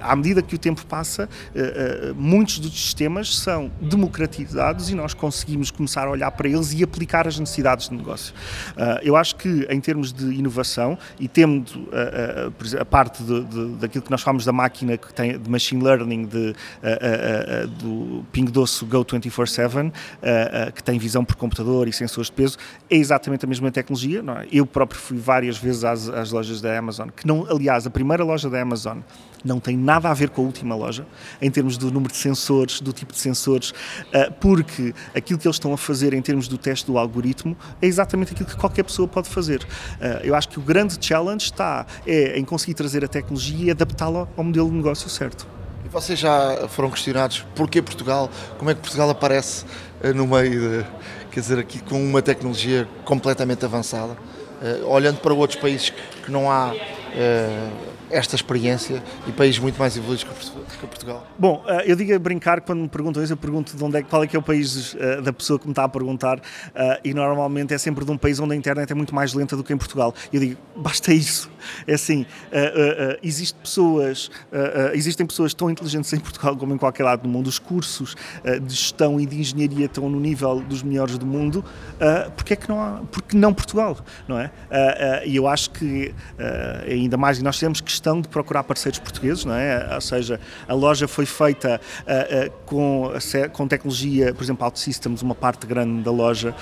à 0.01 0.15
medida 0.15 0.41
que 0.41 0.55
o 0.55 0.57
tempo 0.57 0.85
passa, 0.85 1.29
muitos 2.15 2.59
dos 2.59 2.71
sistemas 2.71 3.37
são 3.37 3.71
democratizados 3.81 4.89
e 4.89 4.95
nós 4.95 5.13
conseguimos 5.13 5.71
começar 5.71 6.07
a 6.07 6.09
olhar 6.09 6.31
para 6.31 6.47
eles 6.47 6.73
e 6.73 6.83
aplicar 6.83 7.27
as 7.27 7.39
necessidades 7.39 7.89
de 7.89 7.95
negócio. 7.95 8.33
Eu 9.01 9.15
acho 9.15 9.35
que 9.35 9.67
em 9.69 9.79
termos 9.79 10.11
de 10.13 10.25
inovação 10.33 10.97
e 11.19 11.27
tendo 11.27 11.87
a 12.79 12.85
parte 12.85 13.23
de, 13.23 13.43
de, 13.43 13.65
daquilo 13.75 14.03
que 14.03 14.11
nós 14.11 14.21
chamamos 14.21 14.45
da 14.45 14.51
máquina 14.51 14.97
que 14.97 15.13
tem 15.13 15.37
de 15.37 15.49
machine 15.49 15.83
learning 15.83 16.25
de, 16.25 16.55
do 17.79 18.23
Ping 18.31 18.45
Doce 18.45 18.85
Go 18.85 19.03
24/7, 19.05 19.91
que 20.73 20.83
tem 20.83 20.97
visão 20.97 21.23
por 21.23 21.35
computador 21.35 21.87
e 21.87 21.93
sensores 21.93 22.27
de 22.27 22.33
peso, 22.33 22.57
é 22.89 22.95
exatamente 22.95 23.45
a 23.45 23.47
mesma 23.47 23.71
tecnologia. 23.71 24.23
É? 24.41 24.47
Eu 24.51 24.65
próprio 24.65 24.99
fui 24.99 25.17
várias 25.17 25.57
vezes 25.57 25.83
às, 25.83 26.09
às 26.09 26.31
lojas 26.31 26.61
da 26.61 26.77
Amazon, 26.77 27.09
que 27.09 27.25
não, 27.27 27.45
aliás, 27.49 27.85
a 27.85 27.89
primeira 27.89 28.23
loja 28.23 28.49
da 28.49 28.61
Amazon 28.61 28.99
não 29.43 29.59
tem 29.59 29.77
nada 29.77 30.09
a 30.09 30.13
ver 30.13 30.29
com 30.29 30.41
a 30.41 30.45
última 30.45 30.75
loja, 30.75 31.05
em 31.41 31.49
termos 31.49 31.77
do 31.77 31.91
número 31.91 32.11
de 32.11 32.17
sensores, 32.19 32.81
do 32.81 32.93
tipo 32.93 33.13
de 33.13 33.19
sensores, 33.19 33.73
porque 34.39 34.93
aquilo 35.15 35.39
que 35.39 35.47
eles 35.47 35.55
estão 35.55 35.73
a 35.73 35.77
fazer 35.77 36.13
em 36.13 36.21
termos 36.21 36.47
do 36.47 36.57
teste 36.57 36.85
do 36.85 36.97
algoritmo 36.97 37.55
é 37.81 37.87
exatamente 37.87 38.33
aquilo 38.33 38.49
que 38.49 38.55
qualquer 38.55 38.83
pessoa 38.83 39.07
pode 39.07 39.29
fazer. 39.29 39.65
Eu 40.23 40.35
acho 40.35 40.49
que 40.49 40.59
o 40.59 40.61
grande 40.61 40.97
challenge 40.99 41.45
está 41.45 41.85
é 42.05 42.37
em 42.37 42.45
conseguir 42.45 42.73
trazer 42.73 43.03
a 43.03 43.07
tecnologia 43.07 43.67
e 43.67 43.71
adaptá-la 43.71 44.27
ao 44.35 44.43
modelo 44.43 44.69
de 44.69 44.75
negócio 44.75 45.09
certo. 45.09 45.47
E 45.85 45.89
vocês 45.89 46.19
já 46.19 46.67
foram 46.69 46.89
questionados 46.89 47.45
porquê 47.55 47.81
Portugal? 47.81 48.29
Como 48.57 48.69
é 48.69 48.75
que 48.75 48.81
Portugal 48.81 49.09
aparece 49.09 49.65
eh, 50.01 50.13
no 50.13 50.27
meio 50.27 50.81
de, 50.81 50.85
quer 51.31 51.39
dizer, 51.39 51.59
aqui 51.59 51.79
com 51.79 52.01
uma 52.01 52.21
tecnologia 52.21 52.87
completamente 53.03 53.65
avançada? 53.65 54.15
Olhando 54.85 55.19
para 55.21 55.33
outros 55.33 55.59
países 55.59 55.89
que 56.23 56.31
não 56.31 56.51
há 56.51 56.71
esta 58.11 58.35
experiência 58.35 59.03
e 59.27 59.31
países 59.31 59.59
muito 59.59 59.77
mais 59.77 59.95
evoluídos 59.97 60.23
que 60.23 60.29
Portugal? 60.77 61.27
Bom, 61.37 61.63
uh, 61.65 61.81
eu 61.85 61.95
digo 61.95 62.13
a 62.13 62.19
brincar 62.19 62.61
quando 62.61 62.81
me 62.81 62.89
perguntam 62.89 63.23
isso, 63.23 63.33
eu 63.33 63.37
pergunto 63.37 63.75
de 63.75 63.83
onde 63.83 63.97
é, 63.97 64.03
qual 64.03 64.23
é 64.23 64.27
que 64.27 64.35
é 64.35 64.39
o 64.39 64.41
país 64.41 64.93
uh, 64.93 65.21
da 65.21 65.33
pessoa 65.33 65.57
que 65.59 65.65
me 65.65 65.71
está 65.71 65.83
a 65.83 65.89
perguntar 65.89 66.39
e 67.03 67.13
normalmente 67.13 67.73
é 67.73 67.77
sempre 67.77 68.05
de 68.05 68.11
um 68.11 68.17
país 68.17 68.39
onde 68.39 68.53
a 68.53 68.55
internet 68.55 68.91
é 68.91 68.95
muito 68.95 69.13
mais 69.13 69.33
lenta 69.33 69.55
do 69.55 69.63
que 69.63 69.73
em 69.73 69.77
Portugal. 69.77 70.13
Eu 70.31 70.39
digo, 70.39 70.57
basta 70.75 71.13
isso. 71.13 71.49
É 71.85 71.93
assim, 71.93 72.25
existe 73.21 73.57
pessoas, 73.59 74.29
existem 74.93 75.25
pessoas 75.25 75.53
tão 75.53 75.69
inteligentes 75.69 76.11
em 76.13 76.19
Portugal 76.19 76.55
como 76.55 76.73
em 76.73 76.77
qualquer 76.77 77.03
lado 77.03 77.23
do 77.23 77.29
mundo. 77.29 77.47
Os 77.47 77.59
cursos 77.59 78.15
de 78.43 78.73
gestão 78.73 79.19
e 79.19 79.25
de 79.25 79.39
engenharia 79.39 79.85
estão 79.85 80.09
no 80.09 80.19
nível 80.19 80.61
dos 80.61 80.83
melhores 80.83 81.17
do 81.17 81.25
mundo. 81.25 81.63
porque 82.35 82.53
é 82.53 82.55
que 82.55 82.69
não 82.69 82.81
há, 82.81 83.01
porque 83.11 83.37
não 83.37 83.53
Portugal, 83.53 83.97
não 84.27 84.39
é? 84.39 84.51
E 85.25 85.35
eu 85.35 85.47
acho 85.47 85.69
que 85.71 86.13
ainda 86.89 87.17
mais, 87.17 87.39
e 87.39 87.43
nós 87.43 87.59
temos 87.59 87.81
questão 87.81 88.21
de 88.21 88.27
procurar 88.27 88.63
parceiros 88.63 88.99
portugueses, 88.99 89.45
não 89.45 89.55
é? 89.55 89.93
Ou 89.93 90.01
seja, 90.01 90.39
a 90.67 90.73
loja 90.73 91.07
foi 91.07 91.25
feita 91.25 91.79
com, 92.65 93.11
com 93.53 93.67
tecnologia, 93.67 94.33
por 94.33 94.43
exemplo, 94.43 94.65
OutSystems, 94.65 95.21
uma 95.21 95.35
parte 95.35 95.65
grande 95.65 96.03
da 96.03 96.11
loja, 96.11 96.55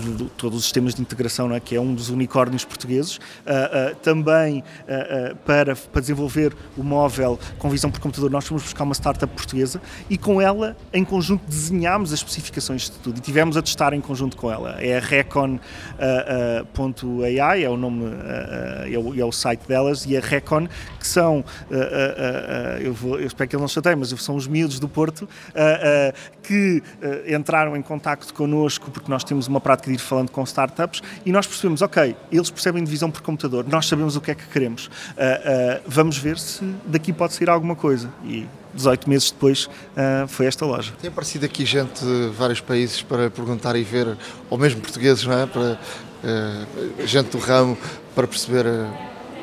de, 0.00 0.14
de 0.14 0.24
todos 0.30 0.58
os 0.58 0.64
sistemas 0.64 0.94
de 0.94 1.02
integração, 1.02 1.54
é? 1.54 1.60
que 1.60 1.74
é 1.76 1.80
um 1.80 1.94
dos 1.94 2.08
unicórnios 2.08 2.64
portugueses, 2.64 3.18
também 4.02 4.62
para, 5.44 5.76
para 5.76 6.00
desenvolver 6.00 6.54
o 6.76 6.82
móvel 6.82 7.38
com 7.58 7.68
visão 7.70 7.90
por 7.90 8.00
computador, 8.00 8.30
nós 8.30 8.46
fomos 8.46 8.62
buscar 8.62 8.84
uma 8.84 8.94
startup 8.94 9.32
portuguesa 9.34 9.80
e 10.08 10.16
com 10.18 10.40
ela, 10.40 10.76
em 10.92 11.04
conjunto, 11.04 11.44
desenhámos 11.46 12.12
as 12.12 12.18
especificações 12.20 12.90
de 12.90 12.92
tudo 12.98 13.18
e 13.18 13.20
tivemos 13.20 13.56
a 13.56 13.62
testar 13.62 13.92
em 13.92 14.00
conjunto 14.00 14.36
com 14.36 14.50
ela. 14.50 14.76
É 14.80 14.96
a 14.96 15.00
Recon.ai, 15.00 15.60
é 17.64 17.70
o 17.70 17.76
nome, 17.76 18.04
é 18.90 18.98
o, 18.98 19.20
é 19.20 19.24
o 19.24 19.32
site 19.32 19.66
delas, 19.66 20.06
e 20.06 20.16
a 20.16 20.20
Recon, 20.20 20.68
que 20.98 21.06
são, 21.06 21.44
eu, 22.80 22.92
vou, 22.92 23.18
eu 23.20 23.28
espero 23.36 23.50
que 23.50 23.56
eles 23.56 23.60
não 23.60 23.68
chateiam, 23.68 23.98
mas 23.98 24.08
são 24.08 24.34
os 24.34 24.46
miúdos 24.46 24.80
do 24.80 24.88
Porto, 24.88 25.28
que 26.42 26.82
entraram 27.28 27.76
em 27.76 27.82
contacto 27.82 28.32
connosco, 28.32 28.90
porque 28.90 29.10
nós 29.10 29.22
temos 29.22 29.46
uma 29.46 29.60
prática 29.60 29.90
de 29.90 29.96
ir 29.96 30.00
falando 30.00 30.30
com 30.30 30.42
startups, 30.44 31.02
e 31.24 31.30
nós 31.30 31.46
percebemos, 31.46 31.82
ok, 31.82 32.16
eles 32.32 32.50
percebem 32.50 32.82
divisão 32.82 33.10
por 33.10 33.20
computador, 33.20 33.66
nós 33.68 33.86
sabemos 33.86 34.16
o 34.16 34.20
que 34.20 34.30
é 34.30 34.34
que 34.34 34.46
queremos, 34.46 34.90
vamos 35.86 36.16
ver 36.16 36.38
se 36.38 36.64
daqui 36.86 37.12
pode 37.12 37.34
sair 37.34 37.50
alguma 37.50 37.76
coisa. 37.76 38.10
E 38.24 38.46
18 38.76 39.08
meses 39.08 39.30
depois 39.30 39.64
uh, 39.64 40.28
foi 40.28 40.46
esta 40.46 40.64
loja. 40.64 40.92
Tem 41.00 41.08
aparecido 41.08 41.46
aqui 41.46 41.64
gente 41.64 42.04
de 42.04 42.28
vários 42.36 42.60
países 42.60 43.02
para 43.02 43.30
perguntar 43.30 43.74
e 43.74 43.82
ver, 43.82 44.16
ou 44.50 44.58
mesmo 44.58 44.80
portugueses, 44.80 45.24
não 45.24 45.32
é? 45.32 45.46
Para, 45.46 45.72
uh, 45.72 47.06
gente 47.06 47.30
do 47.30 47.38
ramo, 47.38 47.76
para 48.14 48.26
perceber 48.26 48.66
uh, 48.66 48.92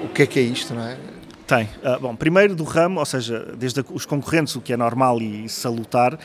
o 0.04 0.10
que 0.10 0.24
é 0.24 0.26
que 0.28 0.40
é 0.40 0.44
isto, 0.44 0.74
não 0.74 0.84
é? 0.84 0.98
Tem. 1.54 1.70
Uh, 1.84 2.00
bom, 2.00 2.16
primeiro 2.16 2.56
do 2.56 2.64
ramo, 2.64 3.00
ou 3.00 3.06
seja, 3.06 3.54
desde 3.56 3.86
os 3.92 4.08
concorrentes, 4.08 4.56
o 4.56 4.62
que 4.62 4.74
é 4.74 4.78
normal 4.78 5.22
e 5.22 5.48
salutar, 5.48 6.16
uh, 6.16 6.18
uh, 6.18 6.20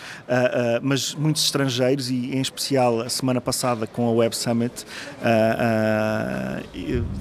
mas 0.81 1.15
muitos 1.15 1.45
estrangeiros 1.45 2.09
e 2.09 2.35
em 2.35 2.41
especial 2.41 3.03
a 3.03 3.11
semana 3.11 3.39
passada 3.39 3.87
com 3.87 4.09
a 4.09 4.11
Web 4.11 4.35
Summit, 4.35 4.87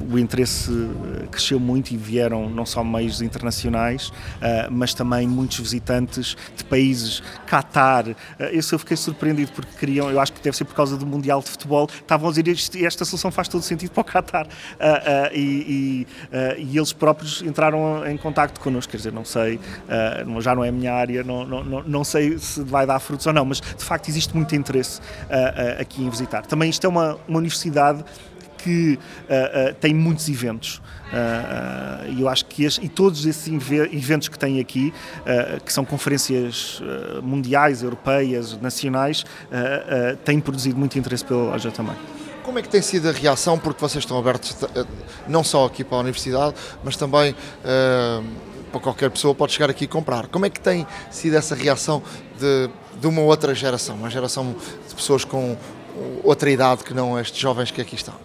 o 0.09 0.17
interesse 0.17 0.71
cresceu 1.29 1.59
muito 1.59 1.91
e 1.91 1.97
vieram 1.97 2.49
não 2.49 2.65
só 2.65 2.81
meios 2.81 3.21
internacionais, 3.21 4.11
mas 4.71 4.93
também 4.93 5.27
muitos 5.27 5.59
visitantes 5.59 6.37
de 6.55 6.63
países, 6.63 7.21
Qatar. 7.45 8.05
Isso 8.53 8.75
eu 8.75 8.79
fiquei 8.79 8.95
surpreendido 8.95 9.51
porque 9.51 9.71
queriam, 9.77 10.09
eu 10.09 10.19
acho 10.19 10.31
que 10.31 10.41
deve 10.41 10.55
ser 10.55 10.65
por 10.65 10.75
causa 10.75 10.95
do 10.95 11.05
Mundial 11.05 11.41
de 11.41 11.49
Futebol, 11.49 11.89
estavam 11.91 12.29
a 12.29 12.33
dizer 12.33 12.85
esta 12.85 13.03
solução 13.03 13.31
faz 13.31 13.47
todo 13.47 13.61
sentido 13.61 13.91
para 13.91 14.01
o 14.01 14.05
Qatar. 14.05 14.47
E, 15.33 16.05
e, 16.37 16.63
e 16.63 16.77
eles 16.77 16.93
próprios 16.93 17.41
entraram 17.41 17.96
em 18.05 18.17
contacto 18.17 18.59
connosco, 18.59 18.91
quer 18.91 18.97
dizer, 18.97 19.13
não 19.13 19.25
sei, 19.25 19.55
uh, 19.55 20.41
já 20.41 20.55
não 20.55 20.63
é 20.63 20.69
a 20.69 20.71
minha 20.71 20.93
área, 20.93 21.23
não, 21.23 21.45
não, 21.45 21.83
não 21.83 22.03
sei 22.03 22.37
se 22.37 22.61
vai 22.63 22.85
dar 22.85 22.99
frutos 22.99 23.25
ou 23.25 23.33
não, 23.33 23.45
mas 23.45 23.61
de 23.61 23.83
facto 23.83 24.09
existe 24.09 24.35
muito 24.35 24.55
interesse 24.55 24.99
uh, 24.99 25.01
uh, 25.01 25.81
aqui 25.81 26.03
em 26.03 26.09
visitar. 26.09 26.45
Também 26.45 26.69
isto 26.69 26.85
é 26.85 26.89
uma, 26.89 27.17
uma 27.27 27.37
universidade 27.37 28.03
que 28.57 28.99
tem 29.79 29.93
muitos 29.93 30.27
eventos. 30.27 30.81
Uh, 31.07 32.19
eu 32.19 32.27
acho 32.27 32.45
que 32.45 32.65
este, 32.65 32.85
e 32.85 32.89
todos 32.89 33.25
esses 33.25 33.47
eventos 33.47 34.27
que 34.27 34.37
tem 34.37 34.59
aqui, 34.59 34.93
uh, 35.21 35.63
que 35.63 35.71
são 35.71 35.85
conferências 35.85 36.81
uh, 36.81 37.21
mundiais, 37.23 37.81
europeias, 37.81 38.59
nacionais, 38.59 39.25
têm 40.25 40.39
produzido 40.39 40.77
muito 40.77 40.97
interesse 40.99 41.23
pela 41.23 41.51
loja 41.51 41.71
também. 41.71 41.95
Como 42.47 42.59
é 42.59 42.61
que 42.61 42.69
tem 42.69 42.81
sido 42.81 43.09
a 43.09 43.11
reação? 43.11 43.59
Porque 43.59 43.81
vocês 43.81 44.05
estão 44.05 44.17
abertos 44.17 44.55
eh, 44.73 44.85
não 45.27 45.43
só 45.43 45.65
aqui 45.65 45.83
para 45.83 45.97
a 45.97 45.99
universidade, 45.99 46.55
mas 46.81 46.95
também 46.95 47.31
uh, 47.33 48.23
para 48.71 48.79
qualquer 48.79 49.11
pessoa 49.11 49.35
pode 49.35 49.51
chegar 49.51 49.69
aqui 49.69 49.83
e 49.83 49.87
comprar. 49.87 50.27
Como 50.27 50.45
é 50.45 50.49
que 50.49 50.61
tem 50.61 50.87
sido 51.11 51.35
essa 51.35 51.53
reação 51.53 52.01
de, 52.39 52.69
de 53.01 53.05
uma 53.05 53.21
outra 53.21 53.53
geração, 53.53 53.97
uma 53.97 54.09
geração 54.09 54.55
de 54.87 54.95
pessoas 54.95 55.25
com 55.25 55.57
outra 56.23 56.49
idade 56.49 56.85
que 56.85 56.93
não 56.93 57.19
estes 57.19 57.37
jovens 57.37 57.69
que 57.69 57.81
aqui 57.81 57.95
estão? 57.95 58.15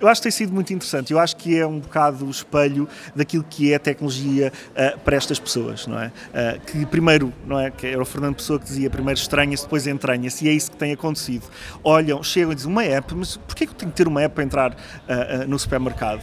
Eu 0.00 0.06
acho 0.06 0.20
que 0.20 0.24
tem 0.24 0.32
sido 0.32 0.52
muito 0.52 0.72
interessante. 0.72 1.12
Eu 1.12 1.18
acho 1.18 1.36
que 1.36 1.58
é 1.58 1.66
um 1.66 1.80
bocado 1.80 2.24
o 2.24 2.30
espelho 2.30 2.88
daquilo 3.16 3.44
que 3.48 3.72
é 3.72 3.76
a 3.76 3.78
tecnologia 3.80 4.52
uh, 4.70 4.98
para 5.00 5.16
estas 5.16 5.40
pessoas, 5.40 5.86
não 5.88 5.98
é? 5.98 6.06
Uh, 6.06 6.60
que 6.66 6.86
primeiro, 6.86 7.32
não 7.44 7.58
é? 7.58 7.70
Que 7.70 7.88
era 7.88 8.00
o 8.00 8.04
Fernando 8.04 8.36
Pessoa 8.36 8.60
que 8.60 8.64
dizia 8.64 8.88
primeiro 8.88 9.18
estranha-se, 9.18 9.64
depois 9.64 9.86
entranha-se, 9.86 10.44
e 10.44 10.48
é 10.48 10.52
isso 10.52 10.70
que 10.70 10.76
tem 10.76 10.92
acontecido. 10.92 11.46
Olham, 11.82 12.22
chegam 12.22 12.52
e 12.52 12.54
dizem 12.54 12.70
uma 12.70 12.84
app, 12.84 13.12
mas 13.14 13.36
porquê 13.36 13.66
que 13.66 13.72
eu 13.72 13.76
tenho 13.76 13.90
que 13.90 13.96
ter 13.96 14.06
uma 14.06 14.22
app 14.22 14.34
para 14.36 14.44
entrar 14.44 14.72
uh, 14.72 15.48
no 15.48 15.58
supermercado? 15.58 16.22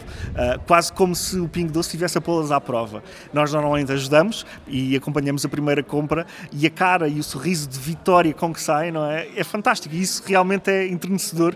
quase 0.65 0.91
como 0.91 1.15
se 1.15 1.39
o 1.39 1.47
Pingo 1.47 1.71
Doce 1.71 1.87
estivesse 1.87 2.17
a 2.17 2.21
pô-las 2.21 2.51
à 2.51 2.59
prova. 2.59 3.03
Nós 3.33 3.51
normalmente 3.51 3.91
ajudamos 3.91 4.45
e 4.67 4.95
acompanhamos 4.95 5.43
a 5.45 5.49
primeira 5.49 5.83
compra 5.83 6.25
e 6.51 6.65
a 6.65 6.69
cara 6.69 7.07
e 7.07 7.19
o 7.19 7.23
sorriso 7.23 7.67
de 7.67 7.79
vitória 7.79 8.33
com 8.33 8.53
que 8.53 8.61
sai, 8.61 8.91
não 8.91 9.05
é? 9.09 9.27
É 9.35 9.43
fantástico 9.43 9.93
e 9.93 10.01
isso 10.01 10.23
realmente 10.25 10.69
é 10.69 10.87
entrenecedor. 10.87 11.55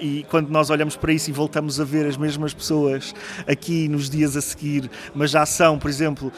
e 0.00 0.24
quando 0.30 0.48
nós 0.48 0.70
olhamos 0.70 0.96
para 0.96 1.12
isso 1.12 1.30
e 1.30 1.32
voltamos 1.32 1.57
estamos 1.58 1.80
a 1.80 1.84
ver 1.84 2.06
as 2.06 2.16
mesmas 2.16 2.54
pessoas 2.54 3.12
aqui 3.44 3.88
nos 3.88 4.08
dias 4.08 4.36
a 4.36 4.40
seguir, 4.40 4.88
mas 5.12 5.32
já 5.32 5.44
são, 5.44 5.76
por 5.76 5.90
exemplo, 5.90 6.32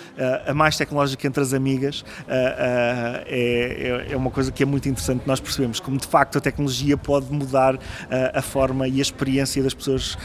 a 0.46 0.54
mais 0.54 0.78
tecnológica 0.78 1.26
entre 1.26 1.42
as 1.42 1.52
amigas, 1.52 2.02
é, 2.26 3.24
é, 4.08 4.12
é 4.12 4.16
uma 4.16 4.30
coisa 4.30 4.50
que 4.50 4.62
é 4.62 4.66
muito 4.66 4.88
interessante. 4.88 5.24
Nós 5.26 5.38
percebemos 5.38 5.78
como 5.78 5.98
de 5.98 6.06
facto 6.06 6.38
a 6.38 6.40
tecnologia 6.40 6.96
pode 6.96 7.30
mudar 7.30 7.78
a 8.32 8.40
forma 8.40 8.88
e 8.88 8.98
a 8.98 9.02
experiência 9.02 9.62
das 9.62 9.74
pessoas 9.74 10.16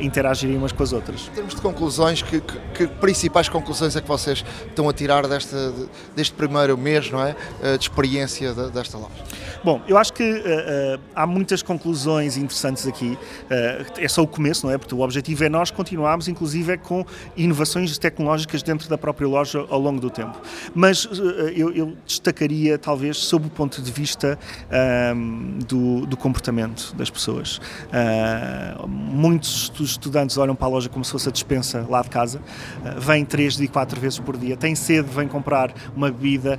interagirem 0.00 0.58
umas 0.58 0.72
com 0.72 0.82
as 0.82 0.92
outras. 0.92 1.28
Em 1.32 1.36
termos 1.36 1.54
de 1.54 1.60
conclusões, 1.62 2.20
que, 2.20 2.40
que, 2.40 2.58
que 2.74 2.86
principais 2.86 3.48
conclusões 3.48 3.96
é 3.96 4.02
que 4.02 4.08
vocês 4.08 4.44
estão 4.66 4.88
a 4.90 4.92
tirar 4.92 5.26
desta, 5.26 5.72
deste 6.14 6.34
primeiro 6.34 6.76
mês 6.76 7.10
não 7.10 7.24
é, 7.24 7.34
de 7.78 7.82
experiência 7.82 8.52
desta 8.52 8.98
loja? 8.98 9.08
Bom, 9.64 9.80
eu 9.88 9.96
acho 9.96 10.12
que 10.12 10.42
há 11.14 11.26
muitas 11.26 11.62
conclusões 11.62 12.36
interessantes 12.36 12.86
aqui. 12.86 13.18
É 13.96 14.08
só 14.08 14.17
o 14.22 14.26
começo, 14.26 14.66
não 14.66 14.72
é? 14.72 14.78
Porque 14.78 14.94
o 14.94 15.00
objetivo 15.00 15.44
é 15.44 15.48
nós 15.48 15.70
continuarmos, 15.70 16.28
inclusive, 16.28 16.72
é 16.72 16.76
com 16.76 17.04
inovações 17.36 17.96
tecnológicas 17.98 18.62
dentro 18.62 18.88
da 18.88 18.96
própria 18.96 19.26
loja 19.26 19.64
ao 19.68 19.80
longo 19.80 20.00
do 20.00 20.10
tempo. 20.10 20.40
Mas 20.74 21.08
eu, 21.54 21.72
eu, 21.72 21.96
destacaria, 22.06 22.78
talvez, 22.78 23.16
sob 23.16 23.46
o 23.46 23.50
ponto 23.50 23.82
de 23.82 23.90
vista 23.90 24.38
ehm, 24.70 25.58
do, 25.66 26.06
do, 26.06 26.16
comportamento 26.16 26.94
das 26.96 27.10
pessoas. 27.10 27.60
muitos 28.86 29.68
dos 29.70 29.90
estudantes 29.90 30.36
olham 30.36 30.54
para 30.54 30.66
a 30.66 30.70
loja 30.70 30.88
como 30.88 31.04
se 31.04 31.12
fosse 31.12 31.28
a 31.28 31.32
dispensa 31.32 31.86
lá 31.88 32.02
de 32.02 32.10
casa, 32.10 32.40
vêm 32.98 33.24
três 33.24 33.58
e 33.60 33.68
quatro 33.68 34.00
vezes 34.00 34.18
por 34.18 34.36
dia, 34.36 34.56
têm 34.56 34.74
sede, 34.74 35.08
vêm 35.08 35.28
comprar 35.28 35.72
uma 35.96 36.10
bebida, 36.10 36.58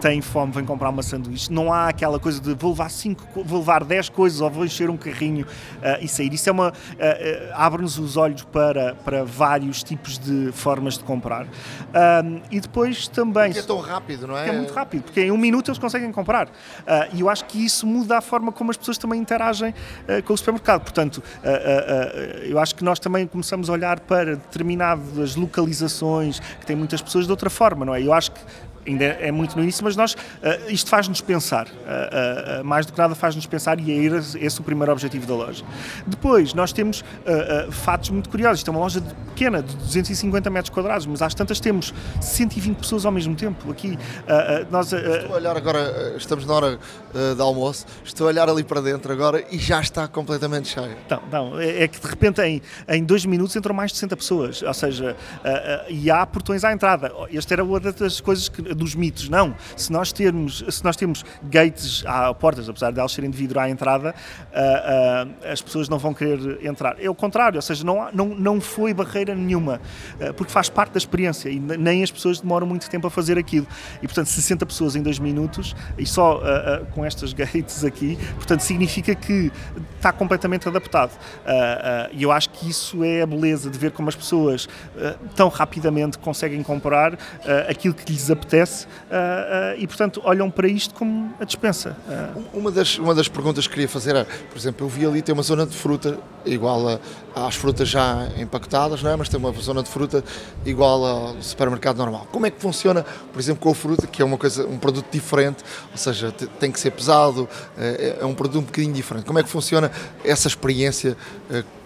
têm 0.00 0.20
fome, 0.20 0.52
vêm 0.52 0.64
comprar 0.64 0.90
uma 0.90 1.02
sanduíche. 1.02 1.52
Não 1.52 1.72
há 1.72 1.88
aquela 1.88 2.18
coisa 2.18 2.40
de 2.40 2.54
vou 2.54 2.70
levar 2.70 2.90
cinco, 2.90 3.42
vou 3.44 3.58
levar 3.58 3.84
10 3.84 4.08
coisas 4.10 4.40
ou 4.40 4.50
vou 4.50 4.64
encher 4.64 4.88
um 4.88 4.96
carrinho 4.96 5.44
uh, 5.44 6.00
e 6.00 6.08
sair. 6.08 6.32
Isso 6.32 6.48
é 6.48 6.52
uma. 6.52 6.72
Uh, 6.92 7.50
uh, 7.50 7.52
abre-nos 7.54 7.98
os 7.98 8.16
olhos 8.16 8.42
para, 8.42 8.94
para 8.96 9.24
vários 9.24 9.82
tipos 9.82 10.18
de 10.18 10.50
formas 10.52 10.98
de 10.98 11.04
comprar. 11.04 11.46
e 12.50 12.60
depois 12.60 13.08
também. 13.08 13.46
Porque 13.46 13.58
é 13.58 13.62
tão 13.62 13.80
rápido, 13.80 14.26
não 14.26 14.36
é? 14.36 14.48
É 14.48 14.52
muito 14.52 14.72
rápido, 14.72 15.04
porque 15.04 15.20
em 15.20 15.30
um 15.30 15.36
minuto 15.36 15.70
eles 15.70 15.78
conseguem 15.78 16.10
comprar. 16.12 16.48
e 17.12 17.20
eu 17.20 17.28
acho 17.28 17.44
que 17.44 17.64
isso 17.64 17.86
muda 17.86 18.18
a 18.18 18.20
forma 18.20 18.52
como 18.52 18.70
as 18.70 18.76
pessoas 18.76 18.98
também 18.98 19.20
interagem 19.20 19.74
com 20.24 20.32
o 20.32 20.36
supermercado. 20.36 20.82
Portanto, 20.82 21.22
eu 22.44 22.58
acho 22.58 22.74
que 22.74 22.84
nós 22.84 22.98
também 22.98 23.26
começamos 23.26 23.68
a 23.68 23.72
olhar 23.72 24.00
para 24.00 24.36
determinadas 24.36 25.36
localizações 25.36 26.40
que 26.40 26.66
têm 26.66 26.76
muitas 26.76 27.00
pessoas 27.02 27.26
de 27.26 27.30
outra 27.30 27.50
forma, 27.50 27.84
não 27.84 27.94
é? 27.94 28.02
Eu 28.02 28.12
acho 28.12 28.32
que 28.32 28.40
ainda 28.86 29.04
é 29.04 29.30
muito 29.30 29.56
no 29.56 29.62
início, 29.62 29.84
mas 29.84 29.96
nós, 29.96 30.14
uh, 30.14 30.16
isto 30.70 30.90
faz-nos 30.90 31.20
pensar, 31.20 31.66
uh, 31.66 32.60
uh, 32.60 32.64
mais 32.64 32.86
do 32.86 32.92
que 32.92 32.98
nada 32.98 33.14
faz-nos 33.14 33.46
pensar 33.46 33.78
e 33.80 33.90
é 33.92 34.12
esse 34.40 34.60
o 34.60 34.62
primeiro 34.62 34.92
objetivo 34.92 35.26
da 35.26 35.34
loja. 35.34 35.64
Depois, 36.06 36.54
nós 36.54 36.72
temos 36.72 37.04
fatos 37.70 38.10
muito 38.10 38.28
curiosos, 38.28 38.60
isto 38.60 38.68
é 38.68 38.70
uma 38.70 38.80
loja 38.80 39.00
pequena, 39.28 39.62
de 39.62 39.74
250 39.76 40.50
metros 40.50 40.74
quadrados, 40.74 41.06
mas 41.06 41.22
às 41.22 41.34
tantas 41.34 41.60
temos 41.60 41.94
120 42.20 42.76
pessoas 42.76 43.06
ao 43.06 43.12
mesmo 43.12 43.34
tempo, 43.34 43.70
aqui 43.70 43.98
nós... 44.70 44.92
estou 44.92 45.34
a 45.34 45.38
olhar 45.38 45.56
agora, 45.56 46.14
estamos 46.16 46.46
na 46.46 46.54
hora 46.54 46.78
uh, 47.14 47.34
de 47.34 47.40
almoço, 47.40 47.86
estou 48.04 48.26
a 48.26 48.30
olhar 48.30 48.48
ali 48.48 48.64
para 48.64 48.80
dentro 48.80 49.12
agora 49.12 49.44
e 49.50 49.58
já 49.58 49.80
está 49.80 50.06
completamente 50.08 50.68
cheio. 50.68 50.96
Não, 51.08 51.22
não, 51.30 51.60
é, 51.60 51.84
é 51.84 51.88
que 51.88 52.00
de 52.00 52.06
repente 52.06 52.40
em, 52.42 52.62
em 52.88 53.04
dois 53.04 53.24
minutos 53.24 53.54
entram 53.56 53.74
mais 53.74 53.92
de 53.92 53.98
60 53.98 54.16
pessoas, 54.16 54.62
ou 54.62 54.74
seja, 54.74 55.16
e 55.88 56.10
há 56.10 56.24
portões 56.26 56.64
à 56.64 56.72
entrada. 56.72 57.12
Esta 57.32 57.54
era 57.54 57.64
uma 57.64 57.80
das 57.80 58.20
coisas 58.20 58.48
que, 58.48 58.71
dos 58.74 58.94
mitos. 58.94 59.28
Não, 59.28 59.54
se 59.76 59.92
nós, 59.92 60.12
termos, 60.12 60.64
se 60.68 60.84
nós 60.84 60.96
temos 60.96 61.24
gates 61.42 62.04
à 62.06 62.32
portas, 62.34 62.68
apesar 62.68 62.90
de 62.90 62.98
elas 62.98 63.12
serem 63.12 63.30
de 63.30 63.36
vidro 63.36 63.58
à 63.60 63.68
entrada, 63.68 64.14
uh, 64.52 65.28
uh, 65.28 65.52
as 65.52 65.60
pessoas 65.60 65.88
não 65.88 65.98
vão 65.98 66.14
querer 66.14 66.64
entrar. 66.64 66.96
É 67.00 67.08
o 67.08 67.14
contrário, 67.14 67.56
ou 67.56 67.62
seja, 67.62 67.84
não, 67.84 68.10
não, 68.12 68.26
não 68.28 68.60
foi 68.60 68.94
barreira 68.94 69.34
nenhuma, 69.34 69.80
uh, 70.20 70.34
porque 70.34 70.52
faz 70.52 70.68
parte 70.68 70.92
da 70.92 70.98
experiência 70.98 71.48
e 71.48 71.58
nem 71.58 72.02
as 72.02 72.10
pessoas 72.10 72.40
demoram 72.40 72.66
muito 72.66 72.88
tempo 72.88 73.06
a 73.06 73.10
fazer 73.10 73.38
aquilo. 73.38 73.66
E 74.02 74.06
portanto, 74.06 74.26
60 74.26 74.66
pessoas 74.66 74.96
em 74.96 75.02
dois 75.02 75.18
minutos 75.18 75.74
e 75.98 76.06
só 76.06 76.40
com 76.94 77.04
estas 77.04 77.32
gates 77.34 77.84
aqui, 77.84 78.18
portanto, 78.36 78.60
significa 78.60 79.14
que 79.14 79.50
está 79.96 80.12
completamente 80.12 80.68
adaptado. 80.68 81.12
E 82.12 82.22
eu 82.22 82.30
acho 82.30 82.50
que 82.50 82.68
isso 82.68 83.04
é 83.04 83.22
a 83.22 83.26
beleza 83.26 83.70
de 83.70 83.78
ver 83.78 83.92
como 83.92 84.08
as 84.08 84.16
pessoas 84.16 84.68
tão 85.34 85.48
rapidamente 85.48 86.18
conseguem 86.18 86.62
comprar 86.62 87.18
aquilo 87.68 87.94
que 87.94 88.10
lhes 88.12 88.30
apetece 88.30 88.61
uh, 88.70 89.78
e, 89.78 89.86
portanto, 89.86 90.20
olham 90.24 90.50
para 90.50 90.68
isto 90.68 90.94
como 90.94 91.34
a 91.40 91.44
dispensa. 91.44 91.96
Uma, 92.52 92.70
das, 92.70 92.98
uma 92.98 93.14
das 93.14 93.28
perguntas 93.28 93.66
que 93.66 93.74
queria 93.74 93.88
fazer 93.88 94.16
é, 94.16 94.24
por 94.24 94.58
exemplo, 94.58 94.86
eu 94.86 94.90
vi 94.90 95.06
ali 95.06 95.22
tem 95.22 95.32
uma 95.32 95.42
zona 95.42 95.66
de 95.66 95.76
fruta 95.76 96.18
igual 96.44 96.88
a, 96.88 96.98
às 97.46 97.54
frutas 97.54 97.88
já 97.88 98.28
empacotadas, 98.36 99.02
não 99.02 99.10
é? 99.10 99.16
mas 99.16 99.28
tem 99.28 99.38
uma 99.38 99.52
zona 99.52 99.82
de 99.82 99.88
fruta 99.88 100.24
igual 100.64 101.04
ao 101.04 101.42
supermercado 101.42 101.98
normal. 101.98 102.26
Como 102.30 102.46
é 102.46 102.50
que 102.50 102.60
funciona, 102.60 103.04
por 103.32 103.40
exemplo, 103.40 103.62
com 103.62 103.70
a 103.70 103.74
fruta, 103.74 104.06
que 104.06 104.20
é 104.20 104.24
uma 104.24 104.36
coisa, 104.36 104.66
um 104.66 104.78
produto 104.78 105.06
diferente, 105.10 105.64
ou 105.90 105.98
seja, 105.98 106.32
tem 106.32 106.70
que 106.70 106.80
ser 106.80 106.90
pesado, 106.90 107.48
é, 107.76 108.18
é 108.20 108.24
um 108.24 108.34
produto 108.34 108.62
um 108.62 108.66
bocadinho 108.66 108.92
diferente. 108.92 109.24
Como 109.24 109.38
é 109.38 109.42
que 109.42 109.48
funciona 109.48 109.90
essa 110.24 110.48
experiência 110.48 111.16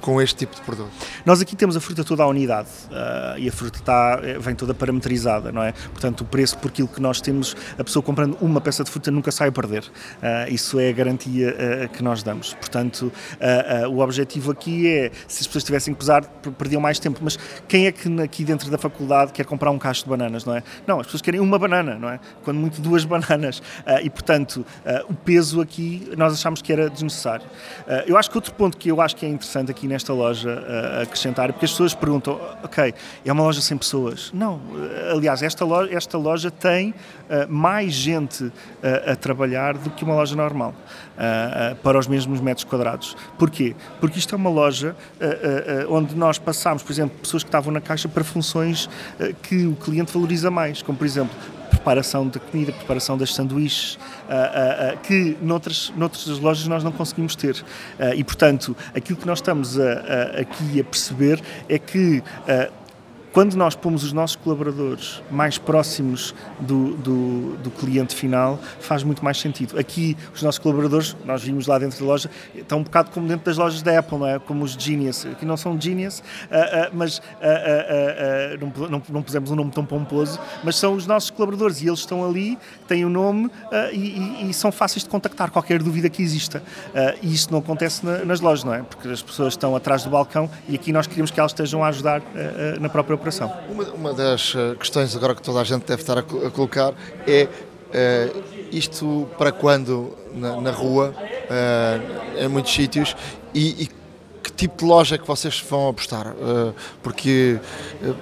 com 0.00 0.20
este 0.20 0.36
tipo 0.36 0.54
de 0.54 0.62
produto? 0.62 0.90
Nós 1.24 1.40
aqui 1.40 1.56
temos 1.56 1.76
a 1.76 1.80
fruta 1.80 2.04
toda 2.04 2.22
à 2.22 2.26
unidade 2.26 2.68
uh, 2.90 3.38
e 3.38 3.48
a 3.48 3.52
fruta 3.52 3.78
está, 3.78 4.20
eh, 4.22 4.38
vem 4.38 4.54
toda 4.54 4.74
parametrizada, 4.74 5.50
não 5.52 5.62
é? 5.62 5.72
Portanto, 5.72 6.22
o 6.22 6.24
preço 6.24 6.58
por 6.66 6.70
aquilo 6.70 6.88
que 6.88 7.00
nós 7.00 7.20
temos, 7.20 7.54
a 7.78 7.84
pessoa 7.84 8.02
comprando 8.02 8.36
uma 8.40 8.60
peça 8.60 8.82
de 8.82 8.90
fruta 8.90 9.10
nunca 9.10 9.30
sai 9.30 9.48
a 9.48 9.52
perder. 9.52 9.82
Uh, 9.82 10.52
isso 10.52 10.80
é 10.80 10.88
a 10.88 10.92
garantia 10.92 11.50
uh, 11.50 11.88
que 11.90 12.02
nós 12.02 12.22
damos. 12.22 12.54
Portanto, 12.54 13.12
o 13.90 14.00
objetivo 14.00 14.50
aqui 14.50 14.88
é, 14.88 15.10
se 15.28 15.42
as 15.42 15.46
pessoas 15.46 15.64
tivessem 15.64 15.94
que 15.94 16.00
pesar, 16.00 16.24
perdiam 16.58 16.80
mais 16.80 16.98
tempo, 16.98 17.20
mas 17.22 17.38
quem 17.68 17.86
é 17.86 17.92
que 17.92 18.08
aqui 18.20 18.44
dentro 18.44 18.70
da 18.70 18.78
faculdade 18.78 19.32
quer 19.32 19.44
comprar 19.44 19.70
um 19.70 19.78
cacho 19.78 20.04
de 20.04 20.10
bananas, 20.10 20.44
não 20.44 20.56
é? 20.56 20.62
Não, 20.86 21.00
as 21.00 21.06
pessoas 21.06 21.22
querem 21.22 21.40
uma 21.40 21.58
banana, 21.58 21.98
não 21.98 22.08
é? 22.08 22.18
Quando 22.42 22.58
muito 22.58 22.80
duas 22.80 23.04
bananas. 23.06 23.62
e, 24.02 24.10
portanto, 24.10 24.64
o 25.08 25.14
peso 25.14 25.60
aqui 25.60 26.10
nós 26.16 26.32
achamos 26.32 26.62
que 26.62 26.72
era 26.72 26.90
desnecessário. 26.90 27.46
eu 28.06 28.16
acho 28.16 28.30
que 28.30 28.36
outro 28.36 28.54
ponto 28.54 28.76
que 28.76 28.90
eu 28.90 29.00
acho 29.00 29.14
que 29.16 29.24
é 29.24 29.28
interessante 29.28 29.70
aqui 29.70 29.86
nesta 29.86 30.12
loja 30.12 30.62
acrescentar, 31.02 31.52
porque 31.52 31.64
as 31.64 31.70
pessoas 31.70 31.94
perguntam, 31.94 32.40
ok, 32.62 32.94
é 33.24 33.32
uma 33.32 33.42
loja 33.42 33.60
sem 33.60 33.76
pessoas. 33.76 34.30
Não, 34.32 34.60
aliás, 35.12 35.42
esta 35.42 35.64
loja, 35.64 35.94
esta 35.94 36.18
loja 36.18 36.50
tem 36.56 36.90
uh, 36.90 36.94
mais 37.48 37.92
gente 37.92 38.44
uh, 38.44 38.52
a 39.12 39.16
trabalhar 39.16 39.76
do 39.76 39.90
que 39.90 40.04
uma 40.04 40.14
loja 40.14 40.34
normal, 40.34 40.74
uh, 41.16 41.76
para 41.76 41.98
os 41.98 42.06
mesmos 42.06 42.40
metros 42.40 42.64
quadrados. 42.64 43.16
Porquê? 43.38 43.74
Porque 44.00 44.18
isto 44.18 44.34
é 44.34 44.36
uma 44.36 44.50
loja 44.50 44.96
onde 45.88 46.14
nós 46.14 46.38
passamos, 46.38 46.82
por 46.82 46.92
exemplo, 46.92 47.16
pessoas 47.18 47.42
que 47.42 47.48
estavam 47.48 47.72
na 47.72 47.80
caixa 47.80 48.08
para 48.08 48.24
funções 48.24 48.88
que 49.42 49.66
o 49.66 49.74
cliente 49.74 50.12
valoriza 50.12 50.50
mais, 50.50 50.82
como 50.82 50.96
por 50.96 51.04
exemplo 51.04 51.34
preparação 51.70 52.26
da 52.28 52.38
comida, 52.40 52.72
preparação 52.72 53.16
das 53.18 53.34
sanduíches, 53.34 53.98
que 55.02 55.36
noutras, 55.40 55.92
noutras 55.96 56.26
lojas 56.38 56.66
nós 56.66 56.82
não 56.82 56.92
conseguimos 56.92 57.36
ter. 57.36 57.64
e, 58.16 58.24
portanto, 58.24 58.76
aquilo 58.94 59.18
que 59.18 59.26
nós 59.26 59.38
estamos 59.38 59.78
a, 59.78 60.40
aqui 60.40 60.80
a 60.80 60.84
perceber 60.84 61.40
é 61.68 61.78
que 61.78 62.22
quando 63.36 63.52
nós 63.54 63.76
pomos 63.76 64.02
os 64.02 64.14
nossos 64.14 64.34
colaboradores 64.34 65.22
mais 65.30 65.58
próximos 65.58 66.34
do, 66.58 66.94
do, 66.94 67.56
do, 67.58 67.70
cliente 67.70 68.14
final, 68.14 68.58
faz 68.80 69.02
muito 69.02 69.22
mais 69.22 69.38
sentido. 69.38 69.78
Aqui, 69.78 70.16
os 70.34 70.42
nossos 70.42 70.58
colaboradores, 70.58 71.14
nós 71.26 71.42
vimos 71.42 71.66
lá 71.66 71.78
dentro 71.78 71.98
da 71.98 72.06
loja, 72.06 72.30
estão 72.54 72.78
um 72.78 72.82
bocado 72.82 73.10
como 73.10 73.28
dentro 73.28 73.44
das 73.44 73.58
lojas 73.58 73.82
da 73.82 73.98
Apple, 73.98 74.16
não 74.16 74.26
é? 74.26 74.38
como 74.38 74.64
os 74.64 74.72
Genius. 74.72 75.26
Aqui 75.26 75.44
não 75.44 75.58
são 75.58 75.78
Genius, 75.78 76.20
uh, 76.20 76.22
uh, 76.22 76.90
mas 76.94 77.18
uh, 77.18 77.22
não, 78.58 78.88
não, 78.88 79.02
não, 79.06 79.22
pusemos 79.22 79.50
um 79.50 79.54
nome 79.54 79.70
tão 79.70 79.84
pomposo, 79.84 80.40
mas 80.64 80.76
são 80.76 80.94
os 80.94 81.06
nossos 81.06 81.28
colaboradores 81.28 81.82
e 81.82 81.88
eles 81.88 81.98
estão 81.98 82.26
ali, 82.26 82.58
têm 82.88 83.04
o 83.04 83.08
um 83.08 83.10
nome 83.10 83.50
e, 83.92 84.48
e, 84.48 84.54
são 84.54 84.72
fáceis 84.72 85.02
de 85.02 85.10
contactar, 85.10 85.50
qualquer 85.50 85.82
dúvida 85.82 86.08
que 86.08 86.22
exista. 86.22 86.62
e 87.20 87.34
isto 87.34 87.52
não 87.52 87.58
acontece 87.58 88.06
na, 88.06 88.24
nas 88.24 88.40
lojas, 88.40 88.64
não 88.64 88.72
é? 88.72 88.82
Porque 88.82 89.08
as 89.08 89.20
pessoas 89.20 89.52
estão 89.52 89.76
atrás 89.76 90.04
do 90.04 90.08
balcão 90.08 90.48
e 90.66 90.74
aqui 90.74 90.90
nós 90.90 91.06
queremos 91.06 91.30
que 91.30 91.38
elas 91.38 91.52
estejam 91.52 91.84
a 91.84 91.88
ajudar 91.88 92.22
na 92.80 92.88
própria 92.88 93.25
operação. 93.26 93.52
Uma, 93.68 93.84
uma, 93.84 94.14
das 94.14 94.54
eh, 94.54 94.76
questões 94.76 95.14
agora 95.16 95.34
que 95.34 95.42
toda 95.42 95.60
a 95.60 95.64
gente 95.64 95.84
deve 95.84 96.02
estar 96.02 96.18
a, 96.18 96.20
a 96.20 96.50
colocar 96.50 96.94
é 97.26 97.44
uh, 97.44 98.44
isto 98.70 99.28
para 99.36 99.50
quando 99.50 100.16
na, 100.32 100.60
na 100.60 100.70
rua, 100.70 101.12
uh, 101.14 102.44
em 102.44 102.48
muitos 102.48 102.72
sítios, 102.72 103.16
e, 103.52 103.84
e, 103.84 103.90
que 104.42 104.52
tipo 104.52 104.76
de 104.78 104.84
loja 104.84 105.16
é 105.16 105.18
que 105.18 105.26
vocês 105.26 105.60
vão 105.68 105.88
apostar? 105.88 106.28
Uh, 106.28 106.72
porque, 107.02 107.58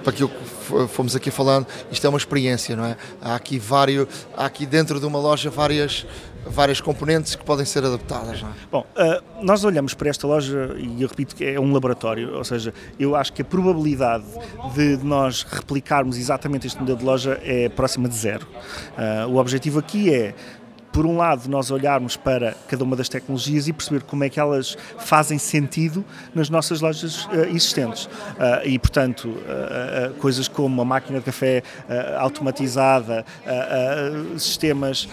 para 0.03 0.11
aquilo 0.11 0.29
que 0.29 0.87
fomos 0.87 1.15
aqui 1.15 1.29
falando, 1.29 1.67
isto 1.91 2.05
é 2.05 2.09
uma 2.09 2.17
experiência, 2.17 2.75
não 2.75 2.85
é? 2.85 2.97
Há 3.21 3.35
aqui, 3.35 3.59
vários, 3.59 4.07
há 4.35 4.45
aqui 4.45 4.65
dentro 4.65 4.99
de 4.99 5.05
uma 5.05 5.19
loja 5.19 5.51
várias 5.51 6.05
várias 6.45 6.79
componentes 6.79 7.35
que 7.35 7.43
podem 7.43 7.65
ser 7.65 7.83
adaptadas. 7.83 8.43
É? 8.43 8.45
Bom, 8.71 8.85
uh, 8.95 9.43
nós 9.43 9.63
olhamos 9.63 9.93
para 9.93 10.09
esta 10.09 10.27
loja 10.27 10.75
e 10.77 11.01
eu 11.01 11.07
repito 11.07 11.35
que 11.35 11.45
é 11.45 11.59
um 11.59 11.73
laboratório, 11.73 12.35
ou 12.35 12.43
seja, 12.43 12.73
eu 12.99 13.15
acho 13.15 13.33
que 13.33 13.41
a 13.41 13.45
probabilidade 13.45 14.25
de 14.73 14.97
nós 15.03 15.43
replicarmos 15.43 16.17
exatamente 16.17 16.67
este 16.67 16.79
modelo 16.79 16.97
de 16.97 17.05
loja 17.05 17.39
é 17.43 17.69
próxima 17.69 18.07
de 18.07 18.15
zero. 18.15 18.47
Uh, 18.97 19.29
o 19.29 19.37
objetivo 19.37 19.79
aqui 19.79 20.13
é 20.13 20.35
por 20.95 21.05
um 21.05 21.17
lado, 21.17 21.49
nós 21.49 21.71
olharmos 21.71 22.15
para 22.15 22.55
cada 22.69 22.81
uma 22.85 22.95
das 22.95 23.09
tecnologias 23.09 23.67
e 23.67 23.73
perceber 23.73 24.01
como 24.03 24.23
é 24.23 24.29
que 24.29 24.39
elas 24.39 24.77
fazem 24.97 25.37
sentido 25.37 26.05
nas 26.33 26.49
nossas 26.49 26.79
lojas 26.79 27.25
uh, 27.25 27.53
existentes. 27.53 28.05
Uh, 28.05 28.63
e, 28.63 28.79
portanto, 28.79 29.27
uh, 29.27 30.13
coisas 30.21 30.47
como 30.47 30.81
a 30.81 30.85
máquina 30.85 31.19
de 31.19 31.25
café 31.25 31.63
automatizada, 32.17 33.25
sistemas 34.37 35.09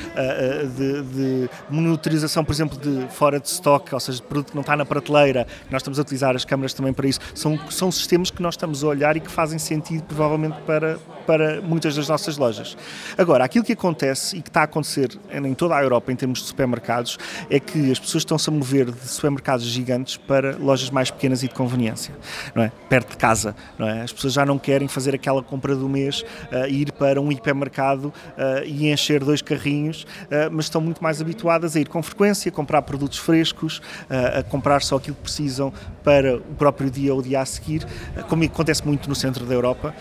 de, 0.76 1.02
de, 1.02 1.50
monitorização, 1.68 2.44
por 2.44 2.52
exemplo, 2.52 2.78
de 2.78 3.08
fora 3.12 3.40
de 3.40 3.48
stock, 3.48 3.92
ou 3.92 3.98
seja, 3.98 4.18
de 4.18 4.24
produto 4.24 4.50
que 4.50 4.54
não 4.54 4.60
está 4.60 4.76
na 4.76 4.84
prateleira, 4.84 5.48
nós 5.68 5.80
estamos 5.80 5.98
a 5.98 6.02
utilizar 6.02 6.36
as 6.36 6.44
câmaras 6.44 6.74
também 6.74 6.92
para 6.92 7.08
isso, 7.08 7.18
são, 7.34 7.58
são 7.70 7.90
sistemas 7.90 8.30
que 8.30 8.40
nós 8.40 8.54
estamos 8.54 8.84
a 8.84 8.86
olhar 8.86 9.16
e 9.16 9.20
que 9.20 9.30
fazem 9.30 9.58
sentido, 9.58 10.04
provavelmente, 10.04 10.60
para, 10.64 10.98
para 11.26 11.60
muitas 11.60 11.96
das 11.96 12.08
nossas 12.08 12.36
lojas. 12.36 12.76
Agora, 13.16 13.44
aquilo 13.44 13.64
que 13.64 13.72
acontece 13.72 14.36
e 14.36 14.42
que 14.42 14.48
está 14.48 14.60
a 14.60 14.64
acontecer 14.64 15.18
em 15.32 15.54
toda 15.54 15.76
a 15.76 15.82
Europa 15.82 16.12
em 16.12 16.16
termos 16.16 16.40
de 16.40 16.46
supermercados 16.46 17.18
é 17.50 17.58
que 17.58 17.90
as 17.90 17.98
pessoas 17.98 18.22
estão-se 18.22 18.48
a 18.48 18.52
mover 18.52 18.90
de 18.90 19.08
supermercados 19.08 19.64
gigantes 19.64 20.16
para 20.16 20.56
lojas 20.56 20.90
mais 20.90 21.10
pequenas 21.10 21.42
e 21.42 21.48
de 21.48 21.54
conveniência, 21.54 22.14
não 22.54 22.62
é? 22.62 22.72
Perto 22.88 23.10
de 23.10 23.16
casa, 23.16 23.54
não 23.78 23.88
é? 23.88 24.02
As 24.02 24.12
pessoas 24.12 24.32
já 24.32 24.44
não 24.44 24.58
querem 24.58 24.88
fazer 24.88 25.14
aquela 25.14 25.42
compra 25.42 25.74
do 25.74 25.88
mês, 25.88 26.22
uh, 26.50 26.66
ir 26.68 26.92
para 26.92 27.20
um 27.20 27.30
hipermercado 27.30 28.08
uh, 28.08 28.64
e 28.64 28.90
encher 28.90 29.24
dois 29.24 29.42
carrinhos, 29.42 30.04
uh, 30.04 30.50
mas 30.50 30.66
estão 30.66 30.80
muito 30.80 31.02
mais 31.02 31.20
habituadas 31.20 31.76
a 31.76 31.80
ir 31.80 31.88
com 31.88 32.02
frequência, 32.02 32.48
a 32.48 32.52
comprar 32.52 32.82
produtos 32.82 33.18
frescos, 33.18 33.80
a 34.08 34.42
comprar 34.42 34.82
só 34.82 34.96
aquilo 34.96 35.16
que 35.16 35.22
precisam 35.22 35.72
para 36.02 36.36
o 36.36 36.54
próprio 36.56 36.90
dia 36.90 37.12
ou 37.12 37.20
o 37.20 37.22
dia 37.22 37.40
a 37.40 37.46
seguir, 37.46 37.86
como 38.28 38.44
acontece 38.44 38.84
muito 38.86 39.08
no 39.08 39.14
centro 39.14 39.44
da 39.46 39.54
Europa, 39.54 39.94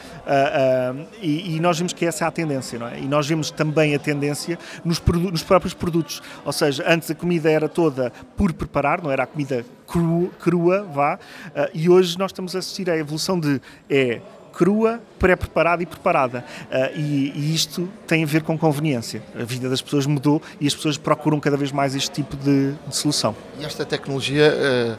e, 1.22 1.55
e, 1.55 1.59
nós 1.59 1.78
vemos 1.78 1.93
que 1.93 2.05
essa 2.05 2.26
é 2.26 2.28
a 2.28 2.32
tendência, 2.32 2.78
não 2.78 2.88
é? 2.88 2.99
E 2.99 3.05
nós 3.07 3.28
vemos 3.28 3.51
também 3.51 3.95
a 3.95 3.99
tendência 3.99 4.57
nos, 4.84 5.01
nos 5.32 5.43
próprios 5.43 5.74
produtos. 5.74 6.22
Ou 6.45 6.51
seja, 6.51 6.84
antes 6.88 7.09
a 7.09 7.16
comida 7.16 7.49
era 7.49 7.68
toda 7.68 8.12
por 8.36 8.53
preparar, 8.53 9.01
não 9.01 9.12
era 9.12 9.24
a 9.24 9.28
comida 9.28 9.66
crua, 9.88 10.30
crua 10.39 10.84
vá, 10.84 11.16
uh, 11.16 11.70
e 11.74 11.89
hoje 11.89 12.18
nós 12.18 12.32
estamos 12.32 12.55
a 12.55 12.59
assistir 12.59 12.89
à 12.89 12.97
evolução 12.97 13.39
de 13.39 13.62
é 13.89 14.22
crua, 14.51 15.01
pré-preparada 15.18 15.82
e 15.82 15.86
preparada. 15.86 16.43
Uh, 16.70 16.99
e, 16.99 17.34
e, 17.36 17.55
isto 17.55 17.89
tem 18.05 18.24
a 18.24 18.28
ver 18.28 18.43
com 18.43 18.57
conveniência. 18.57 19.24
A 19.39 19.43
vida 19.43 19.70
das 19.70 19.82
pessoas 19.82 20.05
mudou 20.05 20.41
e 20.59 20.68
as 20.68 20.76
pessoas 20.76 20.97
procuram 20.97 21.39
cada 21.39 21.57
vez 21.57 21.72
mais 21.72 21.95
este 21.95 22.12
tipo 22.12 22.36
de, 22.36 22.74
de 22.88 22.95
solução. 22.95 23.36
E 23.59 23.66
esta 23.66 23.86
tecnologia 23.86 24.53
uh, 24.53 24.97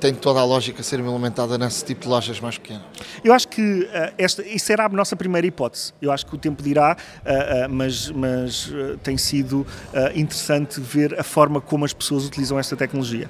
tem 0.00 0.14
toda 0.14 0.40
a 0.40 0.44
lógica 0.44 0.82
ser 0.82 1.00
implementada 1.00 1.56
nesse 1.56 1.84
tipo 1.84 2.02
de 2.02 2.08
lojas 2.08 2.40
mais 2.40 2.58
pequenas. 2.58 2.82
Eu 3.24 3.32
acho 3.32 3.48
que 3.48 3.62
uh, 3.62 4.14
esta, 4.18 4.42
isso 4.46 4.70
era 4.72 4.86
a 4.86 4.88
nossa 4.88 5.16
primeira 5.16 5.46
hipótese. 5.46 5.92
Eu 6.00 6.12
acho 6.12 6.26
que 6.26 6.34
o 6.34 6.38
tempo 6.38 6.62
dirá, 6.62 6.96
uh, 6.96 7.66
uh, 7.66 7.72
mas, 7.72 8.10
mas 8.10 8.72
tem 9.02 9.16
sido 9.16 9.66
interessante 10.14 10.80
ver 10.80 11.18
a 11.18 11.22
forma 11.22 11.60
como 11.60 11.84
as 11.84 11.92
pessoas 11.92 12.26
utilizam 12.26 12.58
esta 12.58 12.76
tecnologia. 12.76 13.28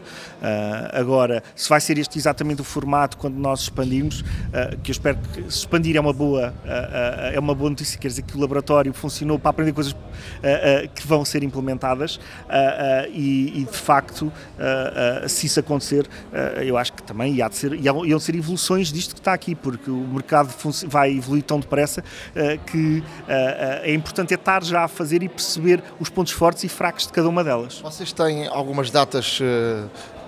agora, 0.93 1.43
se 1.55 1.69
vai 1.69 1.81
ser 1.81 1.99
este 1.99 2.19
exatamente 2.19 2.61
o 2.61 2.65
formato 2.65 3.17
quando 3.17 3.37
nós 3.37 3.63
expandirmos, 3.63 4.23
que 4.83 4.91
eu 4.91 4.93
espero 4.93 5.19
que 5.33 5.43
se 5.43 5.59
expandir 5.59 5.97
é 5.97 6.01
uma 6.01 6.13
boa, 6.13 6.55
é 7.33 7.39
uma 7.39 7.55
boa 7.55 7.71
notícia, 7.71 7.99
quer 7.99 8.09
dizer 8.09 8.23
que 8.23 8.37
o 8.37 8.41
laboratório 8.41 8.93
funcionou 8.93 9.39
para 9.39 9.51
aprender 9.51 9.73
coisas 9.73 9.95
que 10.95 11.07
vão 11.07 11.25
ser 11.25 11.43
implementadas 11.43 12.19
e, 13.13 13.61
e, 13.61 13.65
de 13.65 13.79
facto, 13.79 14.33
se 15.29 15.47
isso 15.47 15.61
acontecer, 15.61 16.09
eu 16.63 16.77
acho 16.77 16.93
que 16.93 17.03
também 17.03 17.35
ia 17.35 17.49
de 17.49 17.57
ser, 17.57 17.73
iam 17.75 18.21
ser 18.21 18.35
evoluções 18.35 18.93
disto 18.93 19.15
que 19.15 19.21
está 19.21 19.33
aqui, 19.33 19.55
porque 19.55 19.91
o 19.91 20.07
mercado 20.07 20.53
vai 20.87 21.17
evoluir 21.17 21.43
tão 21.43 21.61
depressa 21.61 22.01
uh, 22.03 22.65
que 22.65 22.99
uh, 22.99 23.83
é 23.83 23.95
importante 23.95 24.33
é 24.33 24.37
estar 24.37 24.63
já 24.63 24.85
a 24.85 24.89
fazer 24.89 25.23
e 25.23 25.29
perceber 25.29 25.83
os 25.99 26.09
pontos 26.09 26.33
fortes 26.33 26.65
e 26.65 26.69
fracos 26.69 27.07
de 27.07 27.13
cada 27.13 27.29
uma 27.29 27.43
delas. 27.43 27.81
Vocês 27.81 28.13
têm 28.13 28.47
algumas 28.47 28.91
datas 28.91 29.41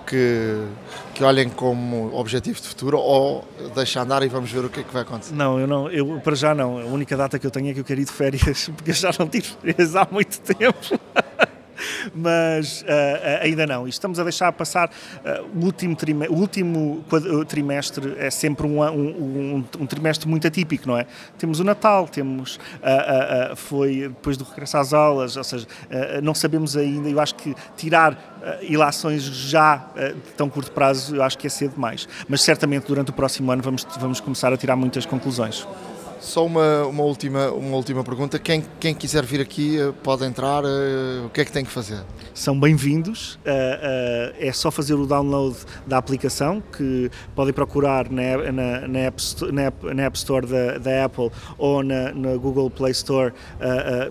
que, 0.09 0.65
que 1.13 1.23
olhem 1.23 1.47
como 1.49 2.13
objetivo 2.15 2.59
de 2.59 2.67
futuro 2.67 2.97
ou 2.97 3.47
deixa 3.75 4.01
andar 4.01 4.23
e 4.23 4.27
vamos 4.27 4.51
ver 4.51 4.65
o 4.65 4.69
que 4.69 4.79
é 4.79 4.83
que 4.83 4.91
vai 4.91 5.03
acontecer? 5.03 5.35
Não, 5.35 5.59
eu 5.59 5.67
não, 5.67 5.89
eu 5.89 6.19
para 6.21 6.35
já 6.35 6.55
não. 6.55 6.79
A 6.79 6.85
única 6.85 7.15
data 7.15 7.37
que 7.37 7.45
eu 7.45 7.51
tenho 7.51 7.69
é 7.69 7.73
que 7.73 7.79
eu 7.79 7.83
quero 7.83 8.01
ir 8.01 8.05
de 8.05 8.11
férias, 8.11 8.69
porque 8.75 8.89
eu 8.89 8.95
já 8.95 9.11
não 9.17 9.27
tive 9.27 9.47
férias 9.61 9.95
há 9.95 10.07
muito 10.11 10.39
tempo. 10.41 10.99
mas 12.13 12.81
uh, 12.81 12.85
ainda 13.41 13.65
não. 13.65 13.87
E 13.87 13.89
estamos 13.89 14.19
a 14.19 14.23
deixar 14.23 14.51
passar 14.51 14.89
uh, 14.89 15.59
o 15.59 15.65
último, 15.65 15.95
trimestre, 15.95 16.35
o 16.35 16.39
último 16.39 17.05
trimestre 17.47 18.15
é 18.17 18.29
sempre 18.29 18.65
um, 18.65 18.81
um, 18.81 18.85
um, 18.89 19.65
um, 19.79 19.85
trimestre 19.85 20.27
muito 20.27 20.47
atípico, 20.47 20.87
não 20.87 20.97
é? 20.97 21.05
Temos 21.37 21.59
o 21.59 21.63
Natal, 21.63 22.07
temos 22.07 22.57
uh, 22.57 23.55
foi 23.55 24.09
depois 24.09 24.37
do 24.37 24.43
regresso 24.43 24.77
às 24.77 24.93
aulas, 24.93 25.37
ou 25.37 25.43
seja, 25.43 25.67
não 26.21 26.33
sabemos 26.33 26.75
ainda. 26.75 27.09
Eu 27.09 27.19
acho 27.19 27.35
que 27.35 27.55
tirar 27.75 28.39
ilações 28.61 29.23
já 29.23 29.77
de 29.95 30.31
tão 30.37 30.49
curto 30.49 30.71
prazo, 30.71 31.15
eu 31.15 31.23
acho 31.23 31.37
que 31.37 31.47
é 31.47 31.49
cedo 31.49 31.73
demais. 31.73 32.07
Mas 32.27 32.41
certamente 32.41 32.87
durante 32.87 33.11
o 33.11 33.13
próximo 33.13 33.51
ano 33.51 33.61
vamos, 33.61 33.85
vamos 33.99 34.19
começar 34.19 34.53
a 34.53 34.57
tirar 34.57 34.75
muitas 34.75 35.05
conclusões. 35.05 35.67
Só 36.19 36.45
uma, 36.45 36.85
uma, 36.85 37.03
última, 37.03 37.49
uma 37.51 37.77
última 37.77 38.03
pergunta. 38.03 38.37
Quem, 38.37 38.63
quem 38.77 38.93
quiser 38.93 39.23
vir 39.23 39.39
aqui 39.39 39.79
eh, 39.79 39.93
pode 40.03 40.25
entrar. 40.25 40.63
Eh, 40.65 41.25
o 41.25 41.29
que 41.29 41.39
é 41.39 41.45
que 41.45 41.51
tem 41.51 41.63
que 41.63 41.71
fazer? 41.71 42.01
São 42.33 42.59
bem-vindos. 42.59 43.39
Eh, 43.45 44.35
é 44.37 44.51
só 44.51 44.69
fazer 44.69 44.95
o 44.95 45.07
download 45.07 45.55
da 45.87 45.97
aplicação, 45.97 46.61
que 46.61 47.09
podem 47.33 47.53
procurar 47.53 48.09
na, 48.09 48.51
na, 48.51 48.87
na, 48.87 48.99
App, 48.99 49.23
na, 49.53 49.61
App, 49.63 49.93
na 49.93 50.03
App 50.03 50.17
Store 50.17 50.45
da, 50.45 50.77
da 50.77 51.05
Apple 51.05 51.31
ou 51.57 51.81
na, 51.81 52.11
na, 52.11 52.35
Google 52.35 52.69
Play 52.69 52.91
Store 52.91 53.33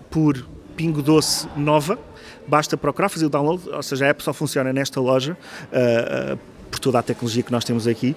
por 0.09 0.43
Pingo 0.75 1.03
Doce 1.03 1.47
Nova. 1.55 1.99
Basta 2.47 2.75
procurar 2.75 3.09
fazer 3.09 3.27
o 3.27 3.29
download, 3.29 3.69
ou 3.69 3.83
seja, 3.83 4.05
a 4.05 4.07
app 4.09 4.23
só 4.23 4.33
funciona 4.33 4.73
nesta 4.73 4.99
loja. 4.99 5.37
por 6.71 6.79
toda 6.79 6.97
a 6.99 7.03
tecnologia 7.03 7.43
que 7.43 7.51
nós 7.51 7.63
temos 7.63 7.87
aqui, 7.87 8.15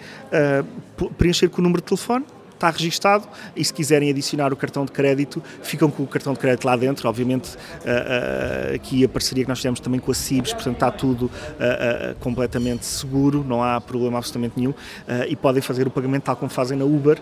preencher 1.19 1.49
com 1.49 1.61
o 1.61 1.65
número 1.65 1.83
de 1.83 1.89
telefone, 1.89 2.25
está 2.63 2.71
registado 2.71 3.29
e 3.57 3.65
se 3.65 3.75
quiserem 3.75 4.11
adicionar 4.11 4.53
o 4.53 4.57
cartão 4.57 4.85
de 4.85 4.93
crédito, 4.93 5.43
ficam 5.63 5.91
com 5.91 6.05
o 6.05 6.07
cartão 6.07 6.33
de 6.33 6.39
crédito 6.39 6.65
lá 6.65 6.77
dentro. 6.77 7.09
Obviamente, 7.09 7.49
uh, 7.49 8.73
uh, 8.73 8.75
aqui 8.77 9.05
a 9.05 9.09
parceria 9.09 9.45
que 9.45 9.49
nós 9.49 9.59
fizemos 9.59 9.81
também 9.81 9.99
com 9.99 10.13
a 10.13 10.15
CIBS, 10.15 10.53
portanto 10.53 10.75
está 10.75 10.91
tudo 10.91 11.25
uh, 11.27 12.15
completamente 12.21 12.87
seguro, 12.87 13.45
não 13.47 13.63
há 13.63 13.81
problema 13.81 14.19
absolutamente 14.19 14.55
nenhum 14.57 14.75
e 15.29 15.35
podem 15.35 15.61
fazer 15.61 15.87
o 15.87 15.91
pagamento 15.91 16.25
tal 16.25 16.37
como 16.37 16.51
fazem 16.51 16.77
na 16.77 16.85
Uber 16.85 17.19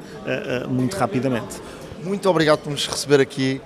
muito 0.69 0.97
rapidamente. 0.97 1.61
Muito 2.03 2.29
obrigado 2.29 2.61
por 2.61 2.71
nos 2.71 2.87
receber 2.87 3.21
aqui 3.21 3.61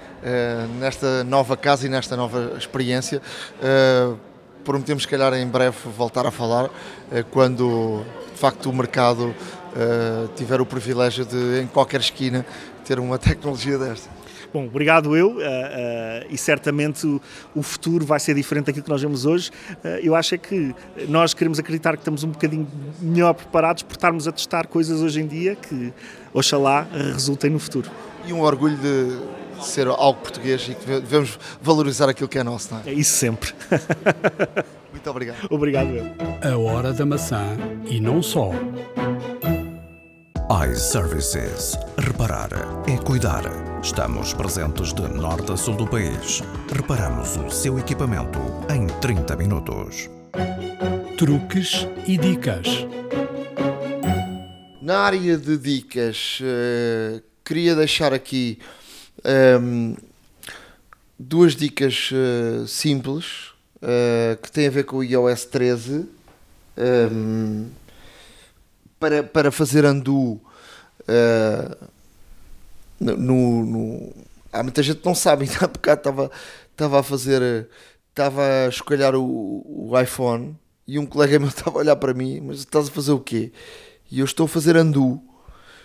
nesta 0.78 1.24
nova 1.24 1.56
casa 1.56 1.86
e 1.86 1.88
nesta 1.88 2.16
nova 2.16 2.52
experiência. 2.58 3.20
prometemos, 4.64 5.02
se 5.02 5.08
calhar, 5.08 5.32
em 5.34 5.46
breve 5.46 5.76
voltar 5.96 6.26
a 6.26 6.30
falar 6.30 6.70
quando 7.30 8.04
de 8.32 8.40
facto 8.40 8.70
o 8.70 8.72
mercado 8.72 9.34
uh, 9.74 10.28
tiver 10.34 10.60
o 10.60 10.66
privilégio 10.66 11.24
de, 11.24 11.60
em 11.60 11.66
qualquer 11.66 12.00
esquina, 12.00 12.44
ter 12.84 12.98
uma 12.98 13.18
tecnologia 13.18 13.78
desta. 13.78 14.08
Bom, 14.54 14.66
obrigado 14.66 15.16
eu, 15.16 15.30
uh, 15.30 15.38
uh, 15.38 15.40
e 16.30 16.38
certamente 16.38 17.04
o, 17.04 17.20
o, 17.56 17.60
futuro 17.60 18.06
vai 18.06 18.20
ser 18.20 18.36
diferente 18.36 18.66
daquilo 18.66 18.84
que 18.84 18.90
nós 18.90 19.02
vemos 19.02 19.26
hoje. 19.26 19.50
Uh, 19.84 19.98
eu 20.00 20.14
acho 20.14 20.36
é 20.36 20.38
que 20.38 20.72
nós 21.08 21.34
queremos 21.34 21.58
acreditar 21.58 21.94
que 21.94 22.02
estamos 22.02 22.22
um 22.22 22.28
bocadinho 22.28 22.68
melhor 23.00 23.34
preparados 23.34 23.82
por 23.82 23.94
estarmos 23.94 24.28
a 24.28 24.32
testar 24.32 24.68
coisas 24.68 25.00
hoje 25.00 25.20
em 25.20 25.26
dia 25.26 25.56
que, 25.56 25.92
oxalá, 26.32 26.86
resultem 27.12 27.50
no 27.50 27.58
futuro. 27.58 27.90
E 28.24 28.32
um 28.32 28.42
orgulho 28.42 28.76
de 28.76 29.64
ser 29.64 29.88
algo 29.88 30.20
português 30.20 30.68
e 30.68 30.74
que 30.76 30.86
devemos 30.86 31.36
valorizar 31.60 32.08
aquilo 32.08 32.28
que 32.28 32.38
é 32.38 32.44
nosso, 32.44 32.72
não 32.72 32.80
é? 32.86 32.90
É 32.90 32.92
isso 32.92 33.16
sempre. 33.16 33.52
Muito 34.92 35.10
obrigado. 35.10 35.38
Obrigado 35.50 35.88
eu. 35.88 36.06
A 36.48 36.56
hora 36.56 36.92
da 36.92 37.04
maçã 37.04 37.56
e 37.86 37.98
não 37.98 38.22
só 38.22 38.52
iServices. 40.50 41.74
Reparar 41.96 42.50
é 42.86 42.98
cuidar. 42.98 43.44
Estamos 43.82 44.34
presentes 44.34 44.92
de 44.92 45.08
norte 45.08 45.52
a 45.52 45.56
sul 45.56 45.74
do 45.74 45.86
país. 45.86 46.42
Reparamos 46.70 47.34
o 47.38 47.50
seu 47.50 47.78
equipamento 47.78 48.38
em 48.70 48.86
30 49.00 49.36
minutos. 49.36 50.10
Truques 51.16 51.88
e 52.06 52.18
dicas. 52.18 52.66
Na 54.82 54.98
área 54.98 55.38
de 55.38 55.56
dicas, 55.56 56.40
uh, 56.42 57.22
queria 57.42 57.74
deixar 57.74 58.12
aqui 58.12 58.58
um, 59.24 59.94
ehm, 59.94 59.96
duas 61.18 61.56
dicas 61.56 62.10
uh, 62.12 62.68
simples 62.68 63.48
uh, 63.76 64.36
que 64.42 64.52
têm 64.52 64.66
a 64.66 64.70
ver 64.70 64.84
com 64.84 64.98
o 64.98 65.04
iOS 65.04 65.46
13. 65.46 65.94
Um, 65.96 66.06
ehm, 66.76 67.83
para, 69.04 69.22
para 69.22 69.52
fazer 69.52 69.84
undo 69.84 70.40
uh, 71.02 71.88
no, 72.98 73.66
no, 73.66 74.12
Há 74.50 74.62
muita 74.62 74.82
gente 74.82 75.00
que 75.00 75.06
não 75.06 75.14
sabe, 75.14 75.44
ainda 75.44 75.64
há 75.64 75.68
bocado 75.68 76.00
estava, 76.00 76.30
estava 76.70 77.00
a 77.00 77.02
fazer. 77.02 77.68
Estava 78.08 78.42
a 78.42 78.68
escolher 78.68 79.14
o, 79.16 79.64
o 79.66 80.00
iPhone 80.00 80.56
e 80.86 80.98
um 80.98 81.04
colega 81.04 81.38
meu 81.38 81.48
estava 81.50 81.78
a 81.78 81.80
olhar 81.80 81.96
para 81.96 82.14
mim, 82.14 82.40
mas 82.40 82.60
estás 82.60 82.88
a 82.88 82.90
fazer 82.90 83.12
o 83.12 83.18
quê? 83.18 83.52
E 84.10 84.20
eu 84.20 84.24
estou 84.24 84.46
a 84.46 84.48
fazer 84.48 84.76
undo. 84.76 85.20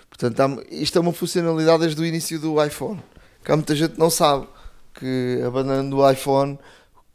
Portanto, 0.08 0.40
há, 0.40 0.64
isto 0.72 0.98
é 0.98 1.02
uma 1.02 1.12
funcionalidade 1.12 1.82
desde 1.82 2.00
o 2.02 2.06
início 2.06 2.40
do 2.40 2.64
iPhone. 2.64 3.02
Que 3.44 3.52
há 3.52 3.56
muita 3.56 3.76
gente 3.76 3.94
que 3.94 4.00
não 4.00 4.10
sabe 4.10 4.48
que 4.94 5.42
abandonando 5.46 5.98
o 5.98 6.10
iPhone 6.10 6.58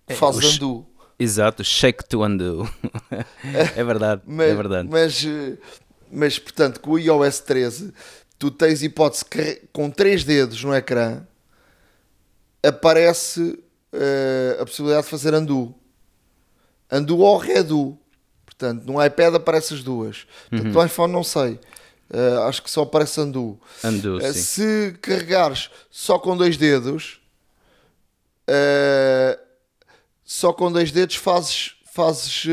é, 0.08 0.14
faz 0.14 0.42
é, 0.42 0.46
undo. 0.48 0.84
Exato, 1.18 1.62
shake 1.62 2.04
to 2.08 2.24
undo. 2.24 2.68
é 3.76 3.84
verdade, 3.84 4.22
é 4.26 4.30
mas, 4.30 4.50
é 4.50 4.54
verdade. 4.54 4.88
Mas, 4.90 5.26
mas 6.14 6.38
portanto, 6.38 6.80
com 6.80 6.92
o 6.92 6.98
iOS 6.98 7.40
13, 7.40 7.92
tu 8.38 8.50
tens 8.50 8.82
hipótese 8.82 9.24
que 9.24 9.62
com 9.72 9.90
três 9.90 10.24
dedos 10.24 10.62
no 10.62 10.74
ecrã 10.74 11.26
aparece 12.62 13.40
uh, 13.92 14.62
a 14.62 14.64
possibilidade 14.64 15.04
de 15.04 15.10
fazer 15.10 15.34
undo. 15.34 15.74
Undo 16.90 17.18
ou 17.18 17.36
redo. 17.36 17.98
Portanto, 18.44 18.84
no 18.84 19.04
iPad 19.04 19.34
aparece 19.34 19.74
as 19.74 19.82
duas. 19.82 20.26
Portanto, 20.48 20.68
uhum. 20.68 20.72
no 20.72 20.86
iPhone 20.86 21.12
não 21.12 21.24
sei. 21.24 21.58
Uh, 22.10 22.42
acho 22.46 22.62
que 22.62 22.70
só 22.70 22.82
aparece 22.82 23.20
undo. 23.20 23.58
undo 23.82 24.18
uh, 24.18 24.32
se 24.32 24.96
carregares 25.00 25.70
só 25.90 26.18
com 26.18 26.36
dois 26.36 26.56
dedos, 26.56 27.20
uh, 28.48 29.38
só 30.22 30.52
com 30.52 30.70
dois 30.70 30.92
dedos 30.92 31.16
fazes, 31.16 31.76
fazes 31.92 32.46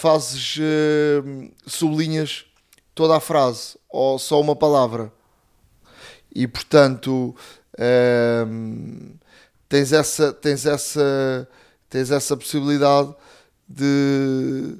fazes 0.00 0.56
uh, 0.56 1.50
sublinhas 1.66 2.46
toda 2.94 3.16
a 3.16 3.20
frase 3.20 3.78
ou 3.90 4.18
só 4.18 4.40
uma 4.40 4.56
palavra. 4.56 5.12
E 6.34 6.46
portanto 6.46 7.36
uh, 7.74 9.18
tens 9.68 9.92
essa 9.92 10.32
tens 10.32 10.64
essa 10.64 11.46
tens 11.90 12.10
essa 12.10 12.34
possibilidade 12.34 13.14
de, 13.68 14.76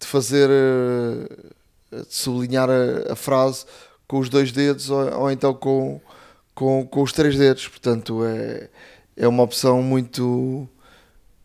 de 0.00 0.06
fazer 0.06 0.48
uh, 0.48 2.02
de 2.02 2.14
sublinhar 2.14 2.70
a, 2.70 3.12
a, 3.12 3.16
frase 3.16 3.66
com 4.08 4.18
os 4.18 4.30
dois 4.30 4.52
dedos 4.52 4.88
ou, 4.88 5.20
ou 5.20 5.30
então 5.30 5.52
com, 5.52 6.00
com, 6.54 6.86
com 6.86 7.02
os 7.02 7.12
três 7.12 7.36
dedos. 7.36 7.68
Portanto 7.68 8.24
é, 8.24 8.70
é 9.16 9.28
uma 9.28 9.42
opção 9.42 9.82
muito 9.82 10.66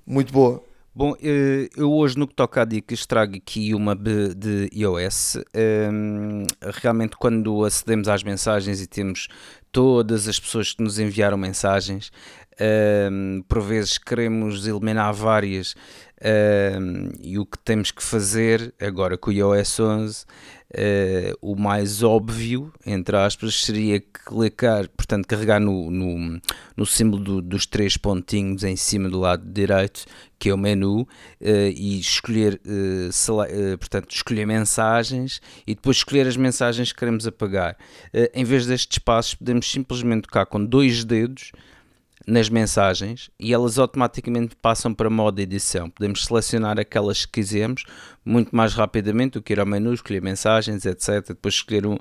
muito 0.05 0.31
boa 0.31 0.70
Bom, 0.93 1.15
eh, 1.23 1.69
eu 1.77 1.89
hoje 1.89 2.17
no 2.17 2.27
que 2.27 2.35
toca 2.35 2.63
a 2.63 2.65
dicas 2.65 3.05
trago 3.05 3.37
aqui 3.37 3.73
uma 3.73 3.95
de 3.95 4.69
iOS. 4.73 5.37
Ehm, 5.53 6.45
realmente 6.81 7.15
quando 7.15 7.63
acedemos 7.63 8.09
às 8.09 8.23
mensagens 8.23 8.81
e 8.81 8.87
temos 8.87 9.29
todas 9.71 10.27
as 10.27 10.37
pessoas 10.37 10.73
que 10.73 10.83
nos 10.83 10.99
enviaram 10.99 11.37
mensagens, 11.37 12.11
ehm, 12.59 13.41
por 13.47 13.61
vezes 13.61 13.97
queremos 13.97 14.67
eliminar 14.67 15.13
várias 15.13 15.75
Uh, 16.21 17.17
e 17.19 17.39
o 17.39 17.45
que 17.47 17.57
temos 17.57 17.89
que 17.89 18.03
fazer 18.03 18.71
agora 18.79 19.17
com 19.17 19.31
o 19.31 19.33
iOS 19.33 19.79
11 19.79 20.25
Uh, 20.71 21.35
o 21.41 21.53
mais 21.53 22.01
óbvio, 22.01 22.71
entre 22.85 23.17
aspas, 23.17 23.55
seria 23.55 23.99
clicar, 23.99 24.87
portanto, 24.89 25.27
carregar 25.27 25.59
no, 25.59 25.91
no, 25.91 26.41
no 26.77 26.85
símbolo 26.85 27.21
do, 27.21 27.41
dos 27.41 27.65
três 27.65 27.97
pontinhos 27.97 28.63
em 28.63 28.77
cima 28.77 29.09
do 29.09 29.19
lado 29.19 29.43
direito, 29.51 30.05
que 30.39 30.49
é 30.49 30.53
o 30.53 30.57
menu, 30.57 31.01
uh, 31.01 31.07
e 31.41 31.99
escolher, 31.99 32.61
uh, 32.65 33.77
portanto, 33.77 34.11
escolher 34.11 34.45
mensagens 34.45 35.41
e 35.67 35.75
depois 35.75 35.97
escolher 35.97 36.25
as 36.25 36.37
mensagens 36.37 36.93
que 36.93 36.99
queremos 36.99 37.27
apagar. 37.27 37.75
em 38.33 38.45
vez 38.45 38.65
destes 38.65 38.97
passos, 38.97 39.35
podemos 39.35 39.69
simplesmente 39.69 40.23
tocar 40.23 40.45
com 40.45 40.63
dois 40.63 41.03
dedos 41.03 41.51
nas 42.27 42.49
mensagens 42.49 43.29
e 43.39 43.53
elas 43.53 43.77
automaticamente 43.77 44.55
passam 44.55 44.93
para 44.93 45.09
modo 45.09 45.39
edição. 45.39 45.89
Podemos 45.89 46.25
selecionar 46.25 46.79
aquelas 46.79 47.25
que 47.25 47.33
quisermos 47.33 47.83
muito 48.23 48.55
mais 48.55 48.73
rapidamente 48.73 49.33
do 49.33 49.41
que 49.41 49.53
ir 49.53 49.59
ao 49.59 49.65
menu, 49.65 49.93
escolher 49.93 50.21
mensagens, 50.21 50.85
etc. 50.85 51.27
Depois 51.29 51.55
escolher 51.55 51.85
um, 51.85 51.97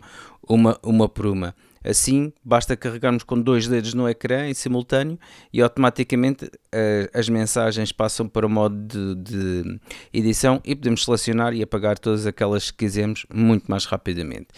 uma, 0.48 0.78
uma 0.82 1.08
por 1.08 1.26
uma. 1.26 1.54
Assim, 1.82 2.30
basta 2.44 2.76
carregarmos 2.76 3.22
com 3.22 3.40
dois 3.40 3.66
dedos 3.66 3.94
no 3.94 4.06
ecrã 4.06 4.46
em 4.46 4.52
simultâneo 4.52 5.18
e 5.50 5.62
automaticamente 5.62 6.44
uh, 6.44 7.08
as 7.14 7.26
mensagens 7.26 7.90
passam 7.90 8.28
para 8.28 8.46
o 8.46 8.50
modo 8.50 8.76
de, 8.76 9.14
de, 9.14 9.80
edição 10.12 10.60
e 10.62 10.76
podemos 10.76 11.04
selecionar 11.04 11.54
e 11.54 11.62
apagar 11.62 11.98
todas 11.98 12.26
aquelas 12.26 12.70
que 12.70 12.84
quisermos 12.84 13.24
muito 13.32 13.70
mais 13.70 13.86
rapidamente. 13.86 14.48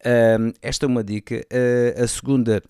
Uh, 0.00 0.52
esta 0.60 0.84
é 0.84 0.86
uma 0.86 1.02
dica. 1.02 1.46
Uh, 1.50 2.02
a 2.02 2.06
segunda 2.06 2.62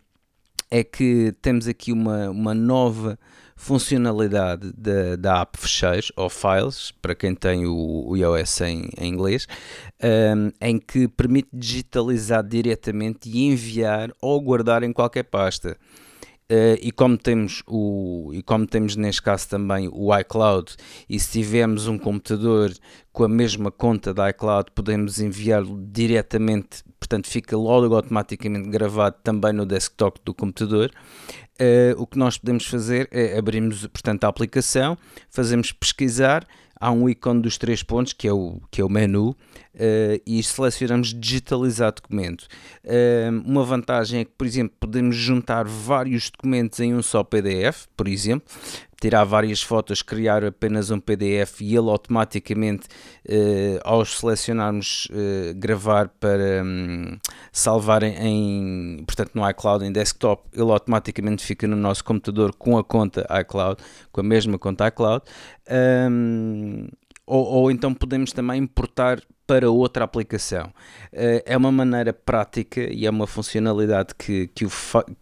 é 0.71 0.83
que 0.83 1.33
temos 1.41 1.69
aqui 1.69 1.93
uma, 1.93 2.31
uma 2.31 2.55
nova 2.55 3.19
funcionalidade 3.57 4.71
da, 4.77 5.17
da 5.17 5.41
app 5.41 5.59
Fecheiros 5.59 6.13
ou 6.15 6.29
Files, 6.29 6.93
para 7.01 7.15
quem 7.15 7.35
tem 7.35 7.67
o, 7.67 8.05
o 8.09 8.17
iOS 8.17 8.61
em, 8.61 8.91
em 8.99 9.13
inglês, 9.13 9.49
um, 10.03 10.51
em 10.61 10.79
que 10.79 11.09
permite 11.09 11.49
digitalizar 11.53 12.47
diretamente 12.47 13.31
e 13.31 13.47
enviar 13.47 14.13
ou 14.21 14.41
guardar 14.41 14.83
em 14.83 14.93
qualquer 14.93 15.25
pasta. 15.25 15.77
Uh, 16.49 16.79
e 16.81 16.93
como 16.93 17.19
temos 17.19 17.61
o 17.67 18.31
e 18.33 18.41
como 18.41 18.69
temos 18.69 18.95
neste 18.95 19.21
caso 19.21 19.49
também 19.49 19.91
o 19.93 20.17
iCloud 20.17 20.77
e 21.09 21.19
se 21.19 21.33
tivermos 21.33 21.89
um 21.89 21.99
computador 21.99 22.73
com 23.13 23.25
a 23.25 23.29
mesma 23.29 23.73
conta 23.73 24.15
da 24.15 24.31
iCloud 24.31 24.71
podemos 24.73 25.19
enviá-lo 25.19 25.77
diretamente 25.91 26.85
portanto 26.99 27.29
fica 27.29 27.57
logo 27.57 27.95
automaticamente 27.95 28.69
gravado 28.69 29.17
também 29.23 29.53
no 29.53 29.67
desktop 29.67 30.21
do 30.25 30.35
computador. 30.35 30.91
Uh, 31.59 32.01
o 32.01 32.07
que 32.07 32.19
nós 32.19 32.37
podemos 32.37 32.67
fazer 32.67 33.09
é 33.11 33.39
abrirmos 33.39 33.87
portanto 33.87 34.25
a 34.25 34.29
aplicação 34.29 34.99
fazemos 35.31 35.73
pesquisar 35.73 36.47
há 36.79 36.91
um 36.91 37.09
ícone 37.09 37.41
dos 37.41 37.59
três 37.59 37.83
pontos, 37.83 38.13
que 38.13 38.29
é 38.29 38.33
o, 38.33 38.61
que 38.71 38.81
é 38.81 38.85
o 38.85 38.89
menu, 38.89 39.35
uh, 39.77 40.21
e 40.27 40.43
selecionamos 40.43 41.15
digitalizar 41.15 41.93
documento. 41.93 42.47
Uh, 42.85 43.43
uma 43.45 43.65
vantagem 43.65 44.21
é 44.21 44.25
que, 44.25 44.33
por 44.37 44.47
exemplo, 44.47 44.75
podemos 44.81 45.17
juntar 45.17 45.65
vários 45.65 46.31
documentos 46.31 46.81
em 46.81 46.95
um 46.95 47.03
só 47.03 47.23
PDF, 47.23 47.87
por 47.97 48.09
exemplo, 48.09 48.49
tirar 48.99 49.25
várias 49.25 49.61
fotos, 49.61 50.01
criar 50.01 50.43
apenas 50.43 50.91
um 50.91 50.99
PDF 50.99 51.61
e 51.61 51.77
ele 51.77 51.91
automaticamente, 51.91 52.89
uh, 53.29 53.79
ao 53.85 54.05
selecionarmos 54.05 55.09
gravar 55.57 56.09
para 56.09 56.65
um, 56.65 57.19
salvar 57.53 58.03
em, 58.03 59.05
portanto, 59.07 59.33
no 59.35 59.49
iCloud, 59.51 59.85
em 59.85 59.93
desktop, 59.93 60.49
ele 60.53 60.71
automaticamente 60.71 61.45
fica 61.45 61.67
no 61.67 61.77
nosso 61.77 62.03
computador 62.03 62.55
com 62.55 62.79
a 62.79 62.85
conta 62.85 63.27
iCloud, 63.43 63.83
com 64.11 64.21
a 64.21 64.25
mesma 64.25 64.59
conta 64.59 64.89
iCloud. 64.89 65.25
Um, 66.11 66.87
ou, 67.27 67.45
ou, 67.45 67.71
então 67.71 67.93
podemos 67.93 68.33
também 68.33 68.63
importar 68.63 69.21
para 69.47 69.71
outra 69.71 70.05
aplicação. 70.05 70.67
Uh, 71.13 71.43
é 71.45 71.57
uma 71.57 71.71
maneira 71.71 72.13
prática 72.13 72.81
e 72.81 73.07
é 73.07 73.11
uma 73.11 73.27
funcionalidade 73.27 74.15
que, 74.15 74.49
que, 74.49 74.65
o, 74.65 74.71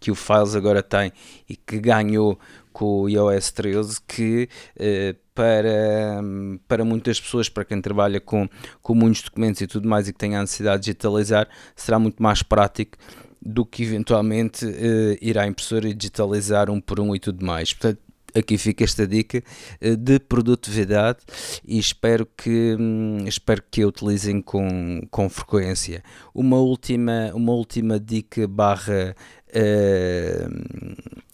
que 0.01 0.11
o 0.11 0.15
Files 0.15 0.55
agora 0.55 0.83
tem 0.83 1.13
e 1.49 1.57
que 1.57 1.79
ganhou 1.79 2.39
com 2.73 3.03
o 3.03 3.09
iOS 3.09 3.53
13 3.53 4.01
que 4.07 4.49
uh, 4.77 5.25
para, 5.35 6.23
para 6.67 6.85
muitas 6.85 7.21
pessoas, 7.21 7.49
para 7.49 7.65
quem 7.65 7.81
trabalha 7.81 8.21
com, 8.21 8.49
com 8.81 8.95
muitos 8.95 9.23
documentos 9.23 9.61
e 9.61 9.67
tudo 9.67 9.89
mais 9.89 10.09
e 10.09 10.13
que 10.13 10.19
tenha 10.19 10.39
a 10.39 10.43
necessidade 10.43 10.83
de 10.83 10.87
digitalizar, 10.87 11.49
será 11.75 11.99
muito 11.99 12.23
mais 12.23 12.43
prático 12.43 12.97
do 13.45 13.67
que 13.67 13.83
eventualmente 13.83 14.65
uh, 14.65 15.19
ir 15.21 15.39
à 15.39 15.47
impressora 15.47 15.89
e 15.89 15.93
digitalizar 15.95 16.71
um 16.71 16.81
por 16.81 16.99
um 16.99 17.15
e 17.15 17.21
tudo 17.21 17.45
mais. 17.45 17.75
Portanto, 17.75 18.01
aqui 18.35 18.59
fica 18.59 18.85
esta 18.85 19.07
dica 19.07 19.43
uh, 19.81 19.97
de 19.97 20.19
produtividade 20.19 21.21
e 21.67 21.79
espero 21.79 22.27
que, 22.27 22.77
um, 22.79 23.25
espero 23.27 23.63
que 23.71 23.83
a 23.83 23.87
utilizem 23.87 24.41
com, 24.41 25.01
com 25.11 25.29
frequência. 25.29 26.03
Uma 26.35 26.57
última, 26.57 27.31
uma 27.35 27.53
última 27.53 27.99
dica 28.01 28.47
barra 28.49 29.15
uh, 29.51 31.25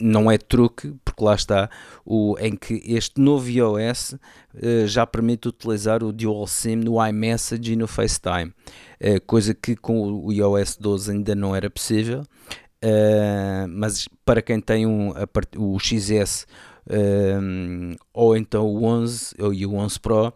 não 0.00 0.30
é 0.30 0.36
truque, 0.36 0.94
porque 1.04 1.24
lá 1.24 1.34
está 1.34 1.70
o, 2.04 2.36
em 2.38 2.56
que 2.56 2.82
este 2.84 3.20
novo 3.20 3.48
iOS 3.48 4.12
uh, 4.12 4.86
já 4.86 5.06
permite 5.06 5.48
utilizar 5.48 6.02
o 6.02 6.12
Dual 6.12 6.46
SIM 6.46 6.76
no 6.76 7.04
iMessage 7.04 7.72
e 7.72 7.76
no 7.76 7.86
FaceTime, 7.86 8.52
uh, 9.00 9.20
coisa 9.26 9.54
que 9.54 9.76
com 9.76 10.02
o 10.02 10.32
iOS 10.32 10.76
12 10.76 11.12
ainda 11.12 11.34
não 11.34 11.54
era 11.54 11.70
possível, 11.70 12.24
uh, 12.84 13.68
mas 13.68 14.06
para 14.24 14.42
quem 14.42 14.60
tem 14.60 14.86
um, 14.86 15.10
a, 15.10 15.26
o 15.56 15.78
XS 15.78 16.46
ou 18.12 18.36
então 18.36 18.66
o 18.66 18.84
11 18.84 19.34
ou 19.38 19.50
o 19.50 19.76
11 19.76 20.00
Pro, 20.00 20.34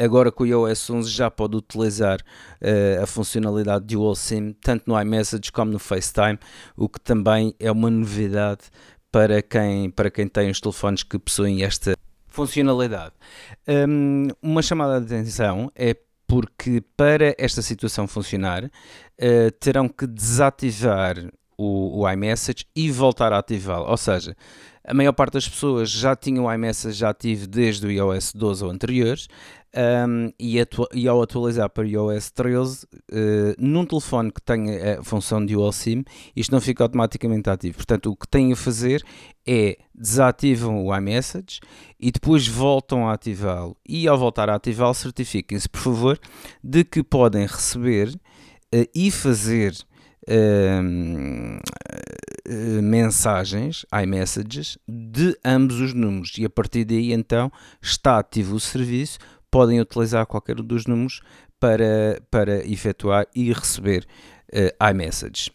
agora 0.00 0.32
com 0.32 0.44
o 0.44 0.46
iOS 0.46 0.90
11 0.90 1.10
já 1.10 1.30
pode 1.30 1.56
utilizar 1.56 2.20
uh, 2.20 3.02
a 3.02 3.06
funcionalidade 3.06 3.84
Dual 3.84 4.14
SIM 4.14 4.52
tanto 4.60 4.84
no 4.86 5.00
iMessage 5.00 5.52
como 5.52 5.70
no 5.70 5.78
FaceTime, 5.78 6.38
o 6.76 6.88
que 6.88 7.00
também 7.00 7.54
é 7.60 7.70
uma 7.70 7.90
novidade 7.90 8.62
para 9.12 9.42
quem, 9.42 9.90
para 9.90 10.10
quem 10.10 10.26
tem 10.26 10.50
os 10.50 10.60
telefones 10.60 11.02
que 11.02 11.18
possuem 11.18 11.62
esta 11.62 11.94
funcionalidade. 12.28 13.12
Um, 13.68 14.28
uma 14.40 14.62
chamada 14.62 15.00
de 15.00 15.14
atenção 15.14 15.70
é 15.74 15.96
porque 16.26 16.82
para 16.96 17.34
esta 17.36 17.60
situação 17.60 18.06
funcionar 18.06 18.64
uh, 18.64 19.50
terão 19.58 19.88
que 19.88 20.06
desativar 20.06 21.16
o, 21.60 22.00
o 22.00 22.10
iMessage 22.10 22.64
e 22.74 22.90
voltar 22.90 23.32
a 23.32 23.38
ativá-lo. 23.38 23.86
Ou 23.86 23.96
seja, 23.96 24.34
a 24.82 24.94
maior 24.94 25.12
parte 25.12 25.34
das 25.34 25.46
pessoas 25.46 25.90
já 25.90 26.16
tinham 26.16 26.46
o 26.46 26.52
iMessage 26.52 27.04
ativo 27.04 27.46
desde 27.46 27.86
o 27.86 27.90
iOS 27.90 28.32
12 28.32 28.64
ou 28.64 28.70
anteriores 28.70 29.28
um, 30.08 30.32
e, 30.40 30.56
e, 30.94 31.06
ao 31.06 31.22
atualizar 31.22 31.68
para 31.68 31.84
o 31.84 31.86
iOS 31.86 32.30
13, 32.30 32.84
uh, 32.86 32.88
num 33.58 33.84
telefone 33.84 34.32
que 34.32 34.40
tenha 34.40 35.00
a 35.00 35.04
função 35.04 35.44
de 35.44 35.54
Dual 35.54 35.70
SIM, 35.70 36.02
isto 36.34 36.50
não 36.50 36.62
fica 36.62 36.82
automaticamente 36.82 37.50
ativo. 37.50 37.76
Portanto, 37.76 38.10
o 38.10 38.16
que 38.16 38.26
têm 38.26 38.52
a 38.52 38.56
fazer 38.56 39.04
é 39.46 39.76
desativam 39.94 40.84
o 40.84 40.96
iMessage 40.96 41.60
e 42.00 42.10
depois 42.10 42.48
voltam 42.48 43.06
a 43.06 43.12
ativá-lo. 43.12 43.76
E 43.86 44.08
ao 44.08 44.18
voltar 44.18 44.48
a 44.48 44.54
ativá-lo, 44.54 44.94
certifiquem-se, 44.94 45.68
por 45.68 45.80
favor, 45.80 46.18
de 46.64 46.84
que 46.84 47.02
podem 47.02 47.44
receber 47.44 48.08
uh, 48.08 48.86
e 48.94 49.10
fazer 49.10 49.74
uh, 50.30 51.60
mensagens, 52.82 53.84
iMessages, 54.02 54.78
de 54.88 55.36
ambos 55.44 55.80
os 55.80 55.92
números 55.94 56.32
e 56.38 56.44
a 56.44 56.50
partir 56.50 56.84
daí 56.84 57.12
então 57.12 57.50
está 57.80 58.18
ativo 58.18 58.56
o 58.56 58.60
serviço, 58.60 59.18
podem 59.50 59.80
utilizar 59.80 60.26
qualquer 60.26 60.60
um 60.60 60.64
dos 60.64 60.86
números 60.86 61.20
para, 61.58 62.20
para 62.30 62.66
efetuar 62.66 63.26
e 63.34 63.52
receber 63.52 64.06
uh, 64.52 64.90
iMessages. 64.90 65.50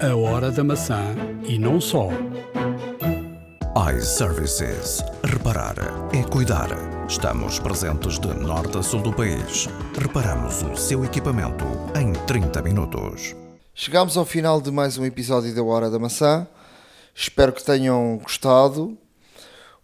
A 0.00 0.16
hora 0.16 0.50
da 0.50 0.64
maçã 0.64 1.14
e 1.46 1.58
não 1.58 1.80
só. 1.80 2.08
iServices. 3.96 5.02
Reparar 5.24 5.76
é 6.12 6.22
cuidar. 6.24 6.68
Estamos 7.08 7.58
presentes 7.58 8.18
de 8.18 8.28
norte 8.34 8.78
a 8.78 8.82
sul 8.82 9.02
do 9.02 9.12
país. 9.12 9.68
Reparamos 9.98 10.62
o 10.62 10.76
seu 10.76 11.04
equipamento 11.04 11.64
em 11.96 12.12
30 12.26 12.62
minutos. 12.62 13.41
Chegamos 13.74 14.18
ao 14.18 14.26
final 14.26 14.60
de 14.60 14.70
mais 14.70 14.98
um 14.98 15.04
episódio 15.06 15.54
da 15.54 15.62
Hora 15.62 15.88
da 15.88 15.98
Maçã. 15.98 16.46
Espero 17.14 17.54
que 17.54 17.64
tenham 17.64 18.20
gostado. 18.22 18.98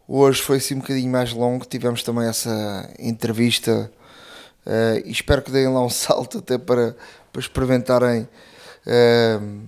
Hoje 0.07 0.43
foi 0.43 0.59
assim 0.59 0.75
um 0.75 0.81
bocadinho 0.81 1.11
mais 1.11 1.33
longo, 1.33 1.65
tivemos 1.65 2.03
também 2.03 2.29
essa 2.29 2.95
entrevista 2.99 3.91
uh, 4.67 5.07
e 5.07 5.11
espero 5.11 5.41
que 5.41 5.51
deem 5.51 5.69
lá 5.69 5.83
um 5.83 5.89
salto 5.89 6.37
até 6.37 6.59
para, 6.59 6.95
para 7.33 7.41
experimentarem 7.41 8.29
uh, 8.87 9.61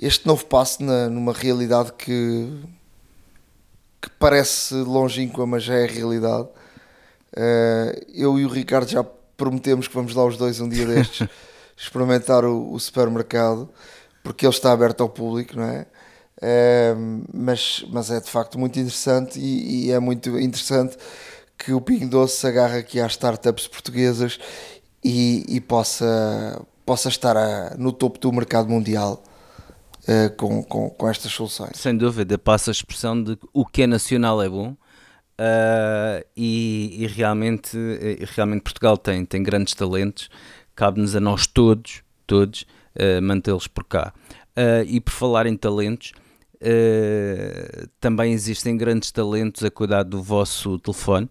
este 0.00 0.26
novo 0.26 0.46
passo 0.46 0.82
na, 0.82 1.10
numa 1.10 1.34
realidade 1.34 1.92
que, 1.92 2.50
que 4.00 4.08
parece 4.18 4.74
longínqua, 4.76 5.46
mas 5.46 5.62
já 5.62 5.74
é 5.74 5.84
realidade. 5.84 6.48
Uh, 7.36 8.06
eu 8.14 8.38
e 8.38 8.46
o 8.46 8.48
Ricardo 8.48 8.88
já 8.88 9.04
prometemos 9.36 9.86
que 9.86 9.94
vamos 9.94 10.14
lá 10.14 10.24
os 10.24 10.38
dois 10.38 10.58
um 10.58 10.70
dia 10.70 10.86
destes. 10.86 11.28
experimentar 11.76 12.44
o, 12.44 12.72
o, 12.72 12.80
supermercado, 12.80 13.68
porque 14.22 14.46
ele 14.46 14.54
está 14.54 14.72
aberto 14.72 15.02
ao 15.02 15.08
público, 15.08 15.56
não 15.56 15.64
é? 15.64 15.86
é? 16.40 16.94
mas, 17.32 17.84
mas 17.90 18.10
é 18.10 18.20
de 18.20 18.30
facto 18.30 18.58
muito 18.58 18.78
interessante 18.78 19.38
e, 19.38 19.86
e, 19.86 19.92
é 19.92 20.00
muito 20.00 20.38
interessante 20.38 20.96
que 21.58 21.72
o 21.72 21.80
Pingo 21.80 22.08
Doce 22.08 22.38
se 22.38 22.46
agarre 22.46 22.78
aqui 22.78 23.00
às 23.00 23.12
startups 23.12 23.66
portuguesas 23.66 24.38
e, 25.04 25.44
e 25.48 25.60
possa, 25.60 26.60
possa 26.84 27.08
estar 27.08 27.36
a, 27.36 27.74
no 27.76 27.92
topo 27.92 28.18
do 28.18 28.32
mercado 28.32 28.68
mundial 28.68 29.22
uh, 30.02 30.34
com, 30.36 30.62
com, 30.62 30.90
com 30.90 31.08
estas 31.08 31.32
soluções. 31.32 31.76
Sem 31.76 31.96
dúvida, 31.96 32.38
passa 32.38 32.70
a 32.70 32.72
expressão 32.72 33.22
de 33.22 33.38
o 33.52 33.64
que 33.64 33.82
é 33.82 33.86
nacional 33.86 34.42
é 34.42 34.48
bom. 34.48 34.76
Uh, 35.38 36.24
e, 36.34 37.04
e, 37.04 37.06
realmente, 37.06 37.76
e 37.76 38.24
realmente 38.34 38.62
Portugal 38.62 38.96
tem, 38.96 39.22
tem 39.22 39.42
grandes 39.42 39.74
talentos, 39.74 40.30
cabe-nos 40.76 41.16
a 41.16 41.20
nós 41.20 41.46
todos, 41.46 42.02
todos 42.26 42.62
uh, 42.94 43.20
mantê-los 43.22 43.66
por 43.66 43.84
cá. 43.84 44.12
e 44.86 45.00
por 45.00 45.10
falar 45.10 45.46
em 45.46 45.56
talentos, 45.56 46.12
Uh, 46.56 47.86
também 48.00 48.32
existem 48.32 48.78
grandes 48.78 49.10
talentos 49.10 49.62
a 49.62 49.70
cuidar 49.70 50.04
do 50.04 50.22
vosso 50.22 50.78
telefone. 50.78 51.28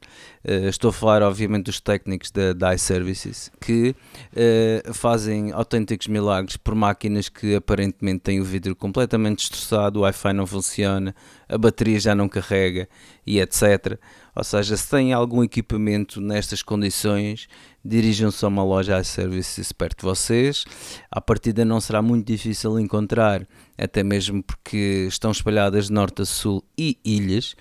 Uh, 0.48 0.70
estou 0.70 0.90
a 0.90 0.94
falar, 0.94 1.24
obviamente, 1.24 1.66
dos 1.66 1.80
técnicos 1.80 2.30
da, 2.30 2.54
da 2.54 2.76
iServices 2.76 3.52
que 3.60 3.96
uh, 4.34 4.94
fazem 4.94 5.52
autênticos 5.52 6.08
milagres 6.08 6.58
por 6.58 6.76
máquinas 6.76 7.28
que 7.28 7.56
aparentemente 7.56 8.20
têm 8.20 8.40
o 8.40 8.44
vidro 8.44 8.76
completamente 8.76 9.40
destroçado, 9.40 10.00
o 10.00 10.02
Wi-Fi 10.04 10.34
não 10.34 10.46
funciona, 10.46 11.16
a 11.50 11.58
bateria 11.58 12.00
já 12.00 12.14
não 12.14 12.30
carrega 12.30 12.88
e 13.26 13.40
etc. 13.40 14.00
Ou 14.36 14.44
seja, 14.44 14.78
se 14.78 14.88
têm 14.88 15.12
algum 15.12 15.44
equipamento 15.44 16.22
nestas 16.22 16.62
condições, 16.62 17.48
dirijam-se 17.86 18.44
a 18.44 18.48
uma 18.48 18.64
loja 18.64 19.00
iServices 19.00 19.72
perto 19.72 20.00
de 20.00 20.04
vocês. 20.04 20.66
A 21.12 21.22
partida 21.22 21.64
não 21.64 21.80
será 21.80 22.02
muito 22.02 22.26
difícil 22.26 22.80
encontrar, 22.80 23.48
até 23.78 24.04
mesmo 24.04 24.42
porque 24.42 25.06
estão 25.08 25.32
espalhadas 25.32 25.88
de 25.88 25.94
norte 25.94 26.24
a 26.24 26.26
sul 26.26 26.64
e 26.78 26.98
ilhas 27.06 27.56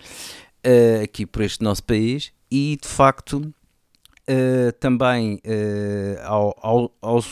uh, 0.67 1.05
aqui 1.05 1.27
por 1.27 1.43
este 1.43 1.63
nosso 1.63 1.85
país. 1.85 2.33
E 2.51 2.79
de 2.81 2.89
facto, 2.89 3.37
uh, 3.39 4.73
também 4.81 5.35
uh, 5.45 6.21
ao, 6.25 6.57
ao, 6.61 6.97
ao, 7.03 7.25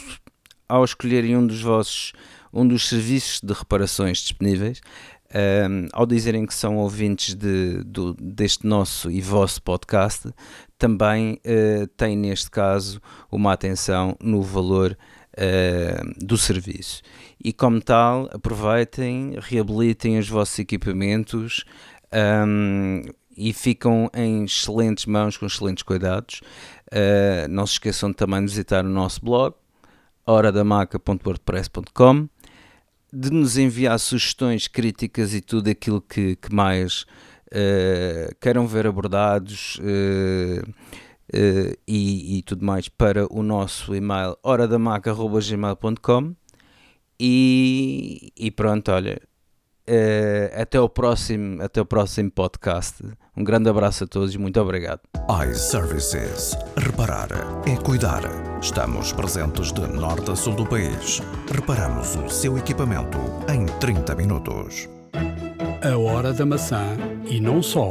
ao 0.69 0.85
escolherem 0.85 1.37
um 1.37 1.47
dos 1.47 1.63
vossos 1.63 2.13
um 2.53 2.69
dos 2.69 2.89
serviços 2.89 3.41
de 3.43 3.53
reparações 3.55 4.19
disponíveis, 4.19 4.83
um, 5.35 5.89
ao 5.93 6.07
dizerem 6.07 6.45
que 6.45 6.55
são 6.55 6.77
ouvintes 6.77 7.35
de, 7.35 7.83
do, 7.85 8.15
deste 8.15 8.67
nosso 8.67 9.11
e 9.11 9.21
vosso 9.21 9.63
podcast, 9.63 10.31
também 10.79 11.41
uh, 11.47 11.87
têm 11.97 12.17
neste 12.17 12.51
caso 12.51 13.01
uma 13.31 13.53
atenção 13.53 14.17
no 14.21 14.43
valor 14.43 14.97
uh, 15.33 16.25
do 16.25 16.37
serviço. 16.37 17.03
E 17.43 17.53
como 17.53 17.81
tal, 17.81 18.29
aproveitem, 18.33 19.37
reabilitem 19.41 20.19
os 20.19 20.29
vossos 20.29 20.59
equipamentos 20.59 21.65
um, 22.47 23.03
e 23.37 23.53
ficam 23.53 24.11
em 24.15 24.45
excelentes 24.45 25.07
mãos, 25.07 25.37
com 25.37 25.47
excelentes 25.47 25.83
cuidados. 25.83 26.41
Uh, 26.93 27.49
não 27.49 27.67
se 27.67 27.75
esqueçam 27.75 28.13
também 28.13 28.41
de 28.41 28.51
visitar 28.51 28.85
o 28.85 28.89
nosso 28.89 29.25
blog, 29.25 29.55
horadamaca.wordpress.com 30.27 32.29
de 33.13 33.31
nos 33.31 33.59
enviar 33.59 33.99
sugestões, 33.99 34.67
críticas 34.67 35.35
e 35.35 35.41
tudo 35.41 35.69
aquilo 35.69 36.01
que, 36.01 36.37
que 36.37 36.55
mais 36.55 37.03
uh, 37.53 38.35
queiram 38.41 38.67
ver 38.67 38.87
abordados 38.87 39.79
uh, 39.81 40.63
uh, 40.69 41.77
e, 41.87 42.39
e, 42.39 42.43
tudo 42.43 42.65
mais 42.65 42.89
para 42.89 43.27
o 43.31 43.43
nosso 43.43 43.95
e-mail 43.95 44.37
horadamaca.gmail.com 44.43 46.35
e, 47.21 48.33
e 48.37 48.51
pronto, 48.51 48.91
olha, 48.91 49.21
até, 50.61 50.81
o 50.81 50.89
próximo, 50.89 51.63
até 51.63 51.81
o 51.81 51.85
próximo 51.85 52.31
podcast. 52.31 53.03
Um 53.37 53.45
grande 53.45 53.69
abraço 53.69 54.05
a 54.05 54.07
todos 54.07 54.35
e 54.35 54.39
muito 54.39 54.61
obrigado. 54.61 55.01
iServices. 55.49 56.57
Reparar 56.77 57.29
é 57.67 57.77
cuidar. 57.77 58.23
Estamos 58.61 59.13
presentes 59.13 59.73
de 59.73 59.81
norte 59.81 60.31
a 60.31 60.37
sul 60.37 60.55
do 60.55 60.67
país. 60.67 61.21
Reparamos 61.51 62.17
o 62.17 62.29
seu 62.29 62.59
equipamento 62.59 63.19
em 63.49 63.67
30 63.79 64.15
minutos. 64.15 64.89
A 65.83 65.97
hora 65.97 66.33
da 66.33 66.47
maçã 66.47 66.97
e 67.29 67.41
não 67.41 67.63
só. 67.63 67.91